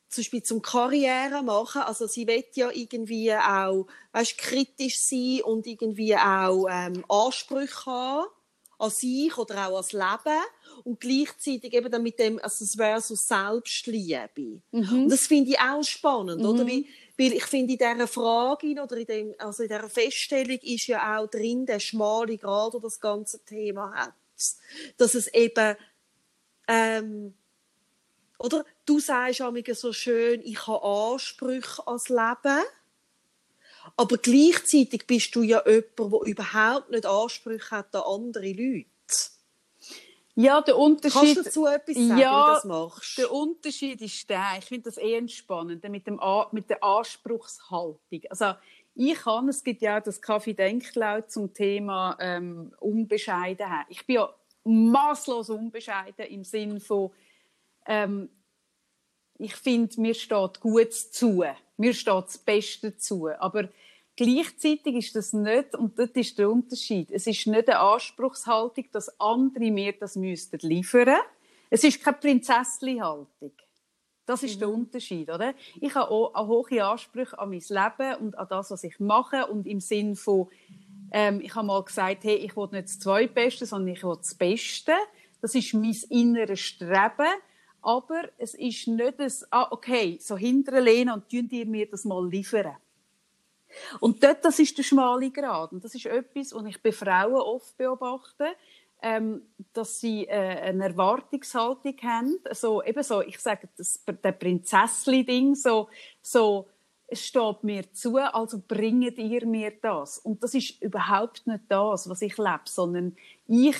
[0.09, 1.82] zum Beispiel zum Karriere machen.
[1.82, 8.28] Also sie will ja irgendwie auch, weißt, kritisch sein und irgendwie auch ähm, Ansprüche haben
[8.78, 10.40] an sich oder auch ans Leben
[10.84, 14.62] und gleichzeitig eben dann mit dem, also es wäre so Selbstliebe.
[14.70, 15.02] Mhm.
[15.02, 16.48] Und das finde ich auch spannend, mhm.
[16.48, 16.66] oder?
[16.66, 16.84] Weil,
[17.18, 21.18] weil ich finde, in dieser Frage oder in, dem, also in dieser Feststellung ist ja
[21.18, 24.14] auch drin der schmale Grad, der das ganze Thema hat.
[24.96, 25.76] Dass es eben,
[26.68, 27.34] ähm,
[28.39, 28.64] oder?
[28.86, 29.43] Du sagst
[29.74, 32.62] so schön, ich habe Ansprüche ans Leben.
[33.97, 38.86] Aber gleichzeitig bist du ja jemand, der überhaupt nicht Ansprüche hat an andere Leute.
[40.34, 41.20] Ja, der Unterschied.
[41.20, 43.18] Kannst du dazu etwas sagen, ja, wie du das machst?
[43.18, 46.20] Der Unterschied ist der, ich finde das eher spannend, mit, dem,
[46.53, 48.22] mit der Anspruchshaltung.
[48.30, 48.55] Also,
[48.95, 53.86] ich kann, es gibt ja das Kaffee Denklaut zum Thema ähm, Unbescheidenheit.
[53.89, 54.32] Ich bin ja
[54.62, 57.11] maßlos unbescheiden im Sinn von,
[57.89, 58.28] ähm,
[59.39, 61.45] ich finde, mir steht gut zu.
[61.76, 63.28] Mir steht das Beste zu.
[63.41, 63.68] Aber
[64.18, 69.20] Gleichzeitig ist das nicht, und das ist der Unterschied, es ist nicht eine Anspruchshaltung, dass
[69.20, 71.20] andere mir das müssten liefern.
[71.70, 73.53] Es ist keine Prinzessli-Haltung.
[74.26, 74.59] Das ist mhm.
[74.59, 75.55] der Unterschied, oder?
[75.80, 79.68] Ich habe auch hohe Ansprüche an mein Leben und an das, was ich mache und
[79.68, 80.49] im Sinn von,
[81.12, 84.34] ähm, ich habe mal gesagt, hey, ich will nicht das Zweitbeste, sondern ich will das
[84.34, 84.95] Beste.
[85.41, 87.28] das ist mein inneres Streben,
[87.82, 92.04] aber es ist nicht ein, ah, okay, so hinterher lehnen und tun dir mir das
[92.04, 92.76] mal liefern.
[94.00, 95.72] Und dort, das ist der schmale Grad.
[95.72, 98.46] Und das ist etwas, was ich bei Frauen oft beobachte,
[99.02, 102.38] ähm, dass sie äh, eine Erwartungshaltung haben.
[102.52, 105.88] So, eben so, ich sage, das, der Prinzessli-Ding, so,
[106.22, 106.68] so,
[107.06, 110.18] es steht mir zu, also bringt ihr mir das.
[110.18, 113.16] Und das ist überhaupt nicht das, was ich lebe, sondern
[113.46, 113.76] ich,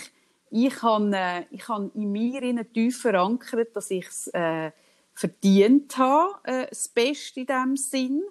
[0.51, 4.70] ich habe, äh, ich habe in mir in tief verankert, dass ich es äh,
[5.14, 8.22] verdient habe, äh, das Beste in diesem Sinn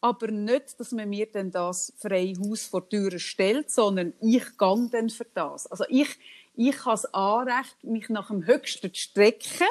[0.00, 4.56] aber nicht, dass man mir dann das freie Haus vor die Tür stellt, sondern ich
[4.56, 5.66] gehe dann für das.
[5.66, 6.08] Also ich,
[6.54, 9.66] ich habe das Anrecht, mich nach dem Höchsten zu strecken,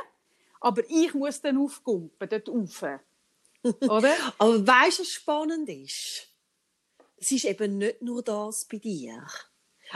[0.60, 2.84] aber ich muss dann aufgumpen, dort rauf.
[3.82, 4.14] Oder?
[4.38, 6.28] aber weißt du, was spannend ist?
[7.18, 9.26] Es ist eben nicht nur das bei dir.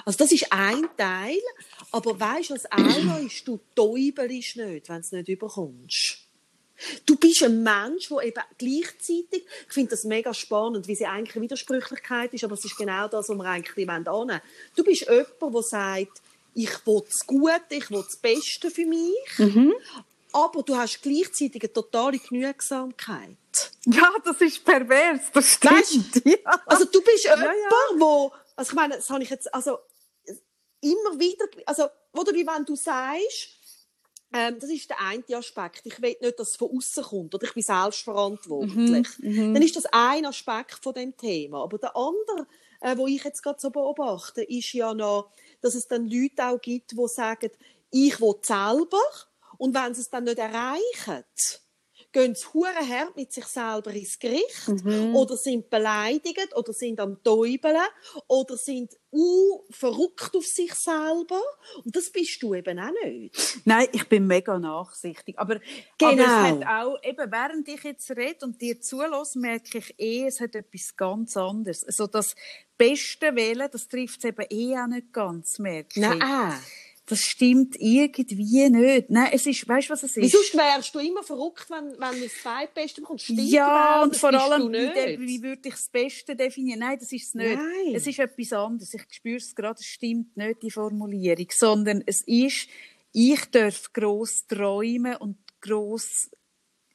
[0.06, 1.40] Also das ist ein Teil,
[1.92, 3.48] aber weißt du, was auch noch ist?
[3.48, 6.20] Du täubelst nicht, wenn du es nicht überkommst.
[7.06, 11.36] Du bist ein Mensch, der eben gleichzeitig, ich finde das mega spannend, wie sie eigentlich
[11.36, 14.42] eine Widersprüchlichkeit ist, aber es ist genau das, was wir eigentlich wollen.
[14.76, 16.22] Du bist jemand, der sagt,
[16.54, 19.74] ich will das Gute, ich will das Beste für mich, mhm.
[20.32, 23.38] aber du hast gleichzeitig eine totale Genügsamkeit.
[23.86, 25.74] Ja, das ist pervers, das stimmt.
[25.76, 26.62] Weißt, ja.
[26.66, 28.00] Also du bist ja, jemand, ja.
[28.00, 29.80] wo, also ich meine, das habe ich jetzt, also
[30.82, 33.60] immer wieder, also, oder wie wenn du sagst,
[34.32, 35.82] ähm, das ist der eine Aspekt.
[35.86, 39.08] Ich will nicht, dass es von außen kommt oder ich bin selbstverantwortlich.
[39.18, 41.64] Mhm, mhm, Dann ist das ein Aspekt von dem Thema.
[41.64, 42.48] Aber der andere,
[42.82, 46.62] äh, wo ich jetzt gerade so beobachte, ist ja noch, dass es dann Leute auch
[46.62, 47.50] gibt, die sagen,
[47.90, 49.02] ich will selber
[49.58, 51.26] und wenn sie es dann nicht erreichen,
[52.12, 55.16] gehen sie hure hart mit sich selber ins Gericht mhm.
[55.16, 57.78] oder sind beleidigt oder sind am Täubeln
[58.28, 61.42] oder sind uh, verrückt auf sich selber
[61.84, 63.60] und das bist du eben auch nicht.
[63.66, 65.60] Nein, ich bin mega nachsichtig, aber,
[65.98, 66.12] genau.
[66.12, 70.26] aber es hat auch, eben während ich jetzt rede und dir zulasse, merke ich eh,
[70.26, 71.84] es hat etwas ganz anderes.
[71.84, 72.36] Also das
[72.78, 76.02] Beste wählen, das trifft es eben eh auch nicht ganz, merke ich.
[76.02, 76.60] Nein
[77.10, 79.10] das stimmt irgendwie nicht.
[79.10, 80.24] Nein, es ist, weißt du, was es ist?
[80.24, 83.26] Wieso wärst du immer verrückt, wenn, wenn du das Zweitbeste bekommst?
[83.26, 86.80] Stimmt ja, und vor allem, wie, wie würde ich das Beste definieren?
[86.80, 87.56] Nein, das ist es nicht.
[87.56, 87.96] Nein.
[87.96, 88.94] Es ist etwas anderes.
[88.94, 91.48] Ich spüre es gerade, es stimmt nicht, die Formulierung.
[91.50, 92.68] Sondern es ist,
[93.12, 96.30] ich darf gross träumen und gross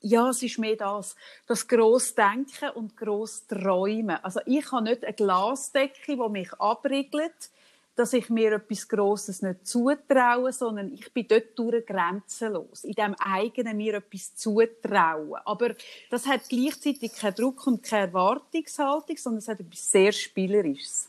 [0.07, 4.19] ja, es ist mehr das, das gross Denken und gross Träumen.
[4.23, 7.51] Also ich habe nicht eine Glasdecke, die mich abriegelt,
[7.97, 12.85] dass ich mir etwas Grosses nicht zutraue, sondern ich bin dort durch grenzenlos.
[12.85, 15.41] In dem eigenen mir etwas zutrauen.
[15.45, 15.75] Aber
[16.11, 21.09] das hat gleichzeitig keinen Druck und keine Erwartungshaltung, sondern es hat etwas sehr Spielerisches.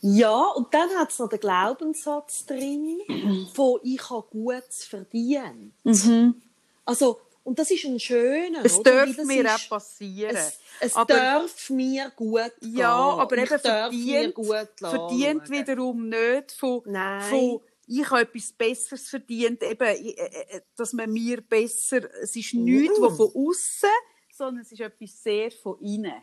[0.00, 3.00] Ja, und dann hat es noch den Glaubenssatz drin,
[3.54, 5.72] von ich habe Gutes verdient.
[5.84, 6.42] Mhm.
[6.84, 8.64] Also, und das ist ein schöner.
[8.64, 10.36] Es darf mir ist, auch passieren.
[10.36, 12.76] Es, es aber, darf mir gut gehen.
[12.76, 14.34] Ja, aber eben verdient,
[14.78, 21.12] verdient wiederum nicht von, von ich habe etwas Besseres verdient, eben, äh, äh, dass man
[21.12, 23.10] mir besser, es ist nichts uh.
[23.10, 23.90] von außen,
[24.32, 26.22] sondern es ist etwas sehr von innen.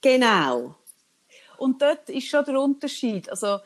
[0.00, 0.74] Genau.
[1.58, 3.28] Und dort ist schon der Unterschied.
[3.30, 3.58] Also,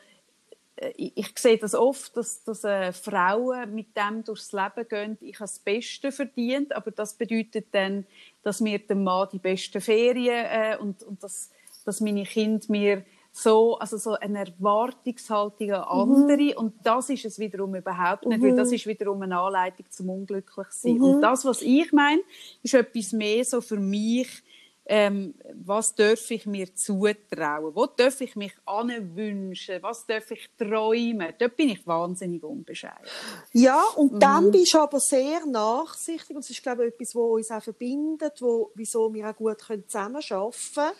[0.81, 5.35] äh, ich, sehe das oft, dass, dass äh, Frauen mit dem durchs Leben gehen, ich
[5.35, 8.05] habe das Beste verdient, aber das bedeutet dann,
[8.43, 11.51] dass mir der Mann die besten Ferien äh, und, und dass,
[11.85, 16.57] dass meine Kinder mir so, also so eine Erwartungshaltung an andere mhm.
[16.57, 18.47] und das ist es wiederum überhaupt nicht, mhm.
[18.47, 20.95] weil das ist wiederum eine Anleitung zum Unglücklichsein.
[20.95, 21.03] Mhm.
[21.03, 22.21] Und das, was ich meine,
[22.61, 24.43] ist etwas mehr so für mich,
[24.85, 27.75] ähm, was darf ich mir zutrauen?
[27.75, 29.81] Wo darf ich mich anwünschen?
[29.81, 31.33] Was darf ich träumen?
[31.37, 33.05] Dort bin ich wahnsinnig unbescheiden.
[33.53, 34.19] Ja, und mhm.
[34.19, 36.35] dann bist du aber sehr nachsichtig.
[36.35, 39.61] Und das ist, glaube ich, etwas, was uns auch verbindet, wo, wieso wir auch gut
[39.61, 40.91] zusammenarbeiten können.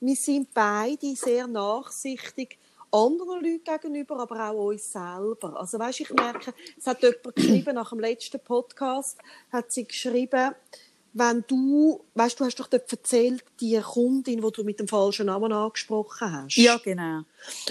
[0.00, 2.58] Wir sind beide sehr nachsichtig
[2.92, 5.58] anderen Leuten gegenüber, aber auch uns selber.
[5.58, 9.18] Also weißt, ich merke, es hat jemand geschrieben nach dem letzten Podcast,
[9.52, 10.54] hat sie geschrieben,
[11.12, 15.26] wenn du, weißt du, hast doch dort erzählt, die Kundin, wo du mit dem falschen
[15.26, 16.56] Namen angesprochen hast.
[16.56, 17.22] Ja, genau.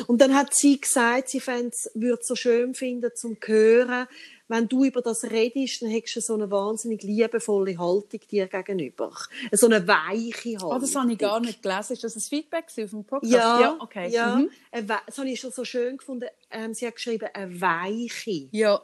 [0.07, 4.07] Und dann hat sie gesagt, sie würde es so schön finden, zum hören,
[4.49, 9.13] wenn du über das redest, dann hättest du so eine wahnsinnig liebevolle Haltung dir gegenüber.
[9.51, 10.71] So eine weiche Haltung.
[10.71, 11.93] Oh, das habe ich gar nicht gelesen.
[11.93, 13.31] Ist das ein Feedback auf dem Podcast?
[13.31, 14.09] Ja, ja okay.
[14.09, 14.49] Ja, mhm.
[15.05, 16.27] das habe ich schon so schön gefunden.
[16.49, 18.81] Ähm, sie hat geschrieben, eine weiche ja.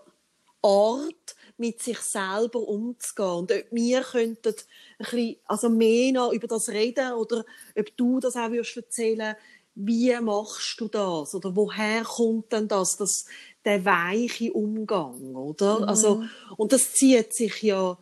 [0.61, 3.29] Art, mit sich selber umzugehen.
[3.29, 4.55] Und ob wir könnten ein
[4.97, 7.45] bisschen, also mehr noch über das reden oder
[7.77, 9.35] ob du das auch würdest erzählen,
[9.75, 11.35] wie machst du das?
[11.35, 13.25] Oder woher kommt denn das, dass
[13.65, 15.79] der weiche Umgang, oder?
[15.79, 15.85] Mhm.
[15.85, 16.23] Also,
[16.55, 17.97] und das zieht sich ja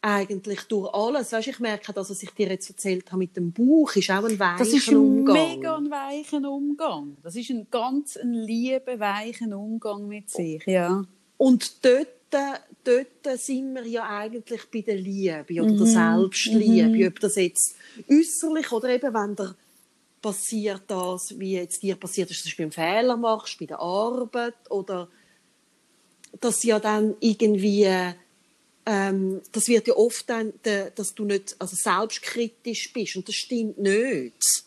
[0.00, 1.32] eigentlich durch alles.
[1.32, 4.24] Weißt, ich merke, dass was ich dir jetzt erzählt habe mit dem Buch, ist auch
[4.24, 4.58] ein weicher Umgang.
[4.58, 5.34] Das ist ein Umgang.
[5.34, 7.16] mega ein weicher Umgang.
[7.22, 11.04] Das ist ein ganz ein lieber, weicher Umgang mit sich, ja.
[11.42, 12.06] Und dort,
[12.84, 16.30] dort sind wir ja eigentlich bei der Liebe oder der mhm.
[16.30, 16.88] Selbstliebe.
[16.88, 17.06] Mhm.
[17.08, 17.74] Ob das jetzt
[18.08, 19.56] äußerlich oder eben, wenn der
[20.22, 24.54] passiert das, wie jetzt dir passiert ist, dass du beim Fehler machst, bei der Arbeit
[24.70, 25.08] oder
[26.40, 27.88] dass ja dann irgendwie
[28.86, 30.52] ähm, das wird ja oft dann,
[30.94, 34.64] dass du nicht also selbstkritisch bist und das stimmt nicht.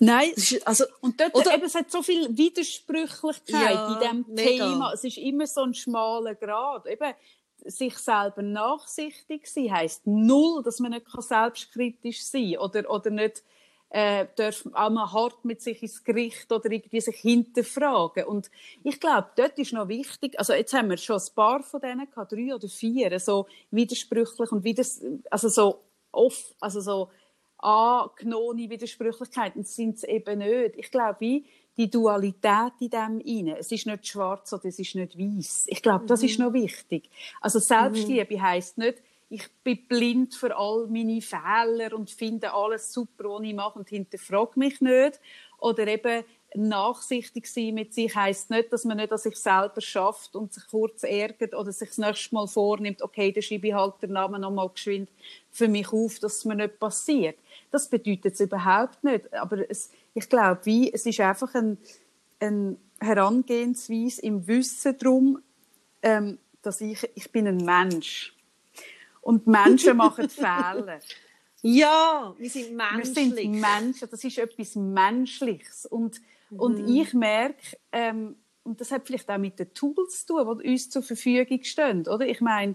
[0.00, 0.30] Nein,
[0.64, 4.92] also, und dort, oder, eben, es hat so viel Widersprüchlichkeit ja, in diesem Thema.
[4.92, 6.86] Es ist immer so ein schmaler Grad.
[6.86, 7.14] Eben,
[7.64, 13.42] sich selber nachsichtig sein heisst null, dass man nicht selbstkritisch sein kann oder, oder nicht
[13.90, 18.24] äh, darf einmal hart mit sich ins Gericht oder irgendwie sich hinterfragen.
[18.24, 18.50] Und
[18.84, 22.08] ich glaube, dort ist noch wichtig, also jetzt haben wir schon ein paar von denen
[22.08, 24.84] gehabt, drei oder vier, so widersprüchlich und wieder,
[25.30, 27.10] also so oft, also so
[27.58, 30.76] angenommene Widersprüchlichkeiten sind es eben nicht.
[30.76, 31.42] Ich glaube,
[31.76, 33.58] die Dualität in dem inne.
[33.58, 35.66] Es ist nicht schwarz oder es ist nicht weiß.
[35.68, 36.28] Ich glaube, das mhm.
[36.28, 37.08] ist noch wichtig.
[37.40, 38.42] Also Selbstliebe mhm.
[38.42, 38.98] heißt nicht,
[39.30, 43.88] ich bin blind für all meine Fehler und finde alles super, was ich mache und
[43.88, 45.20] hinterfrage mich nicht.
[45.58, 50.34] Oder eben nachsichtig sein mit sich heißt nicht, dass man nicht an sich selber schafft
[50.34, 53.94] und sich kurz ärgert oder sich das nächste Mal vornimmt, okay, dann schreibe ich halt
[54.00, 55.10] den Namen nochmal geschwind
[55.50, 57.36] für mich auf, dass es mir nicht passiert.
[57.70, 59.32] Das bedeutet es überhaupt nicht.
[59.34, 61.78] Aber es, ich glaube, wie, es ist einfach ein,
[62.40, 65.42] ein Herangehensweise im Wissen darum,
[66.02, 68.34] ähm, dass ich, ich bin ein Mensch
[69.20, 71.00] und Menschen machen Fehler.
[71.62, 73.16] Ja, wir sind menschlich.
[73.16, 75.86] Wir sind Menschen, das ist etwas Menschliches.
[75.86, 76.60] Und, mhm.
[76.60, 80.70] und ich merke, ähm, und das hat vielleicht auch mit den Tools zu tun, die
[80.70, 82.06] uns zur Verfügung stehen.
[82.06, 82.26] Oder?
[82.26, 82.74] Ich meine,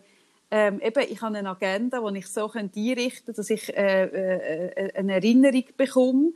[0.55, 4.67] ähm, eben, ich habe eine Agenda, die ich so einrichten kann, dass ich äh, äh,
[4.67, 6.33] äh, eine Erinnerung bekomme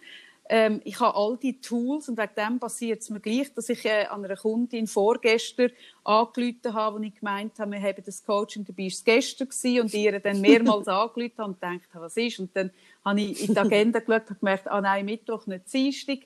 [0.49, 3.84] ähm, ich habe all die Tools und wegen dem passiert es mir gleich, dass ich
[3.84, 5.72] äh, an einer Kundin vorgestern
[6.05, 9.93] angerufen habe, wo ich gemeint habe, wir haben das Coaching, du bist gestern gewesen, und
[9.93, 12.39] ihr dann mehrmals angerufen habe und gedacht, was ist?
[12.39, 12.72] Und dann
[13.03, 16.20] habe ich in die Agenda geschaut und gemerkt, ah nein, Mittwoch, nicht Dienstag.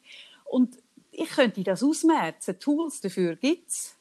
[0.46, 0.78] Und
[1.12, 2.60] ich könnte das ausmerzen.
[2.60, 3.96] Tools dafür gibt es.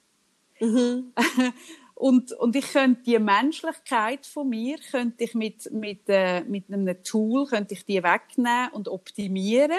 [0.61, 1.15] Mhm.
[2.01, 7.05] Und, und ich könnte die Menschlichkeit von mir könnte ich mit, mit, äh, mit einem
[7.05, 9.77] Tool könnte ich die wegnehmen und optimieren.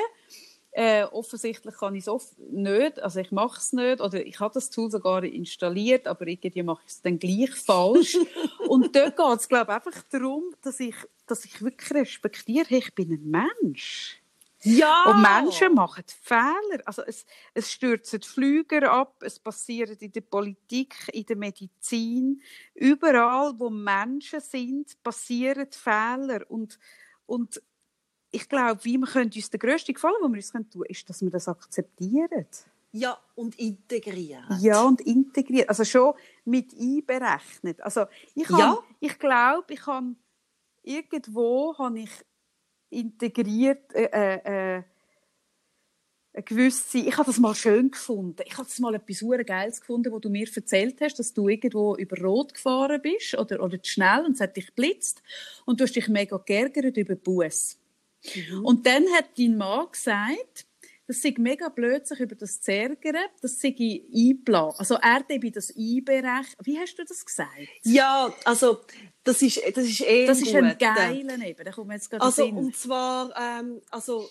[0.70, 4.70] Äh, offensichtlich kann ich es nicht, also ich mache es nicht, oder ich habe das
[4.70, 8.16] Tool sogar installiert, aber irgendwie mache ich es dann gleich falsch.
[8.68, 10.96] und dort geht es, glaube ich, einfach darum, dass ich,
[11.26, 14.21] dass ich wirklich respektiere, ich bin ein Mensch.
[14.64, 15.06] Ja!
[15.06, 16.82] Und Menschen machen Fehler.
[16.86, 22.42] Also es, es stürzen Flüger ab, es passiert in der Politik, in der Medizin.
[22.76, 26.50] Überall, wo Menschen sind, passieren Fehler.
[26.50, 26.78] Und,
[27.26, 27.62] und
[28.32, 31.10] ich glaube, wie wir können uns der grösste Gefallen, den wir uns tun können, ist,
[31.10, 32.46] dass wir das akzeptieren.
[32.94, 34.60] Ja, und integrieren.
[34.60, 35.70] Ja, und integrieren.
[35.70, 37.82] Also schon mit einberechnet.
[37.82, 38.06] Also
[38.36, 38.78] ich, ja.
[39.00, 40.16] ich glaube, ich habe
[40.84, 42.12] irgendwo habe ich
[42.92, 44.84] integriert äh, äh, äh,
[46.34, 48.42] eine gewisse, ich habe das mal schön gefunden.
[48.46, 51.50] Ich habe das mal etwas sehr Geiles gefunden, wo du mir erzählt hast, dass du
[51.50, 55.22] irgendwo über Rot gefahren bist oder, oder zu schnell und es hat dich blitzt
[55.66, 57.78] und du hast dich mega geärgert über Bus.
[58.36, 58.64] Mhm.
[58.66, 60.68] Und dann hat dein Mann gesagt,
[61.12, 64.74] das sei mega blöd, sich über das zu ärgern, das sei einplanen.
[64.78, 66.56] Also er bei das einberechnen.
[66.64, 67.50] Wie hast du das gesagt?
[67.84, 68.82] Ja, also
[69.24, 72.46] das ist, das ist eh Das ist ein geiler eben, da kommt jetzt gerade Also
[72.46, 74.30] und zwar, ähm, also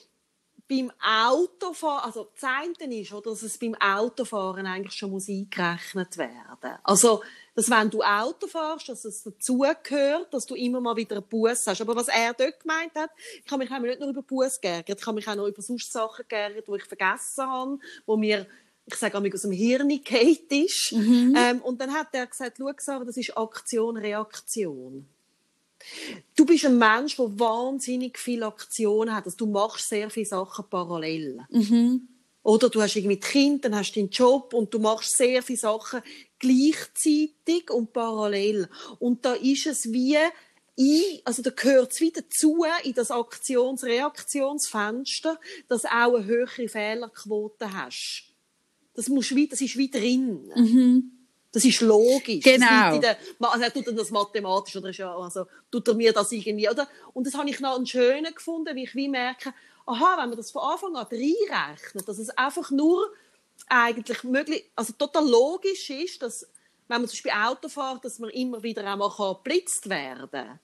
[0.71, 6.17] beim Autofahren, also das eine ist, oder, dass es beim Autofahren eigentlich schon muss eingerechnet
[6.17, 7.23] werden Also,
[7.55, 11.67] dass wenn du Auto fährst, dass es dazugehört, dass du immer mal wieder einen Bus
[11.67, 11.81] hast.
[11.81, 13.11] Aber was er dort gemeint hat,
[13.45, 15.93] ich habe mich nicht nur über Bus geärgert, ich habe mich auch noch über sonst
[15.93, 18.47] Sachen geärgert, die ich vergessen habe, wo mir
[18.87, 20.93] ich sage einmal, aus dem Hirn geht ist.
[20.93, 21.35] Mhm.
[21.37, 25.07] Ähm, und dann hat er gesagt, schau, Sarah, das ist Aktion, Reaktion.
[26.37, 29.25] Du bist ein Mensch, der wahnsinnig viele Aktionen hat.
[29.25, 31.41] Also du machst sehr viele Sachen parallel.
[31.51, 32.09] Mhm.
[32.43, 35.59] Oder du hast irgendwie Kind, dann hast du deinen Job und du machst sehr viele
[35.59, 36.01] Sachen
[36.41, 38.69] gleichzeitig und parallel.
[38.99, 40.33] Und da ist es wie ein,
[41.25, 45.39] also da gehört es wieder zu in das Aktions-Reaktionsfenster,
[45.69, 48.25] dass du auch eine höhere Fehlerquote hast.
[48.95, 50.51] Das, musst das ist wie drin.
[50.55, 51.13] Mhm.
[51.53, 52.45] Das ist logisch.
[52.45, 52.99] Genau.
[52.99, 56.31] Das der, also er tut das mathematisch oder ist ja, also tut er mir das
[56.33, 56.87] irgendwie, oder?
[57.13, 59.53] Und das habe ich noch einen schönen gefunden, wie ich wie merke,
[59.87, 63.13] aha, wenn man das von Anfang an reinrechnet, dass es einfach nur
[63.69, 66.47] eigentlich möglich, also total logisch ist, dass
[66.89, 70.59] wenn man zum Beispiel Auto fährt, dass man immer wieder einmal geblitzt werden kann,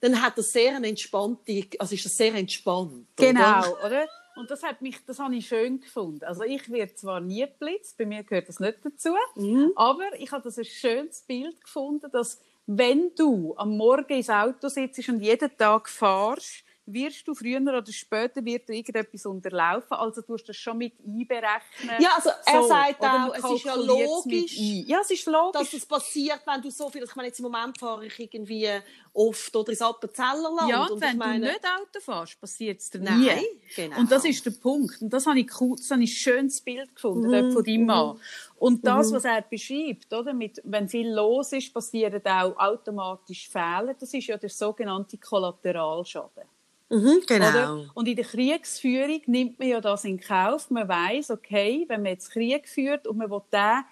[0.00, 3.06] dann hat das sehr eine entspannte, also ist das sehr entspannt.
[3.16, 3.86] Genau, oder?
[3.86, 4.08] oder?
[4.36, 6.24] Und das hat mich, das habe ich schön gefunden.
[6.24, 9.72] Also ich werde zwar nie geblitzt, bei mir gehört das nicht dazu, mhm.
[9.76, 14.68] aber ich habe das ein schönes Bild gefunden, dass wenn du am Morgen ins Auto
[14.68, 19.92] sitzt und jeden Tag fahrst, wirst du früher oder später wird dir irgendetwas unterlaufen.
[19.92, 22.00] Also du hast das schon mit einberechnen.
[22.00, 25.72] Ja, also er so, sagt auch, es ist ja logisch, ja, es ist logisch, dass
[25.72, 28.68] es passiert, wenn du so viel, ich meine, jetzt im Moment fahre ich irgendwie
[29.12, 30.70] oft oder ins Appenzellerland.
[30.70, 31.46] Ja, und, und wenn meine...
[31.46, 33.26] du nicht Auto fährst, passiert es dir nie.
[33.26, 33.44] Nein,
[33.76, 33.98] genau.
[33.98, 35.02] Und das ist der Punkt.
[35.02, 37.52] Und das habe ich, cool, das habe ich ein schönes Bild gefunden mhm.
[37.52, 38.20] von deinem Mann.
[38.56, 39.16] Und das, mhm.
[39.16, 43.94] was er beschreibt, oder, mit, wenn viel los ist, passieren auch automatisch Fehler.
[43.98, 46.44] Das ist ja der sogenannte Kollateralschaden.
[46.92, 47.48] Mhm, genau.
[47.48, 47.90] Oder?
[47.94, 50.70] Und in der Kriegsführung nimmt man ja das in Kauf.
[50.70, 53.84] Man weiß, okay, wenn man jetzt Krieg führt und man will den,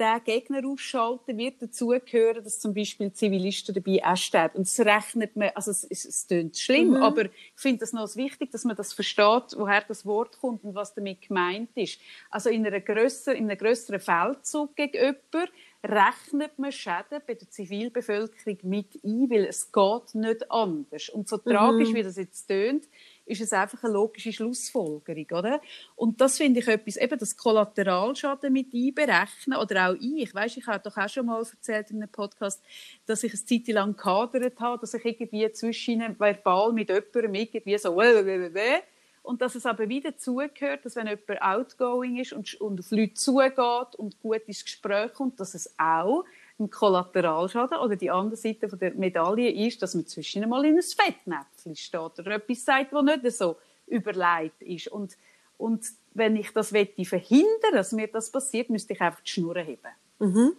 [0.00, 4.58] den Gegner ausschalten, wird dazugehören, dass zum Beispiel Zivilisten dabei auch sterben.
[4.58, 6.96] Und das rechnet man, also es, es, es klingt schlimm, mhm.
[6.96, 10.74] aber ich finde es noch wichtig, dass man das versteht, woher das Wort kommt und
[10.74, 12.00] was damit gemeint ist.
[12.28, 15.52] Also in, einer grösser, in einem grösseren Feldzug gegen jemanden
[15.84, 21.08] rechnet man Schäden bei der Zivilbevölkerung mit ein, weil es geht nicht anders.
[21.10, 21.50] Und so mhm.
[21.50, 22.88] tragisch, wie das jetzt tönt,
[23.26, 25.60] ist es einfach eine logische Schlussfolgerung, oder?
[25.94, 30.66] Und das finde ich etwas, eben das Kollateralschaden mit einberechnen, oder auch ich, weißt, ich
[30.66, 32.62] habe doch auch schon mal erzählt in einem Podcast,
[33.06, 37.78] dass ich eine Zeit lang gehadert habe, dass ich irgendwie zwischen verbal mit jemandem irgendwie
[37.78, 38.80] so, weh, weh, weh,
[39.28, 43.12] und dass es aber wieder zugehört, dass wenn jemand outgoing ist und, und auf Leute
[43.12, 46.24] zugeht und gut ins Gespräch kommt, dass es auch
[46.58, 50.76] ein Kollateralschaden oder die andere Seite von der Medaille ist, dass man zwischen einmal in
[50.76, 54.88] ein Fettnäpfchen steht oder etwas sagt, das nicht so überlegt ist.
[54.88, 55.18] Und,
[55.58, 59.58] und wenn ich das wette verhindern, dass mir das passiert, müsste ich einfach die Schnur
[59.58, 59.92] heben.
[60.20, 60.56] Mhm.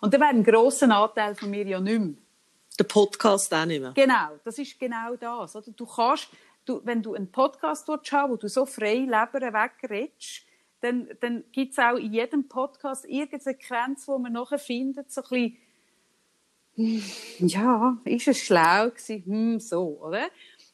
[0.00, 2.14] Und dann wäre ein grosser Anteil von mir ja nicht mehr.
[2.78, 3.90] Der Podcast auch nicht mehr.
[3.92, 5.56] Genau, das ist genau das.
[5.56, 5.72] Oder?
[5.76, 6.28] Du kannst,
[6.68, 10.42] du, wenn du einen Podcast hast, wo du so frei Leber wegredest,
[10.80, 15.22] dann, dann gibt es auch in jedem Podcast irgendeine Sequenz, wo man nachher findet, so
[15.22, 15.56] ein bisschen,
[16.74, 20.28] hm, ja, ist es schlau gewesen, hm, so, oder?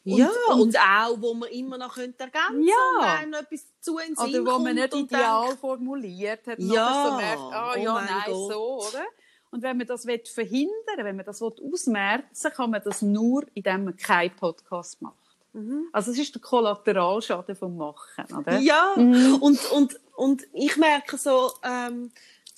[0.04, 3.22] Und, ja, und, und, auch, wo man immer noch könnte ergänzen ja.
[3.24, 7.40] und etwas zu in Oder wo man nicht ideal denkt, formuliert hat, ja, so merkt,
[7.40, 8.52] ah, oh ja, nein, Gott.
[8.52, 9.04] so, oder?
[9.50, 13.46] Und wenn man das verhindern will, wenn man das ausmerzen will, kann man das nur,
[13.54, 15.23] indem man keinen Podcast macht.
[15.54, 15.88] Mhm.
[15.92, 18.58] Also es ist der Kollateralschaden vom Machen, oder?
[18.58, 19.36] Ja, mhm.
[19.36, 22.10] und, und, und ich merke so, ähm,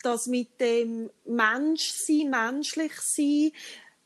[0.03, 3.53] dass mit dem Menschsein, menschlich sein,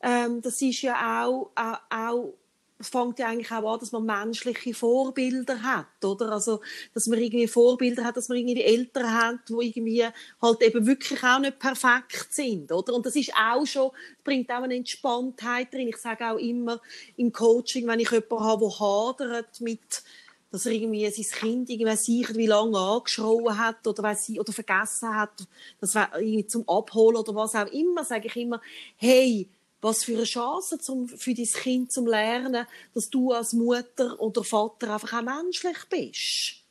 [0.01, 2.33] ähm, das ist ja auch, auch, auch
[2.81, 6.31] es fängt ja eigentlich auch an, dass man menschliche Vorbilder hat, oder?
[6.31, 6.61] Also,
[6.93, 10.05] dass man irgendwie Vorbilder hat, dass man irgendwie Eltern hat, die irgendwie
[10.41, 12.93] halt eben wirklich auch nicht perfekt sind, oder?
[12.93, 13.91] Und das ist auch schon,
[14.23, 15.87] bringt auch eine Entspanntheit drin.
[15.87, 16.81] Ich sage auch immer
[17.17, 20.03] im Coaching, wenn ich jemanden habe, der hadert mit,
[20.49, 24.51] dass er irgendwie sein Kind irgendwie sicher wie lange angeschrien hat oder weil sie oder
[24.51, 25.47] vergessen hat,
[25.79, 28.59] das irgendwie zum Abholen oder was auch immer, sage ich immer,
[28.97, 29.47] hey,
[29.81, 34.43] was für eine Chance zum, für dein Kind zum Lernen, dass du als Mutter oder
[34.43, 36.61] Vater einfach auch menschlich bist.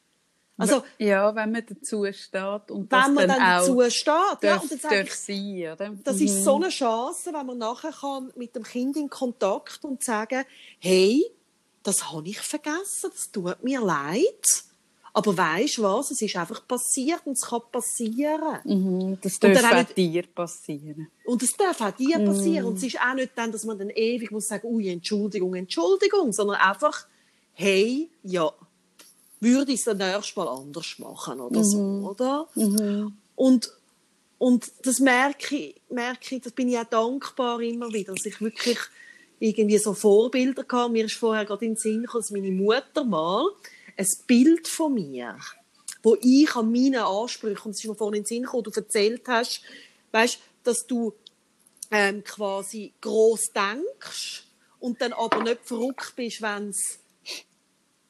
[0.60, 4.84] Also, ja, wenn man dazu steht und wenn man dann, dann dazu steht, ja, und
[4.84, 5.96] dann ich, sein, oder?
[6.04, 6.26] Das mhm.
[6.26, 10.44] ist so eine Chance, wenn man nachher kann mit dem Kind in Kontakt und sagen,
[10.78, 11.24] hey,
[11.82, 14.64] das habe ich vergessen, das tut mir leid.
[15.12, 16.10] Aber weißt du was?
[16.12, 18.60] Es ist einfach passiert und es kann passieren.
[18.64, 21.08] Mhm, das darf auch nicht, dir passieren.
[21.24, 22.64] Und es darf auch dir passieren.
[22.64, 22.70] Mhm.
[22.70, 26.32] Und es ist auch nicht dann, dass man dann ewig muss sagen, ui, Entschuldigung, Entschuldigung,
[26.32, 27.06] sondern einfach,
[27.54, 28.52] hey, ja,
[29.40, 31.64] würde ich es dann nächstes Mal anders machen oder mhm.
[31.64, 32.48] so, oder?
[32.54, 33.14] Mhm.
[33.34, 33.72] Und,
[34.38, 38.40] und das merke ich, merke ich, das bin ich auch dankbar immer wieder, dass ich
[38.40, 38.78] wirklich
[39.40, 40.92] irgendwie so Vorbilder hatte.
[40.92, 43.44] Mir ist vorher gerade in den Sinn gekommen, dass meine Mutter mal
[44.00, 45.36] ein Bild von mir,
[46.02, 48.70] wo ich an meinen Ansprüchen, und es ist mir vorhin in den Sinn gekommen, du
[48.70, 49.62] erzählt hast,
[50.12, 51.14] weißt, dass du
[51.90, 54.44] ähm, quasi groß denkst
[54.78, 56.98] und dann aber nicht verrückt bist, wenn es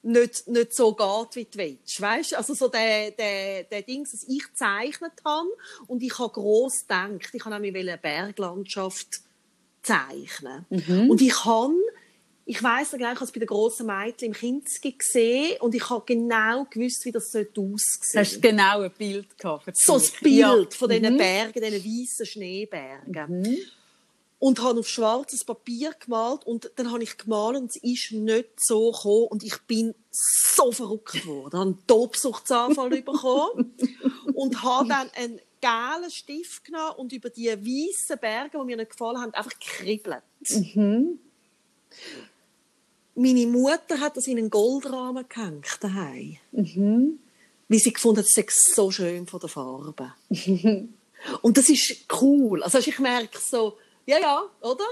[0.02, 2.00] nicht, nicht so geht, wie du willst.
[2.00, 2.34] Weißt?
[2.34, 5.48] Also so der, der, der Ding, dass ich gezeichnet habe
[5.88, 7.30] und ich habe gross gedacht.
[7.32, 9.20] Ich habe nämlich eine Berglandschaft
[9.82, 10.64] zeichnen.
[10.70, 11.10] Mhm.
[11.10, 11.74] Und ich habe
[12.50, 15.88] ich weiss noch, ich habe es bei den grossen Mädchen im Kinski gesehen und ich
[15.88, 18.18] habe genau gewusst, wie das aussehen sollte.
[18.18, 19.70] Hast du genau ein Bild gehabt?
[19.76, 20.76] So ein Bild ja.
[20.76, 21.18] von diesen mhm.
[21.18, 23.40] Bergen, diesen weißen Schneebergen.
[23.40, 23.58] Mhm.
[24.40, 28.48] Und habe auf schwarzes Papier gemalt und dann habe ich gemalt und es ist nicht
[28.56, 31.50] so gekommen und ich bin so verrückt geworden.
[31.52, 33.76] Ich habe einen Tobsuchtsanfall bekommen
[34.34, 38.90] und habe dann einen gelben Stift genommen und über die weißen Berge, die mir nicht
[38.90, 40.24] gefallen haben, einfach gekribbelt.
[40.48, 41.20] Mhm.
[43.14, 46.36] Meine Mutter hat das in einen Goldrahmen gehängt daheim.
[46.52, 47.18] Mhm.
[47.68, 50.12] Weil sie gefunden hat, es sei so schön von der Farbe.
[51.42, 52.62] und das ist cool.
[52.62, 54.84] Also ich merke so, ja, ja, oder?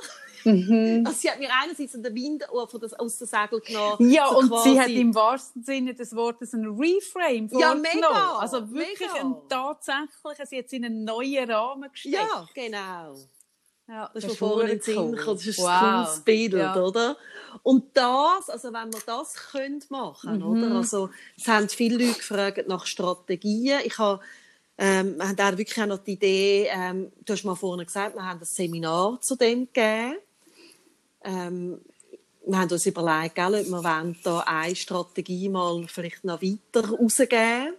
[0.44, 1.02] Mhm.
[1.04, 4.10] Also sie hat mir einerseits den Wind von das, aus der Segel genommen.
[4.10, 7.82] Ja, so und quasi- sie hat im wahrsten Sinne des Wortes ein Reframe Ja, vorgenommen.
[7.94, 9.20] mega, Also wirklich mega.
[9.26, 12.14] ein tatsächlich, sie hat es in einen neuen Rahmen gesteckt.
[12.14, 13.16] Ja, genau.
[13.88, 15.16] Ja Das ist den Sinn cool.
[15.16, 15.36] gekommen.
[15.38, 15.68] Das ist wow.
[15.68, 16.76] ein cooles Bild, Ja.
[16.76, 17.16] oder?
[17.62, 20.42] Und das, also wenn wir das können machen, Mhm.
[20.46, 20.76] oder?
[20.76, 23.80] Also, es haben viele Leute gefragt nach Strategien.
[23.84, 24.20] Ich habe,
[24.76, 28.14] ähm, wir haben auch wirklich auch noch die Idee, ähm, du hast mal vorhin gesagt,
[28.14, 30.16] wir haben ein Seminar zu dem gegeben.
[31.24, 31.80] Ähm,
[32.46, 36.88] wir haben uns überlegt, gell, ob wir wollen da eine Strategie mal vielleicht noch weiter
[36.88, 37.74] rausgeben.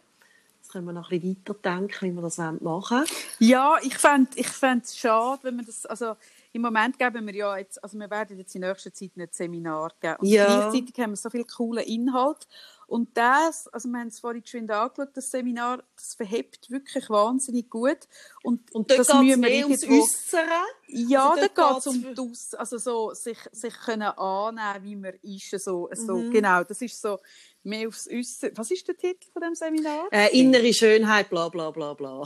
[0.69, 3.05] Jetzt können wir noch ein bisschen weiterdenken, wie wir das machen wollen.
[3.39, 6.15] Ja, ich fände ich es schade, wenn wir das, also
[6.51, 9.91] im Moment geben wir ja jetzt, also wir werden jetzt in nächster Zeit ein Seminar
[9.99, 10.15] geben.
[10.19, 10.45] Und Ja.
[10.71, 12.47] gleichzeitig haben wir so viel coolen Inhalt.
[12.87, 17.69] Und das, also wir haben es vorhin schon angeschaut, das Seminar, das verhebt wirklich wahnsinnig
[17.69, 17.99] gut.
[18.41, 20.47] Und, Und das müssen wir ums Äußere.
[20.87, 25.13] Ja, Also da geht es um Aus- also so, sich, sich können annehmen, wie man
[25.21, 25.51] ist.
[25.63, 26.31] So, so, Mhm.
[26.31, 27.19] Genau, das ist so
[27.61, 28.53] mehr aufs Äußere.
[28.55, 30.07] Was ist der Titel von dem Seminar?
[30.11, 32.23] Äh, innere Schönheit, bla bla bla bla.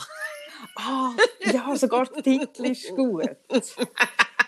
[0.76, 1.12] Ah,
[1.52, 3.30] ja, sogar der Titel ist gut.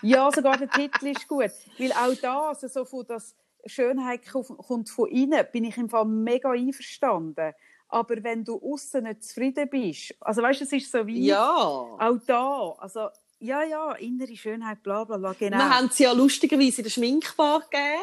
[0.02, 1.50] Ja, sogar der Titel ist gut.
[1.78, 6.04] Weil auch da, also so von das Schönheit kommt von innen, bin ich im Fall
[6.04, 7.52] mega einverstanden.
[7.88, 11.46] Aber wenn du außen nicht zufrieden bist, also weißt du, es ist so wie Ja.
[11.46, 13.08] auch da, also
[13.38, 15.58] ja, ja, innere Schönheit, bla bla bla, genau.
[15.58, 18.02] Wir haben es ja lustigerweise in der Schminkbar gegeben.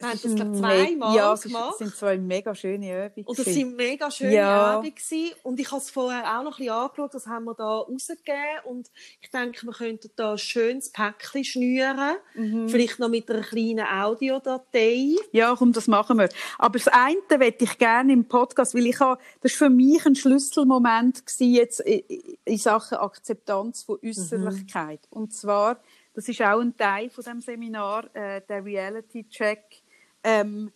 [0.00, 1.72] Wir haben das, glaube zweimal ja, es gemacht.
[1.72, 3.26] es sind zwei mega schöne Übungen.
[3.26, 3.60] Und das gewesen.
[3.60, 4.66] sind mega schöne Ja.
[4.76, 5.34] Abende gewesen.
[5.42, 8.64] Und ich habe es vorher auch noch ein bisschen angeschaut, das haben wir da rausgegeben.
[8.64, 8.90] Und
[9.20, 12.16] ich denke, wir könnten da ein schönes Päckchen schnüren.
[12.34, 12.68] Mhm.
[12.68, 15.16] Vielleicht noch mit einer kleinen Audiodatei.
[15.32, 16.28] Ja, komm, das machen wir.
[16.58, 20.04] Aber das eine möchte ich gerne im Podcast, weil ich habe, das war für mich
[20.06, 25.00] ein Schlüsselmoment gewesen, jetzt in Sachen Akzeptanz von Äußerlichkeit.
[25.10, 25.80] Und zwar,
[26.14, 29.82] das ist auch ein Teil von dem Seminar, äh, der Reality Check,
[30.22, 30.72] ähm,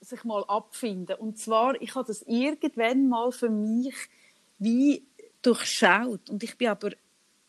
[0.00, 1.16] sich mal abfinden.
[1.16, 3.94] Und zwar, ich habe das irgendwann mal für mich
[4.58, 5.06] wie
[5.42, 6.30] durchschaut.
[6.30, 6.90] Und ich bin aber,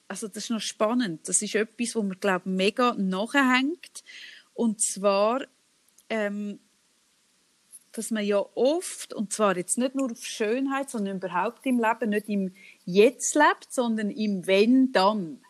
[0.08, 1.28] also das ist noch spannend.
[1.28, 4.04] Das ist etwas, wo mir, glaube ich, mega nachhängt.
[4.54, 5.42] Und zwar,
[6.10, 6.60] ähm,
[7.92, 12.10] dass man ja oft, und zwar jetzt nicht nur auf Schönheit, sondern überhaupt im Leben,
[12.10, 12.54] nicht im
[12.86, 15.42] Jetzt lebt, sondern im Wenn, dann.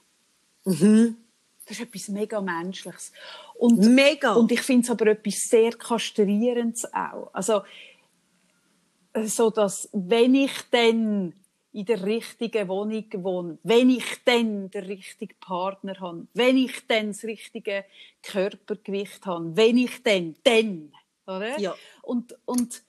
[0.63, 1.17] Mhm.
[1.66, 3.11] Das ist etwas mega Menschliches.
[3.55, 4.34] Und, Mega.
[4.34, 7.30] und ich finde es aber etwas sehr Kastrierendes auch.
[7.34, 7.63] Also,
[9.13, 11.34] äh, so dass, wenn ich dann
[11.72, 17.07] in der richtigen Wohnung wohne, wenn ich dann den richtigen Partner habe, wenn ich dann
[17.07, 17.84] das richtige
[18.24, 20.93] Körpergewicht habe, wenn ich dann, dann,
[21.28, 21.59] oder?
[21.59, 21.76] Ja.
[22.01, 22.82] Und, und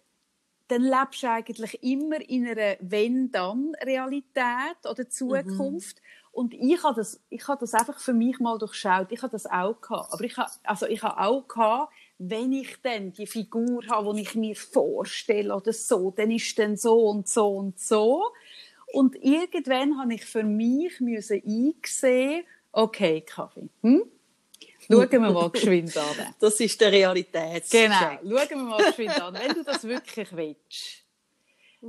[0.68, 6.00] dann lebst du eigentlich immer in einer Wenn-Dann-Realität oder Zukunft.
[6.36, 9.10] Und ich habe das, ich habe das einfach für mich mal durchschaut.
[9.10, 10.12] Ich habe das auch gehabt.
[10.12, 14.20] Aber ich habe, also ich habe auch gehabt, wenn ich dann die Figur habe, die
[14.20, 18.32] ich mir vorstelle oder so, dann ist dann so und so und so.
[18.92, 24.02] Und irgendwann habe ich für mich müssen einsehen, okay, Kaffee, hm?
[24.86, 26.34] Schauen wir mal geschwind an.
[26.38, 27.88] Das ist der Realitätscheck.
[27.88, 29.32] Genau, schauen wir mal geschwind an.
[29.32, 31.05] Wenn du das wirklich willst,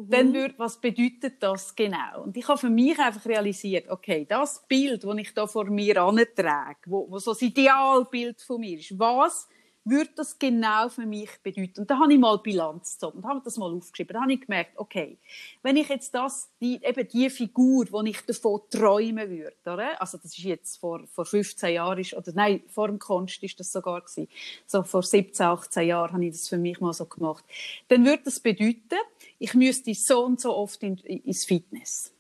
[0.04, 2.24] dann wird, was bedeutet das genau?
[2.24, 6.02] Und ich habe für mich einfach realisiert, okay, das Bild, das ich da vor mir
[6.02, 9.48] antrage, wo, wo so das Idealbild von mir ist, was
[9.90, 11.82] würde das genau für mich bedeuten?
[11.82, 14.14] Und da habe ich mal Bilanz gezogen und habe das mal aufgeschrieben.
[14.14, 15.18] Da habe ich gemerkt, okay,
[15.64, 20.02] wenn ich jetzt das, die, eben die Figur, die ich davon träumen würde, oder?
[20.02, 23.72] Also, das ist jetzt vor, vor 15 Jahren, oder nein, vor dem Kunst ist das
[23.72, 24.28] sogar gewesen.
[24.66, 27.44] So vor 17, 18 Jahren habe ich das für mich mal so gemacht.
[27.88, 29.00] Dann würde das bedeuten,
[29.40, 32.12] ich müsste so und so oft in, ins Fitness.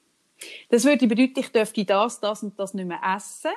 [0.69, 3.51] Das würde bedeuten, ich dürfte das, das und das nicht mehr essen.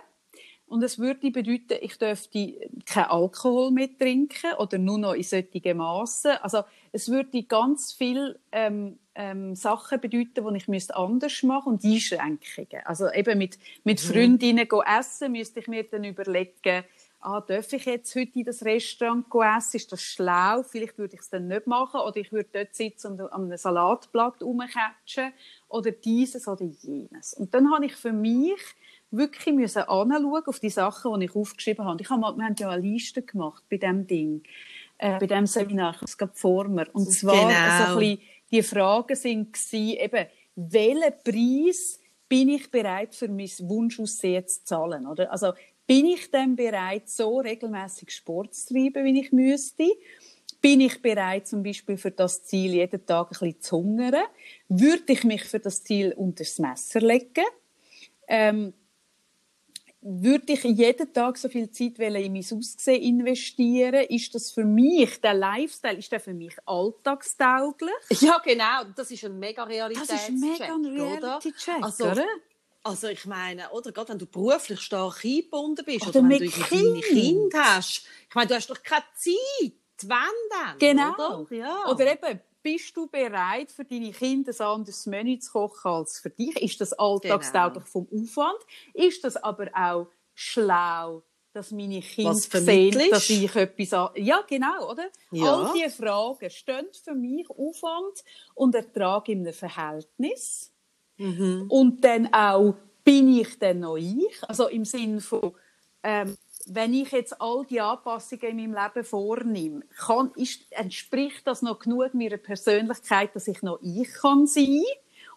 [0.70, 2.54] Und es würde bedeuten, ich dürfte
[2.86, 6.30] keinen Alkohol mehr trinken oder nur noch in solchen Massen.
[6.42, 6.62] Also
[6.92, 12.86] es würde ganz viele ähm, ähm, Sachen bedeuten, die ich müsste anders machen und Einschränkungen.
[12.86, 16.84] Also eben mit, mit Freundinnen go essen, müsste ich mir dann überlegen,
[17.20, 19.76] ah, darf ich jetzt heute in das Restaurant essen?
[19.76, 20.62] Ist das schlau?
[20.62, 22.00] Vielleicht würde ich es dann nicht machen.
[22.00, 25.32] Oder ich würde dort sitzen und an einem Salatblatt rumcatchen.
[25.68, 27.34] Oder dieses oder jenes.
[27.34, 28.60] Und dann habe ich für mich
[29.10, 32.02] wirklich müssen anschauen auf die Sachen, die ich aufgeschrieben habe.
[32.02, 34.42] Ich habe mal, wir haben ja eine Liste gemacht bei diesem Ding,
[34.98, 36.86] äh, bei diesem Seminar, es gerade vor mir.
[36.92, 37.92] Und zwar Genau.
[37.92, 43.50] so ein bisschen, die Fragen sind gewesen, eben, welchen Preis bin ich bereit für mein
[43.60, 45.32] Wunschaussehen zu zahlen, oder?
[45.32, 45.52] Also
[45.86, 49.88] bin ich denn bereit, so regelmäßig Sport zu treiben, wie ich müsste?
[50.60, 54.22] Bin ich bereit, zum Beispiel für das Ziel jeden Tag ein bisschen zu hungern?
[54.68, 57.44] Würde ich mich für das Ziel unter das Messer legen?
[58.28, 58.74] Ähm,
[60.02, 64.06] würde ich jeden Tag so viel Zeit in mein Aussehen investieren?
[64.08, 67.92] Ist das für mich, der Lifestyle, ist der für mich alltagstauglich?
[68.20, 68.84] Ja, genau.
[68.96, 70.74] Das ist ein mega Realitätscheck, Das ist ein mega
[71.04, 72.26] Reality-Check, also, oder?
[72.82, 76.50] Also ich meine, oder gerade wenn du beruflich stark eingebunden bist, oder, oder wenn du
[76.50, 77.04] Kind.
[77.04, 78.06] Kind hast.
[78.28, 79.74] Ich meine, du hast doch keine Zeit.
[80.02, 80.08] Wenn
[80.50, 81.40] dann, Genau.
[81.42, 81.86] Oder, ja.
[81.90, 86.30] oder eben, bist du bereit, für deine Kinder ein anderes Menü zu kochen als für
[86.30, 86.56] dich?
[86.60, 88.06] Ist das alltagstauglich Genau.
[88.06, 88.58] vom Aufwand?
[88.94, 93.92] Ist das aber auch schlau, dass meine Kinder sehen, dass ich etwas...
[93.92, 95.06] an- Ja, genau, oder?
[95.32, 95.54] Ja.
[95.54, 98.22] All diese Fragen stehen für mich Aufwand
[98.54, 100.72] und Ertrag in einem Verhältnis.
[101.16, 101.66] Mhm.
[101.68, 104.38] Und dann auch, bin ich denn noch ich?
[104.46, 105.52] Also im Sinne von,
[106.02, 106.36] ähm,
[106.72, 111.80] wenn ich jetzt all die Anpassungen in meinem Leben vornehme, kann, ist, entspricht das noch
[111.80, 114.82] genug meiner Persönlichkeit, dass ich noch ich kann sein?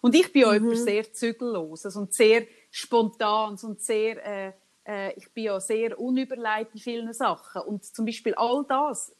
[0.00, 0.54] Und ich bin ja Mhm.
[0.54, 4.52] jemand sehr zügelloses und sehr spontan und sehr, äh,
[4.86, 7.62] äh, ich bin ja sehr unüberlegt in vielen Sachen.
[7.62, 9.12] Und zum Beispiel all das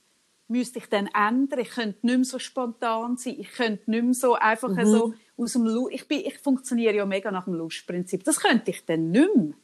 [0.47, 1.59] müsste ich dann ändern.
[1.61, 3.37] Ich könnte nicht mehr so spontan sein.
[3.39, 4.85] Ich könnte nicht mehr so einfach Mhm.
[4.87, 8.23] so aus dem Lu ich, bin, ich funktioniere ja mega nach dem Lustprinzip.
[8.25, 9.55] Das könnte ich dann nicht mehr.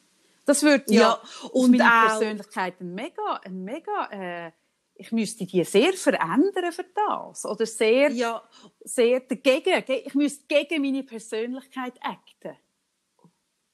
[0.51, 1.23] Das würde ja, Ja,
[1.53, 4.53] und meine auch- Persönlichkeit ein mega, ein mega äh,
[4.95, 7.47] ich müsste die sehr verändern für das.
[7.47, 8.43] Oder sehr, Ja,
[8.85, 9.83] sehr dagegen.
[9.87, 12.57] ge- Ich müsste gegen meine Persönlichkeit acten.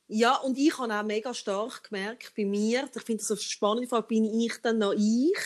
[0.08, 3.88] Ja, und ich habe auch mega stark gemerkt bei mir, ich finde das eine spannende
[3.88, 5.36] Frage, bin ich dann noch ich?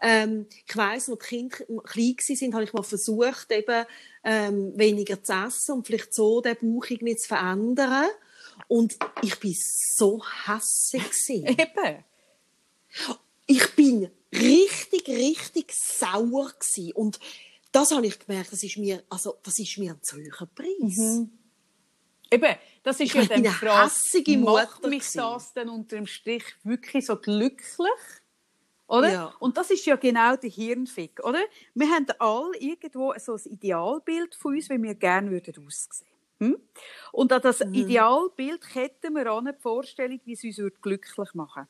[0.00, 3.84] Ähm, ich weiss, als die Kinder klein waren, habe ich mal versucht, eben,
[4.24, 8.06] ähm, weniger zu essen und vielleicht so den Bauch irgendwie zu verändern.
[8.66, 9.54] Und ich bin
[9.96, 11.46] so hässig gewesen.
[11.58, 12.04] Eben.
[13.46, 16.92] ich bin richtig, richtig sauer gewesen.
[16.92, 17.20] Und
[17.72, 21.26] das habe ich gemerkt, das ist mir, also, das ist mir ein zu hoher Preis.
[22.30, 25.18] Eben, das ist Ich ja dann die Frage, macht mich gewesen.
[25.18, 27.88] das dann unter dem Strich wirklich so glücklich?
[28.86, 29.12] Oder?
[29.12, 29.34] Ja.
[29.38, 31.40] Und das ist ja genau der Hirnfick, oder?
[31.74, 36.08] Wir haben alle irgendwo so ein Idealbild von uns, wie wir gerne würden aussehen.
[36.40, 36.56] Hm?
[37.12, 37.42] Und an Mhm.
[37.42, 41.66] das Idealbild ketten wir an die Vorstellung, wie es uns würde glücklich machen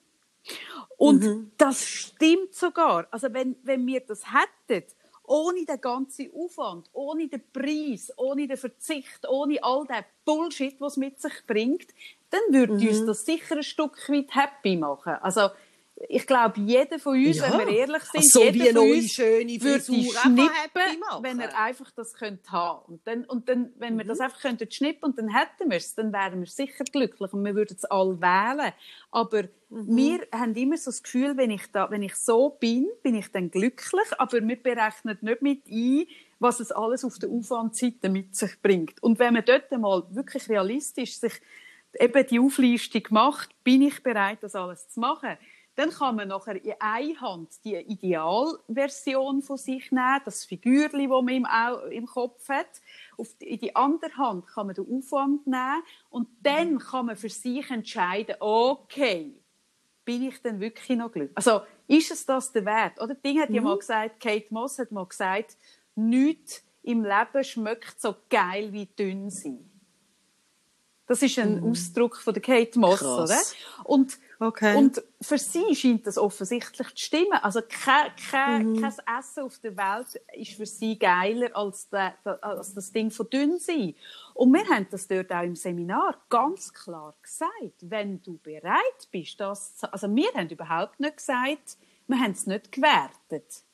[0.96, 1.50] Und Mhm.
[1.56, 3.06] das stimmt sogar.
[3.10, 4.84] Also wenn, wenn wir das hätten,
[5.24, 10.96] ohne den ganzen Aufwand, ohne den Preis, ohne den Verzicht, ohne all den Bullshit, was
[10.96, 11.88] mit sich bringt,
[12.30, 12.88] dann würde Mhm.
[12.88, 15.14] uns das sicher ein Stück weit happy machen.
[15.20, 15.50] Also
[16.09, 17.51] ich glaube, jeder von uns, Ja.
[17.59, 20.51] wenn wir ehrlich sind, So jeder wie von uns schöne würde schnippen,
[21.22, 22.84] wenn er einfach das könnte haben.
[22.86, 24.09] Und dann, und dann, wenn wir Mhm.
[24.09, 27.44] das einfach könnten schnippen und dann hätten wir es, dann wären wir sicher glücklich und
[27.44, 28.72] wir würden es alle wählen.
[29.11, 29.96] Aber Mhm.
[29.96, 33.32] wir haben immer so das Gefühl, wenn ich da, wenn ich so bin, bin ich
[33.32, 36.07] dann glücklich, aber wir berechnen nicht mit ein,
[36.38, 39.03] was es alles auf der Aufwandseite mit sich bringt.
[39.03, 41.32] Und wenn man dort mal wirklich realistisch sich
[41.99, 45.36] eben die Auflistung macht, bin ich bereit, das alles zu machen,
[45.78, 51.22] dann kann man nachher in einer Hand die Idealversion von sich nehmen, das Figürli, das
[51.22, 51.46] man im,
[51.92, 52.66] im Kopf hat.
[53.16, 57.16] Auf die, in die andere Hand kann man den Aufwand nehmen und dann kann man
[57.16, 59.40] für sich entscheiden, okay,
[60.04, 61.36] bin ich denn wirklich noch glücklich?
[61.36, 63.00] Also, ist es das der Wert?
[63.00, 63.14] Oder?
[63.14, 65.56] Ding hat ja mal gesagt, Kate Moss hat mal gesagt,
[65.94, 69.70] nichts im Leben schmeckt so geil wie dünn sein.
[71.06, 73.30] Das ist ein Ausdruck von der Kate Moss, Krass.
[73.30, 73.88] oder?
[73.88, 74.76] Und, Okay.
[74.76, 77.39] und für sie scheint das offensichtlich zu stimmen.
[77.43, 82.72] Also kein, kein, kein Essen auf der Welt ist für sie geiler als, der, als
[82.72, 83.97] das Ding von dünn sein.
[84.34, 87.80] Und wir haben das dort auch im Seminar ganz klar gesagt.
[87.80, 91.76] Wenn du bereit bist, das zu, also wir haben überhaupt nicht gesagt,
[92.07, 93.64] wir haben es nicht gewertet.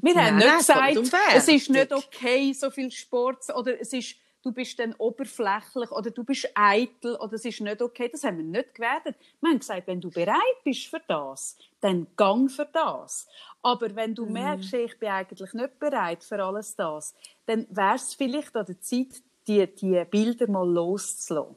[0.00, 3.92] Wir haben Nein, nicht gesagt, es ist nicht okay, so viel Sport, zu- oder es
[3.92, 8.08] ist, du bist dann oberflächlich, oder du bist eitel, oder es ist nicht okay.
[8.10, 9.16] Das haben wir nicht gewertet.
[9.40, 13.28] Wir haben gesagt, wenn du bereit bist für das, dann gang für das.
[13.62, 17.14] Aber wenn du merkst, hey, ich bin eigentlich nicht bereit für alles das,
[17.46, 21.56] dann wäre es vielleicht an der Zeit, die, die Bilder mal loszulassen.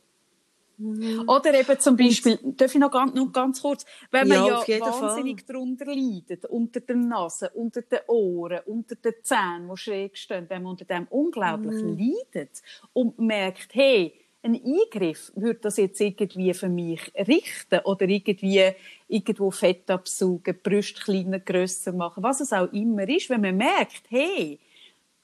[0.81, 1.23] Mhm.
[1.27, 4.79] Oder eben zum Beispiel, darf ich noch ganz, noch ganz kurz, wenn man Ja, ja,
[4.79, 10.45] wahnsinnig darunter leidet, unter der Nase, unter den Ohren, unter den Zähnen, die schräg stehen,
[10.49, 11.97] wenn man unter dem unglaublich Mhm.
[12.33, 12.61] leidet
[12.93, 14.13] und merkt, hey,
[14.43, 18.71] ein Eingriff würde das jetzt irgendwie für mich richten oder irgendwie
[19.07, 24.03] irgendwo Fett absaugen, Brüste kleiner, grösser machen, was es auch immer ist, wenn man merkt,
[24.09, 24.59] hey,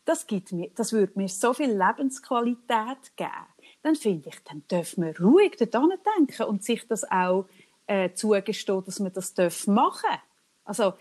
[0.05, 3.29] das, gibt mir, das würde mir so viel Lebensqualität geben,
[3.83, 7.45] dann finde ich, dann dürfen wir ruhig daran denken und sich das auch
[7.85, 10.21] äh, zugestehen, dass man das machen dürfen.
[10.65, 10.93] Also,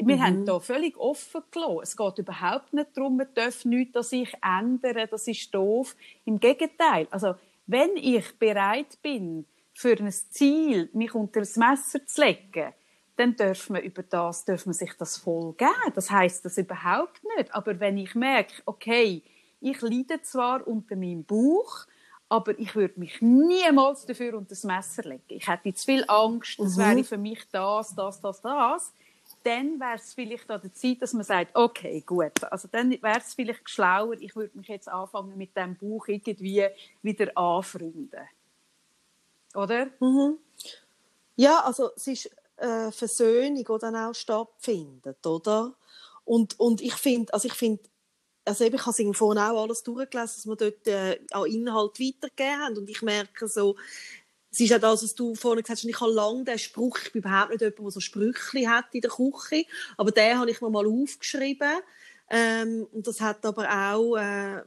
[0.00, 0.22] wir mhm.
[0.22, 1.80] haben da völlig offen gelassen.
[1.82, 5.96] Es geht überhaupt nicht darum, man darf nichts an sich ändern, das ist doof.
[6.24, 7.08] Im Gegenteil.
[7.10, 7.34] Also,
[7.66, 9.44] wenn ich bereit bin,
[9.74, 12.72] für ein Ziel mich unter das Messer zu legen,
[13.16, 15.92] dann darf man über das, darf man sich das voll geben.
[15.94, 17.52] Das heißt das überhaupt nicht.
[17.54, 19.22] Aber wenn ich merke, okay,
[19.60, 21.86] ich leide zwar unter meinem Bauch,
[22.28, 25.22] aber ich würde mich niemals dafür unter das Messer legen.
[25.28, 26.80] Ich hätte zu viel Angst, das mhm.
[26.80, 28.92] wäre für mich das, das, das, das.
[29.44, 32.42] Dann wäre es vielleicht an der Zeit, dass man sagt, okay, gut.
[32.50, 36.66] Also dann wäre es vielleicht schlauer, ich würde mich jetzt anfangen, mit dem Bauch irgendwie
[37.02, 38.28] wieder anfreunden.
[39.54, 39.86] Oder?
[40.00, 40.38] Mhm.
[41.36, 45.74] Ja, also es ist eine Versöhnung, die dann auch stattfindet, oder?
[46.24, 47.82] Und, und ich finde, also ich finde,
[48.48, 52.00] also eben, ich habe es vorhin auch alles durchgelesen, dass wir dort äh, auch Inhalt
[52.00, 53.76] weitergegeben haben und ich merke so,
[54.50, 57.12] es ist auch das, was du vorhin gesagt hast, ich habe lange den Spruch, ich
[57.12, 59.66] bin überhaupt nicht jemand, der so Sprüche hat in der Küche,
[59.96, 61.80] aber den habe ich mir mal aufgeschrieben
[62.30, 64.62] ähm, und das hat aber auch äh,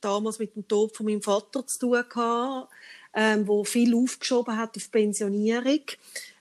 [0.00, 2.72] damals mit dem Tod von meinem Vater zu tun gehabt,
[3.14, 5.80] ähm, wo viel aufgeschoben hat auf Pensionierung,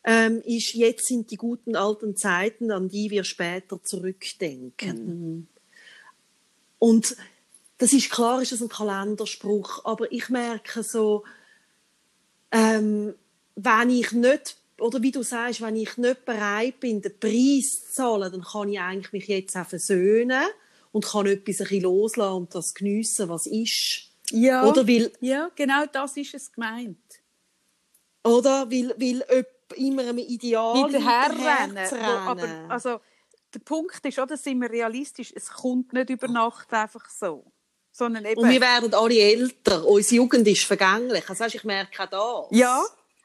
[0.03, 5.05] ähm, ist, jetzt sind die guten alten Zeiten, an die wir später zurückdenken.
[5.05, 5.47] Mhm.
[6.79, 7.15] Und
[7.77, 11.23] das ist klar, ist das ein Kalenderspruch, aber ich merke so,
[12.51, 13.15] ähm,
[13.55, 17.91] wenn ich nicht oder wie du sagst, wenn ich nicht bereit bin, den Preis zu
[17.93, 20.43] zahlen, dann kann ich eigentlich mich jetzt auch versöhnen
[20.91, 24.09] und kann etwas ein bisschen loslassen und das geniessen, was ist.
[24.31, 26.97] Ja, oder weil, ja, genau das ist es gemeint.
[28.23, 29.23] Oder weil, weil
[29.75, 32.03] immer einem Ideal hinterherrennen.
[32.03, 32.99] Aber also,
[33.55, 37.45] der Punkt ist, oder, sind wir realistisch, es kommt nicht über Nacht einfach so.
[37.91, 39.85] Sondern eben, Und wir werden alle älter.
[39.85, 41.29] Unsere Jugend ist vergänglich.
[41.29, 42.59] Also, ich merke auch das.
[42.59, 42.83] Ja,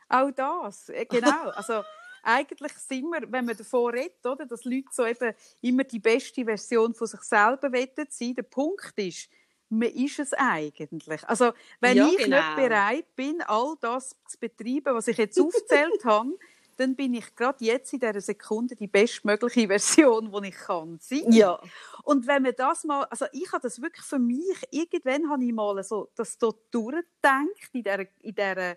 [0.08, 0.88] auch das.
[0.90, 1.50] Äh, genau.
[1.54, 1.82] Also,
[2.22, 6.44] eigentlich sind wir, wenn man davon redet, oder, dass Leute so eben immer die beste
[6.44, 7.70] Version von sich selber
[8.10, 9.28] sein Der Punkt ist,
[9.70, 11.28] man ist es eigentlich.
[11.28, 12.36] Also, wenn ja, ich genau.
[12.36, 16.38] nicht bereit bin, all das zu betreiben, was ich jetzt aufgezählt habe,
[16.80, 21.30] dann bin ich gerade jetzt in dieser Sekunde die bestmögliche Version, die ich kann sein.
[21.30, 21.60] Ja.
[22.04, 25.52] Und wenn man das mal, also ich habe das wirklich für mich, irgendwann habe ich
[25.52, 28.76] mal so das dort durchgedacht, in dieser, in dieser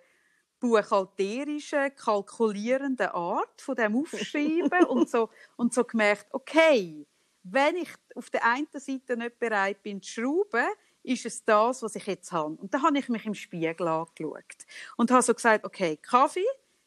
[0.59, 7.07] buchhalterischen, kalkulierenden Art von dem Aufschreiben und so, und so gemerkt, okay,
[7.43, 10.67] wenn ich auf der einen Seite nicht bereit bin zu schrauben,
[11.03, 12.55] ist es das, was ich jetzt habe.
[12.55, 14.65] Und da habe ich mich im Spiegel angeschaut
[14.97, 16.45] und habe so gesagt, okay, Kaffee,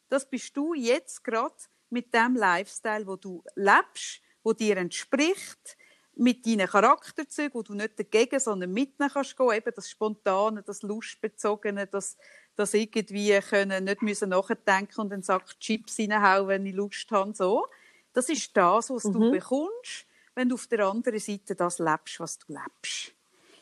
[0.09, 1.55] das bist du jetzt gerade
[1.91, 5.77] mit dem Lifestyle, wo du lebst, wo dir entspricht,
[6.17, 10.83] mit deinen Charakterzügen, wo du nicht dagegen, sondern mitnehmen kannst gehen, eben das Spontane, das
[10.83, 12.17] Lustbezogene, das,
[12.57, 17.35] das irgendwie können, nicht müssen nachdenken und dann sagt Chips reinhauen, wenn ich Lust habe,
[17.35, 17.67] so.
[18.15, 19.13] Das ist das, was mhm.
[19.13, 23.16] du bekommst, wenn du auf der anderen Seite das lebst, was du lebst.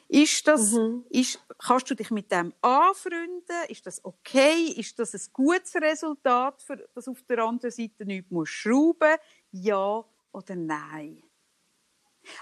[0.09, 1.05] Ist das, mhm.
[1.09, 3.57] ist, kannst du dich mit dem anfreunden?
[3.69, 4.73] Ist das okay?
[4.77, 9.17] Ist das ein gutes Resultat, für, dass auf der anderen Seite nichts muss schrauben
[9.51, 11.23] Ja oder nein?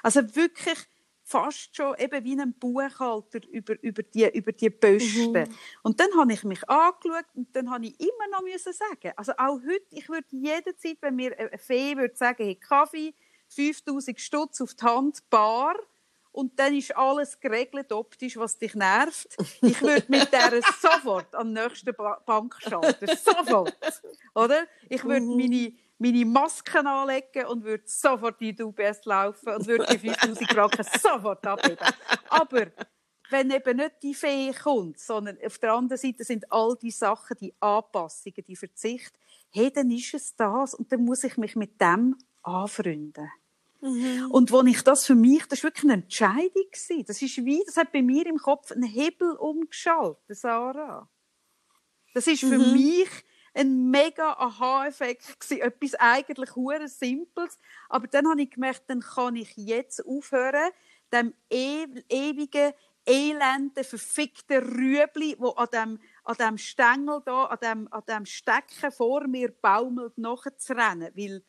[0.03, 0.79] Also wirklich
[1.25, 5.33] fast schon eben wie ein Buchhalter über, über die, über die Posten.
[5.33, 5.57] Mhm.
[5.83, 9.33] Und dann habe ich mich angeschaut und dann habe ich immer noch müssen sagen, also
[9.39, 13.15] auch heute, ich würde jederzeit, wenn mir eine Fee würde sagen, hey, Kaffee,
[13.49, 15.77] 5000 Stutz auf die Hand, bar,
[16.33, 19.37] und dann ist alles geregelt optisch, was dich nervt.
[19.61, 23.07] Ich würde mit der sofort an den nächsten Bank schalten.
[23.07, 23.77] Sofort.
[24.35, 24.67] Oder?
[24.89, 25.37] Ich würde mhm.
[25.37, 30.51] meine, meine Masken anlegen und würde sofort in die UBS laufen und würde die 5000
[30.51, 31.87] Franken sofort abheben.
[32.31, 32.67] Aber
[33.31, 37.37] wenn eben nicht die Fee kommt, sondern auf der anderen Seite sind all die Sachen,
[37.41, 39.13] die Anpassungen, die Verzicht,
[39.51, 43.31] hey, dann ist es das und dann muss ich mich mit dem anfreunden.
[43.83, 44.31] Mhm.
[44.31, 46.69] Und wo ich das für mich, das war wirklich eine Entscheidung.
[47.07, 51.09] Das ist wie, das hat bei mir im Kopf einen Hebel umgeschaltet, Sarah.
[52.15, 52.73] Das ist für mhm.
[52.73, 53.09] mich
[53.55, 55.63] ein mega Aha-Effekt gewesen.
[55.63, 57.59] Etwas eigentlich hure Simples.
[57.89, 60.71] Aber dann habe ich gemerkt, dann kann ich jetzt aufhören,
[61.13, 62.73] dem e ewigen,
[63.05, 68.93] elenden, verfickten Rüebli, wo an dem, an dem Stängel da, an dem, an dem Stecken
[68.93, 71.11] vor mir baumelt, nachzurennen.
[71.17, 71.43] Weil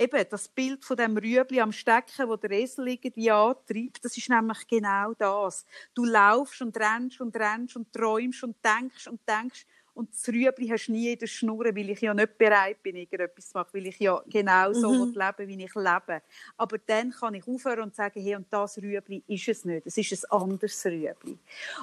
[0.00, 4.30] eben das Bild von dem Rüebli am Stecken, wo der Esel irgendwie antreibt, das ist
[4.30, 5.66] nämlich genau das.
[5.94, 10.68] Du laufst und rennst und rennst und träumst und denkst und denkst und das Rüebli
[10.68, 13.70] hast du nie in der Schnur, weil ich ja nicht bereit bin, irgendetwas zu machen,
[13.72, 15.12] weil ich ja genau so mhm.
[15.12, 16.22] leben wie ich lebe.
[16.56, 19.98] Aber dann kann ich aufhören und sagen, hey, und das Rüebli ist es nicht, es
[19.98, 21.38] ist ein anderes Rüebli.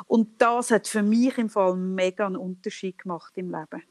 [0.08, 3.84] Und das hat für mich im Fall mega einen Unterschied gemacht im Leben.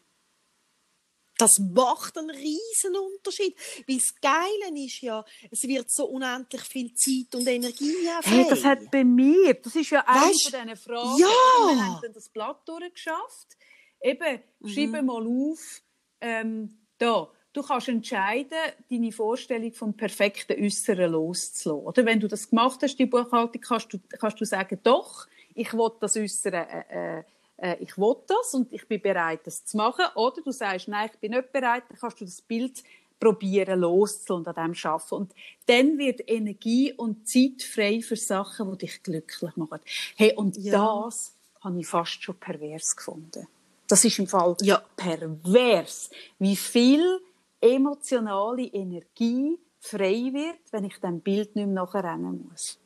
[1.38, 3.54] Das macht einen riesen Unterschied.
[3.86, 7.92] Weil das Geile ist ja, es wird so unendlich viel Zeit und Energie
[8.22, 8.30] frei.
[8.30, 11.18] Hey, das hat bei mir, das ist ja eine von diesen Fragen.
[11.18, 11.26] Ja.
[11.26, 13.56] Wir haben dann das Blatt durchgeschafft.
[14.00, 14.68] Eben, mhm.
[14.68, 15.82] schreibe mal auf,
[16.20, 18.58] ähm, da, du kannst entscheiden,
[18.90, 21.72] deine Vorstellung vom perfekten Äußeren loszulassen.
[21.72, 25.72] Oder wenn du das gemacht hast, die Buchhaltung, kannst du, kannst du sagen, doch, ich
[25.72, 27.24] will das Äußere äh,
[27.58, 30.04] äh, ich will das und ich bin bereit, das zu machen.
[30.14, 32.82] Oder du sagst, nein, ich bin nicht bereit, dann kannst du das Bild
[33.18, 35.14] probieren loszulassen und an dem arbeiten.
[35.14, 35.32] Und
[35.66, 39.80] dann wird Energie und Zeit frei für Sachen, die dich glücklich machen.
[40.16, 40.72] Hey, und ja.
[40.72, 43.46] das habe ich fast schon pervers gefunden.
[43.88, 44.82] Das ist im Fall ja.
[44.96, 47.20] pervers, wie viel
[47.60, 52.78] emotionale Energie frei wird, wenn ich dem Bild nicht mehr nachrennen muss.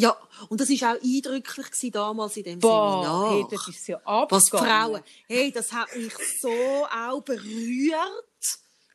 [0.00, 0.16] Ja,
[0.48, 3.30] und das war auch eindrücklich damals in dem Boah, Seminar.
[3.32, 4.00] Hey, das ist ja
[4.30, 6.48] Was Frauen, hey, das hat mich so
[6.86, 8.24] auch berührt,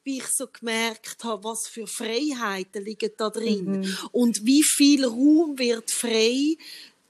[0.04, 3.98] wie ich so gemerkt habe, was für Freiheiten liegen da drin mhm.
[4.12, 6.58] und wie viel Raum wird frei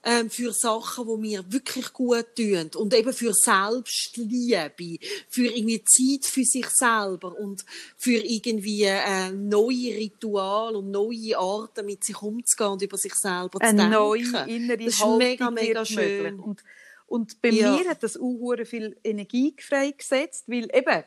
[0.05, 6.25] ähm, für Sachen, die mir wirklich gut tun und eben für Selbstliebe, für irgendwie Zeit
[6.31, 7.65] für sich selber und
[7.97, 13.59] für irgendwie äh, neue Rituale und neue Arten mit sich umzugehen und über sich selber
[13.59, 13.91] Eine zu denken.
[13.91, 16.39] neue innere das ist Haltung mega, mega schön.
[16.39, 16.63] Und,
[17.07, 17.75] und bei ja.
[17.75, 21.03] mir hat das auch viel Energie freigesetzt, weil eben,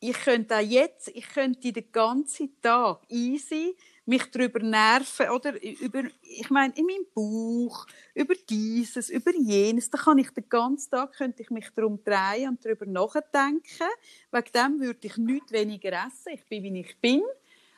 [0.00, 3.76] ich könnte auch jetzt, ich könnte den ganzen Tag easy
[4.06, 5.60] mich darüber nerven, oder?
[5.62, 9.90] Über, ich meine, in meinem Bauch, über dieses, über jenes.
[9.90, 13.88] Da kann ich den ganzen Tag, könnte ich mich darum drehen und darüber nachdenken.
[14.30, 16.32] Wegen dem würde ich nichts weniger essen.
[16.32, 17.22] Ich bin, wie ich bin.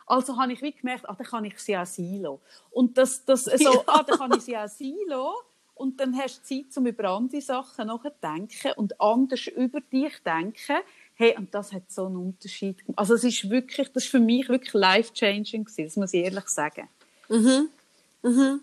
[0.07, 2.41] Also habe ich wie gemerkt, ah, dann kann ich sie auch sein lassen.
[2.71, 3.83] Und das, das so, ja.
[3.87, 5.35] ah, dann kann ich sie auch sein lassen.
[5.75, 10.79] Und dann hast du Zeit, um über andere Sachen nachzudenken und anders über dich denken.
[11.21, 12.97] Hey, und das hat so einen Unterschied gemacht.
[12.97, 16.47] Also es ist wirklich, das ist für mich wirklich life-changing gewesen, das muss ich ehrlich
[16.47, 16.89] sagen.
[17.29, 17.69] Mhm.
[18.23, 18.61] Mhm.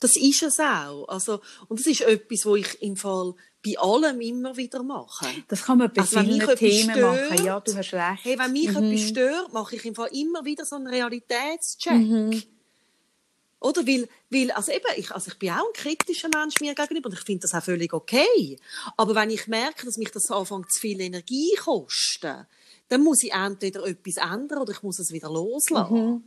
[0.00, 1.06] Das ist es auch.
[1.06, 3.34] Also, und das ist etwas, wo ich im Fall
[3.64, 5.26] bei allem immer wieder mache.
[5.46, 7.44] Das kann man bei also, vielen Themen stört, machen.
[7.44, 8.24] Ja, du hast recht.
[8.24, 8.82] Hey, wenn mich mhm.
[8.82, 11.92] etwas stört, mache ich im Fall immer wieder so einen Realitätscheck.
[11.92, 12.42] Mhm.
[13.62, 13.86] Oder?
[13.86, 17.14] Weil, weil also eben, ich, also ich bin auch ein kritischer Mensch mir gegenüber und
[17.14, 18.58] ich finde das auch völlig okay.
[18.96, 22.46] Aber wenn ich merke, dass mich das anfängt zu viel Energie kosten,
[22.88, 25.94] dann muss ich entweder etwas ändern oder ich muss es wieder loslassen.
[25.94, 26.24] Mhm.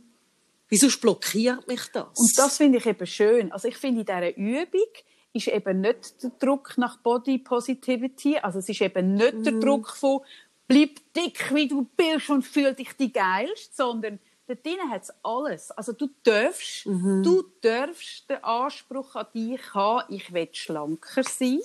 [0.68, 2.18] Wieso blockiert mich das?
[2.18, 3.52] Und das finde ich eben schön.
[3.52, 4.90] Also ich finde in dieser Übung
[5.32, 9.44] ist eben nicht der Druck nach Body Positivity, also es ist eben nicht mhm.
[9.44, 10.20] der Druck von
[10.66, 15.12] bleib dick, wie du bist und fühl dich die geilst, sondern dort drinnen hat es
[15.22, 15.70] alles.
[15.72, 17.22] Also du darfst, mhm.
[17.22, 21.60] du darfst den Anspruch an dich haben, ich will schlanker sein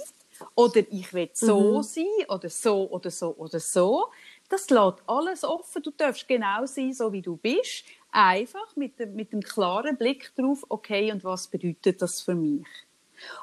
[0.55, 1.83] oder ich will so mhm.
[1.83, 4.07] sein oder so oder so oder so.
[4.49, 5.81] Das lässt alles offen.
[5.81, 7.85] Du darfst genau sein, so wie du bist.
[8.11, 12.65] Einfach mit dem, mit dem klaren Blick darauf, okay, und was bedeutet das für mich?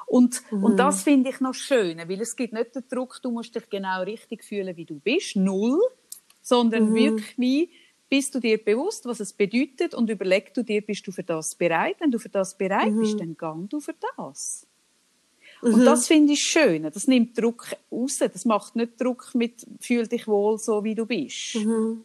[0.05, 0.63] Und, mhm.
[0.63, 3.69] und das finde ich noch schön, weil es gibt nicht den Druck, du musst dich
[3.69, 5.79] genau richtig fühlen, wie du bist, null,
[6.41, 6.95] sondern mhm.
[6.95, 7.69] wirklich
[8.09, 11.55] bist du dir bewusst, was es bedeutet und überleg du dir, bist du für das
[11.55, 11.97] bereit?
[11.99, 13.01] Wenn du für das bereit mhm.
[13.01, 14.65] bist, dann gang du für das.
[15.61, 15.73] Mhm.
[15.73, 16.83] Und das finde ich schön.
[16.83, 18.17] Das nimmt Druck raus.
[18.17, 21.55] Das macht nicht Druck mit, fühl dich wohl so, wie du bist.
[21.55, 22.03] Mhm.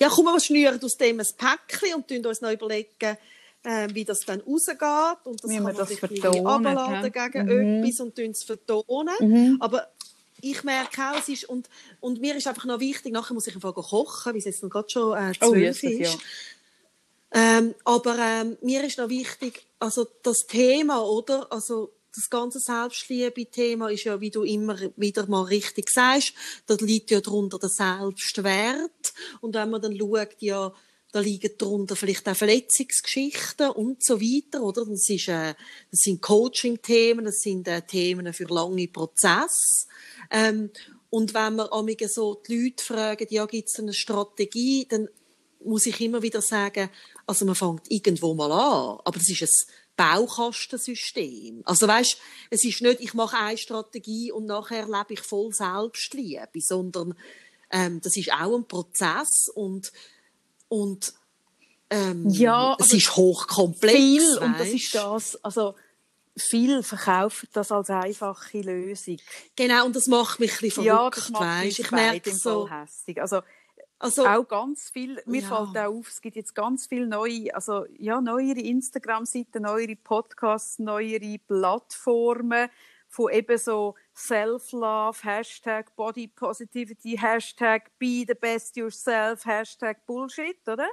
[0.00, 3.16] Ja, komm, wir schnüren aus dem ein Päckchen und uns noch überlegen,
[3.62, 4.78] äh, wie das dann rausgeht.
[5.24, 7.28] Und das wie kann man das vertonen, abladen ja.
[7.28, 7.84] gegen mhm.
[7.84, 9.14] etwas und es vertonen.
[9.20, 9.56] Mhm.
[9.60, 9.86] Aber
[10.42, 11.68] ich merke auch, es ist, und,
[12.00, 14.88] und mir ist einfach noch wichtig, nachher muss ich einfach kochen, wie es jetzt gerade
[14.88, 16.00] schon äh, oh, zwölf oh, ist.
[16.00, 16.18] Ja.
[17.32, 21.50] Ähm, aber ähm, mir ist noch wichtig, also das Thema, oder?
[21.52, 26.34] Also das ganze Selbstliebe-Thema ist ja, wie du immer wieder mal richtig sagst,
[26.66, 29.12] da liegt ja darunter der Selbstwert.
[29.40, 30.72] Und wenn man dann schaut, ja,
[31.12, 34.84] da liegen darunter vielleicht auch Verletzungsgeschichten und so weiter, oder?
[34.86, 35.54] Das, ist, äh,
[35.90, 39.86] das sind Coaching-Themen, das sind äh, Themen für lange Prozesse.
[40.30, 40.70] Ähm,
[41.10, 45.08] und wenn man amige so die Leute fragen, ja, gibt es eine Strategie, dann
[45.64, 46.88] muss ich immer wieder sagen,
[47.26, 51.62] also man fängt irgendwo mal an, aber das ist ein Baukastensystem.
[51.64, 52.16] Also weißt,
[52.50, 57.14] es ist nicht, ich mache eine Strategie und nachher lebe ich voll Selbstliebe, sondern
[57.70, 59.92] ähm, das ist auch ein Prozess und
[60.68, 61.12] und
[61.90, 63.96] ähm, ja, es ist hochkomplex.
[63.96, 65.74] Viel, und das ist das, also
[66.42, 69.18] viele verkaufen das als einfache Lösung.
[69.56, 71.78] Genau, und das macht mich ein bisschen verrückt, ja, das macht weißt?
[71.78, 72.68] Ich merke so...
[72.68, 73.20] Hässig.
[73.20, 73.40] Also,
[73.98, 75.48] also, auch ganz viel, mir ja.
[75.48, 80.78] fällt auch auf, es gibt jetzt ganz viele neue, also ja, neuere Instagram-Seiten, neuere Podcasts,
[80.78, 82.70] neuere Plattformen
[83.08, 90.88] von eben so Self-Love, Hashtag Body Positivity, Hashtag Be the Best Yourself, Hashtag Bullshit, oder?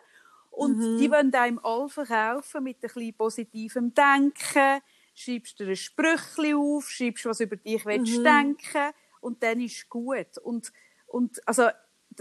[0.49, 0.97] Und mhm.
[0.97, 4.81] die wollen einem all verkaufen mit ein bisschen positivem Denken,
[5.18, 7.89] schreibst dir ein Sprüchli auf, schreibst, was über dich mhm.
[7.89, 10.38] willst denken und dann ist gut.
[10.44, 10.72] Und,
[11.07, 11.69] und also,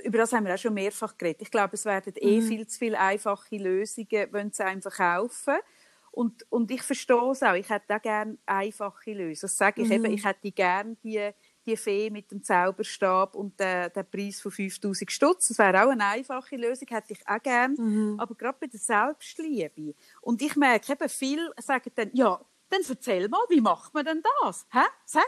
[0.03, 1.43] über das haben wir auch schon mehrfach geredet.
[1.43, 2.47] Ich glaube, es werden eh mhm.
[2.47, 5.57] viel zu viele einfache Lösungen, wenn sie einem verkaufen.
[6.11, 7.55] Und, und ich verstehe es auch.
[7.55, 9.39] Ich hätte auch gerne einfache Lösungen.
[9.43, 9.95] Das sage ich mhm.
[9.95, 11.31] eben, ich hätte gerne die,
[11.67, 15.49] die Fee mit dem Zauberstab und den, den Preis von 5000 Stutz.
[15.49, 17.75] Das wäre auch eine einfache Lösung, hätte ich auch gerne.
[17.79, 18.19] Mhm.
[18.19, 19.95] Aber gerade bei der Selbstliebe.
[20.23, 22.41] Und ich merke eben, viele sagen dann, ja,
[22.71, 24.67] dann erzähl mal, wie macht man denn das?
[24.71, 24.85] Hä?
[25.05, 25.25] Sag.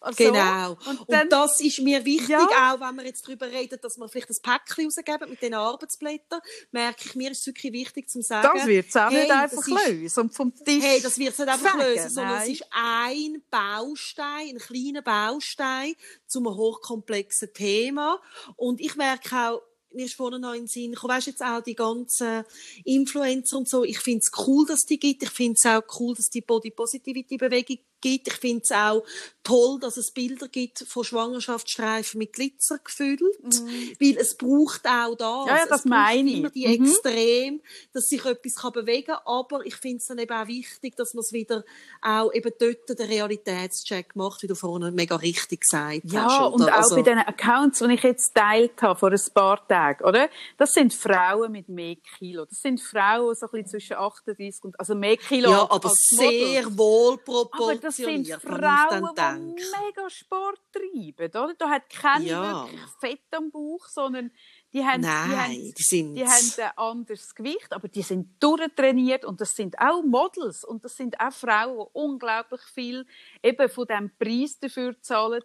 [0.00, 0.78] Also, genau.
[0.86, 2.72] Und, dann, und, das ist mir wichtig, ja.
[2.72, 6.40] auch wenn wir jetzt darüber reden, dass wir vielleicht ein Päckchen rausgeben mit den Arbeitsblättern,
[6.70, 8.48] merke ich, mir ist es wirklich wichtig zu sagen.
[8.54, 11.38] Das wird es auch hey, nicht einfach lösen und vom Tisch Hey, das wird es
[11.38, 12.42] nicht einfach sagen, lösen, sondern nein.
[12.42, 15.94] es ist ein Baustein, ein kleiner Baustein
[16.28, 18.20] zu einem hochkomplexen Thema.
[18.54, 19.62] Und ich merke auch,
[19.92, 22.44] mir ist vorhin noch in den Sinn gekommen, weißt jetzt auch die ganzen
[22.84, 26.14] Influencer und so, ich finde es cool, dass die gibt, ich finde es auch cool,
[26.14, 28.28] dass die Body Positivity Bewegung gibt.
[28.28, 29.04] Ich finde es auch
[29.48, 33.96] toll, dass es Bilder gibt von Schwangerschaftsstreifen mit Glitzer gefüllt, mhm.
[33.98, 35.44] weil es braucht auch da.
[35.46, 36.36] Ja, ja das meine ich.
[36.38, 36.84] immer die mhm.
[36.84, 37.62] Extrem,
[37.92, 41.14] dass sich etwas kann bewegen kann, aber ich finde es dann eben auch wichtig, dass
[41.14, 41.64] man es wieder
[42.02, 46.32] auch eben dort den Realitätscheck macht, wie du vorhin mega richtig gesagt ja, hast.
[46.32, 49.66] Ja, und auch also, bei den Accounts, die ich jetzt teilt habe vor ein paar
[49.66, 50.28] Tagen, oder?
[50.58, 52.44] Das sind Frauen mit mehr Kilo.
[52.44, 56.64] Das sind Frauen so ein bisschen zwischen 38 und, also mehr Kilo Ja, aber sehr
[56.76, 61.54] wohl proportioniert das sind Frauen, die mega Sport treiben, oder?
[61.58, 62.64] Da hat keine ja.
[62.64, 64.30] wirklich Fett am Bauch, sondern
[64.72, 66.14] die haben, Nein, die haben, die sind...
[66.14, 70.84] die haben ein anderes Gewicht, aber die sind durchtrainiert und das sind auch Models und
[70.84, 73.06] das sind auch Frauen, die unglaublich viel
[73.42, 75.42] eben von diesem Preis dafür zahlen,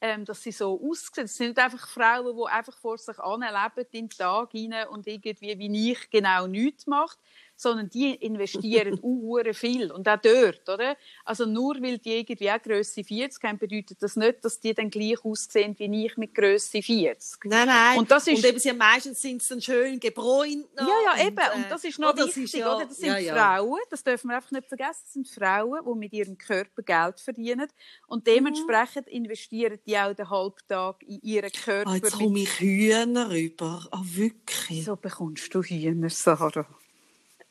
[0.00, 1.24] ähm, dass sie so aussehen.
[1.24, 5.58] Es sind nicht einfach Frauen, die einfach vor sich anleben den Tag hinein und irgendwie
[5.58, 7.18] wie ich genau nichts macht,
[7.64, 10.96] sondern die investieren uhure viel und auch dort, oder?
[11.24, 14.90] Also nur weil die irgendwie auch Grösse 40 haben, bedeutet das nicht, dass die dann
[14.90, 17.46] gleich aussehen wie ich mit Grösse 40.
[17.46, 17.98] Nein, nein.
[17.98, 20.66] Und das ist und eben sie meistens sind sie dann schön gebräunt.
[20.78, 21.36] Ja, ja, eben.
[21.36, 22.84] Und, äh, und das ist noch oh, das wichtig, ist ja, oder?
[22.84, 23.34] Das sind ja, ja.
[23.34, 27.20] Frauen, das dürfen wir einfach nicht vergessen, das sind Frauen, die mit ihrem Körper Geld
[27.20, 27.68] verdienen
[28.06, 29.24] und dementsprechend mhm.
[29.24, 31.90] investieren die auch den Halbtag in ihren Körper.
[31.90, 33.86] Oh, jetzt komme ich Hühner rüber.
[33.90, 34.84] Ah, oh, wirklich?
[34.84, 36.66] So bekommst du Hühner, Sarah.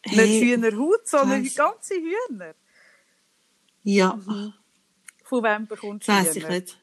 [0.06, 1.56] Hey, Nicht Hühnerhaut, sondern was?
[1.56, 2.56] ganze Hühner.
[3.84, 4.14] Ja.
[4.14, 4.54] Mhm.
[5.24, 6.80] Von wem bekommst du Weiß ich nicht.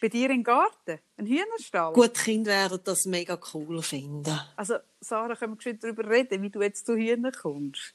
[0.00, 1.00] Bei dir im Garten?
[1.16, 1.92] Ein Hühnerstall?
[1.94, 4.38] Gut, Kinder werden das mega cool finden.
[4.56, 7.94] Also, Sarah, können wir geschwind darüber reden, wie du jetzt zu Hühnern kommst?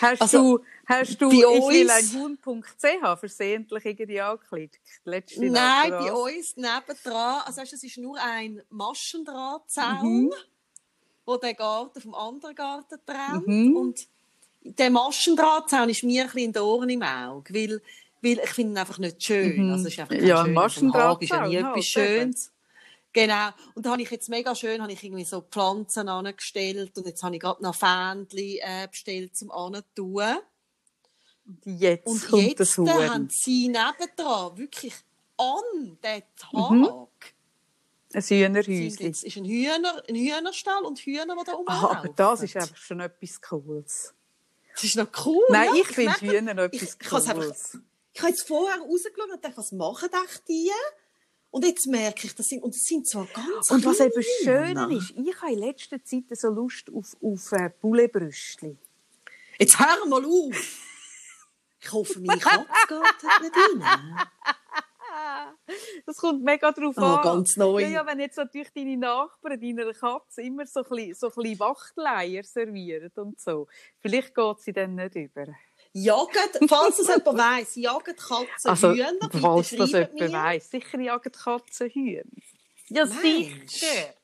[0.00, 4.80] Hast also, du, hast du, ich will ein Huhn.ch versehentlich irgendwie angeklickt?
[5.04, 10.24] Letzte Nein, bei uns nebendran, also es ist nur ein Maschendrahtzaun.
[10.24, 10.32] Mhm
[11.24, 13.46] wo der Garten vom anderen Garten trennt.
[13.46, 13.76] Mhm.
[13.76, 14.06] Und
[14.62, 17.82] der Maschendrahtzaun ist mir ein bisschen in den Ohren im Auge, weil,
[18.20, 19.66] weil ich finde ihn einfach nicht schön.
[19.66, 19.72] Mhm.
[19.72, 20.54] Also es ist einfach ja, schön.
[20.54, 22.52] Maschendrahtzaun ist ja nie etwas Schönes.
[23.12, 23.48] Genau.
[23.74, 27.22] Und da habe ich jetzt mega schön, habe ich irgendwie so Pflanzen angestellt und jetzt
[27.22, 30.38] habe ich gerade noch Fähnchen äh, bestellt zum Antun.
[31.44, 34.94] Und jetzt und kommt jetzt das haben sie nebendran wirklich
[35.36, 37.06] an den Tag mhm
[38.14, 39.10] ein Hühnerhäuschen.
[39.10, 41.96] Es ist ein, Hühner, ein Hühnerstall und Hühner, die da rumlaufen.
[41.96, 44.14] Aber das ist einfach schon etwas Cooles.
[44.74, 45.44] Das ist noch cool.
[45.50, 47.74] Nein, ja, ich, ich finde Hühner noch etwas ich, Cooles.
[47.74, 47.80] Ich,
[48.14, 50.08] ich habe jetzt vorher rausgeschaut und gedacht, was machen
[50.48, 50.70] die?
[51.50, 54.90] Und jetzt merke ich, das sind, und das sind zwar ganz Und was eben schön
[54.90, 58.78] ist, ich habe in letzter Zeit so Lust auf, auf äh, Boulebrüstli.
[59.58, 60.56] Jetzt hör mal auf!
[61.78, 64.28] Ich hoffe, meine Katze geht nicht rein.
[66.06, 67.22] Das kommt mega drauf oh, an.
[67.22, 67.80] ganz neu.
[67.80, 71.58] Ja, ja, wenn jetzt natürlich deine Nachbarn deiner Katze immer so ein bisschen, so bisschen
[71.60, 73.68] Wachtleier servieren und so,
[74.00, 75.46] vielleicht geht sie dann nicht über.
[75.94, 79.30] Jagen, falls das jemand weiss, jagen Katzen also, Hühner?
[79.30, 80.32] Falls das jemand mir.
[80.32, 82.22] weiss, sicher jagen Katzen Hühner.
[82.88, 83.70] Ja, Mensch.
[83.72, 84.14] sicher.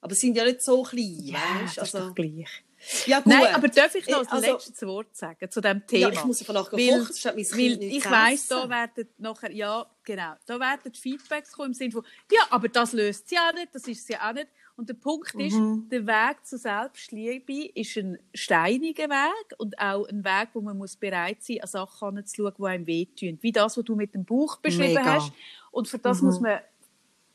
[0.00, 1.78] Aber sie sind ja nicht so klein, ja, weißt?
[1.78, 2.64] Also, ist doch gleich.
[3.06, 3.32] Ja, gut.
[3.32, 6.08] Nein, aber darf ich noch also, ein letztes Wort sagen zu diesem Thema?
[6.08, 10.34] Ja, ich muss einfach nachher weil, kochen, weil Ich weiss, da werden nachher, ja, genau,
[10.46, 13.86] da werden Feedbacks kommen im Sinne von, ja, aber das löst sie auch nicht, das
[13.86, 14.48] ist sie auch nicht.
[14.76, 15.88] Und der Punkt ist, mhm.
[15.90, 20.96] der Weg zur Selbstliebe ist ein steiniger Weg und auch ein Weg, wo man muss
[20.96, 23.38] bereit sein muss, an Sachen anzuschauen, die einem wehtun.
[23.42, 25.16] Wie das, was du mit dem Buch beschrieben Mega.
[25.16, 25.32] hast.
[25.70, 26.28] Und für das mhm.
[26.28, 26.60] muss man,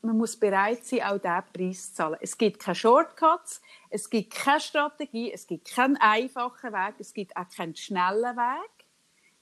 [0.06, 2.18] man muss bereit sein, auch diesen Preis zu zahlen.
[2.20, 3.60] Es gibt keine Shortcuts,
[3.90, 8.86] es gibt keine Strategie, es gibt keinen einfachen Weg, es gibt auch keinen schnellen Weg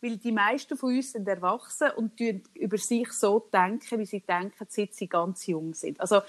[0.05, 4.67] weil die meisten von uns sind erwachsen und über sich so denken, wie sie denken,
[4.69, 5.99] seit sie ganz jung sind.
[5.99, 6.21] Also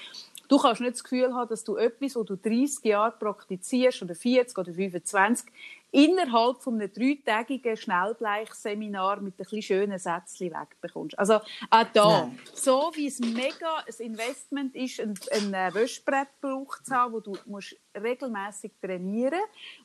[0.47, 4.15] Du kannst nicht das Gefühl haben, dass du etwas, was du 30 Jahre praktizierst, oder
[4.15, 5.51] 40 oder 25,
[5.95, 11.17] innerhalb von einem dreitägigen Schnellbleichseminar mit ein bisschen schönen Sätzchen wegbekommst.
[11.17, 12.39] Also auch da, Nein.
[12.53, 17.38] so wie es mega ein Investment ist, ein, ein äh, Wäschbrettbrauch zu haben, wo du
[17.45, 19.39] musst regelmäßig trainieren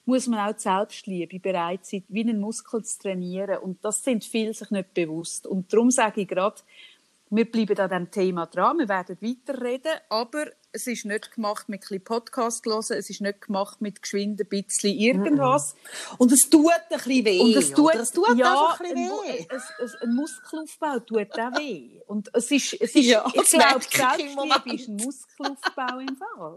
[0.05, 3.59] muss man auch die Selbstliebe bereit sein, wie einen Muskel zu trainieren.
[3.59, 5.47] Und das sind viele sich nicht bewusst.
[5.47, 6.61] Und darum sage ich gerade,
[7.31, 11.89] wir bleiben an diesem Thema dran, wir werden weiterreden, aber es ist nicht gemacht mit
[11.91, 15.75] ein Podcast hören, es ist nicht gemacht mit geschwind ein bisschen irgendwas.
[16.19, 17.41] Und es tut ein bisschen weh.
[17.41, 19.47] Und es tut, es tut ja, ein, weh.
[19.49, 22.01] Ein, ein, ein, Muskelaufbau tut auch weh.
[22.07, 26.55] Und es ist, es ist ja, ich glaube, Selbstliebe ist ein Muskelaufbau im Fall.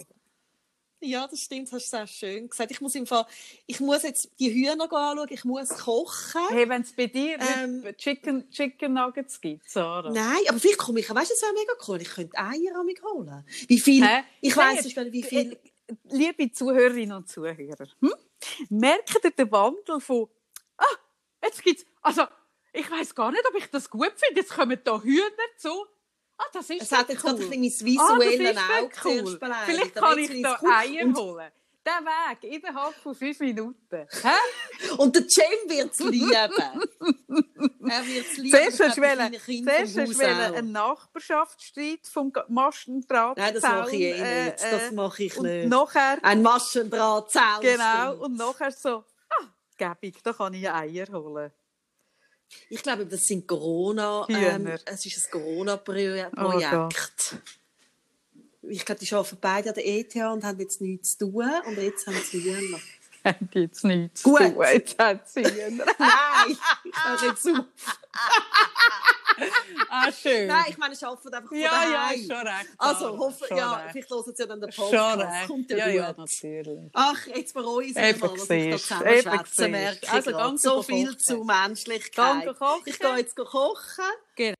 [1.05, 2.71] Ja, das stimmt, das hast du sehr schön gesagt.
[2.71, 3.25] Ich muss, im Fall,
[3.67, 6.41] ich muss jetzt die Hühner anschauen, ich muss kochen.
[6.49, 10.11] Hey, wenn es bei dir ähm, Chicken, Chicken Nuggets gibt, Sarah?
[10.11, 12.85] Nein, aber vielleicht komme ich, weißt du, es wäre mega cool, ich könnte Eier an
[12.85, 13.45] mich holen.
[13.67, 14.23] Wie viel, Hä?
[14.41, 15.59] ich weiss nicht, wie viel...
[16.09, 18.13] Liebe Zuhörerinnen und Zuhörer, hm?
[18.69, 20.29] merkt ihr den Wandel von,
[20.77, 20.85] ah,
[21.43, 22.23] jetzt gibt's, also,
[22.71, 25.21] ich weiß gar nicht, ob ich das gut finde, jetzt kommen da Hühner
[25.57, 25.85] zu,
[26.37, 27.35] Ah, das ist Es hat jetzt cool.
[27.35, 29.39] gerade bisschen mein visuelles ah, Auge cool.
[29.65, 31.51] Vielleicht kann ich da Eier und holen.
[31.85, 34.07] Der Weg innerhalb von fünf Minuten.
[34.97, 36.31] und der Cem wird es lieben.
[36.31, 38.51] er wird es lieben.
[38.51, 44.63] Zuerst hast du einen Nachbarschaftsstreit vom Maschendraht Nein, das mache ich eh äh, nicht.
[44.63, 45.67] Das äh, mache ich nicht.
[45.67, 47.61] Nachher, Ein Maschendrahtzaun.
[47.61, 48.15] Genau.
[48.15, 49.47] Und nachher so, ah,
[49.77, 51.51] gäbig, da kann ich Eier holen.
[52.69, 54.25] Ich glaube, das sind Corona.
[54.29, 56.37] Ähm, es ist ein Corona-Projekt.
[56.37, 56.59] Oh
[58.69, 61.49] ich glaube, die arbeiten beide an der ETH und haben jetzt nichts zu tun.
[61.65, 62.79] Und jetzt haben sie Hühner.
[63.25, 64.37] Haben jetzt nichts Gut.
[64.37, 64.65] zu tun.
[64.73, 65.85] Jetzt haben sie Hühner.
[65.97, 67.65] Nein, ich höre jetzt auf.
[69.89, 70.47] Ah, schön.
[70.47, 72.21] Nein, ich meine, ich arbeite einfach von ja, daheim.
[72.21, 72.69] Ja, schon recht.
[72.77, 73.91] Also, hoffe, ja, recht.
[73.91, 75.11] vielleicht hören sie ja dann den Podcast.
[75.11, 75.47] Schon recht.
[75.47, 76.89] Kommt ja, ja, ja, natürlich.
[76.93, 80.11] Ach, jetzt bereue ich es mal, dass ich da zusammenschwätzen merke.
[80.11, 82.45] Also, ganz so viel zu Menschlichkeit.
[82.45, 82.81] Danke, kochen.
[82.85, 84.03] Ich gehe jetzt kochen.
[84.35, 84.55] Genau.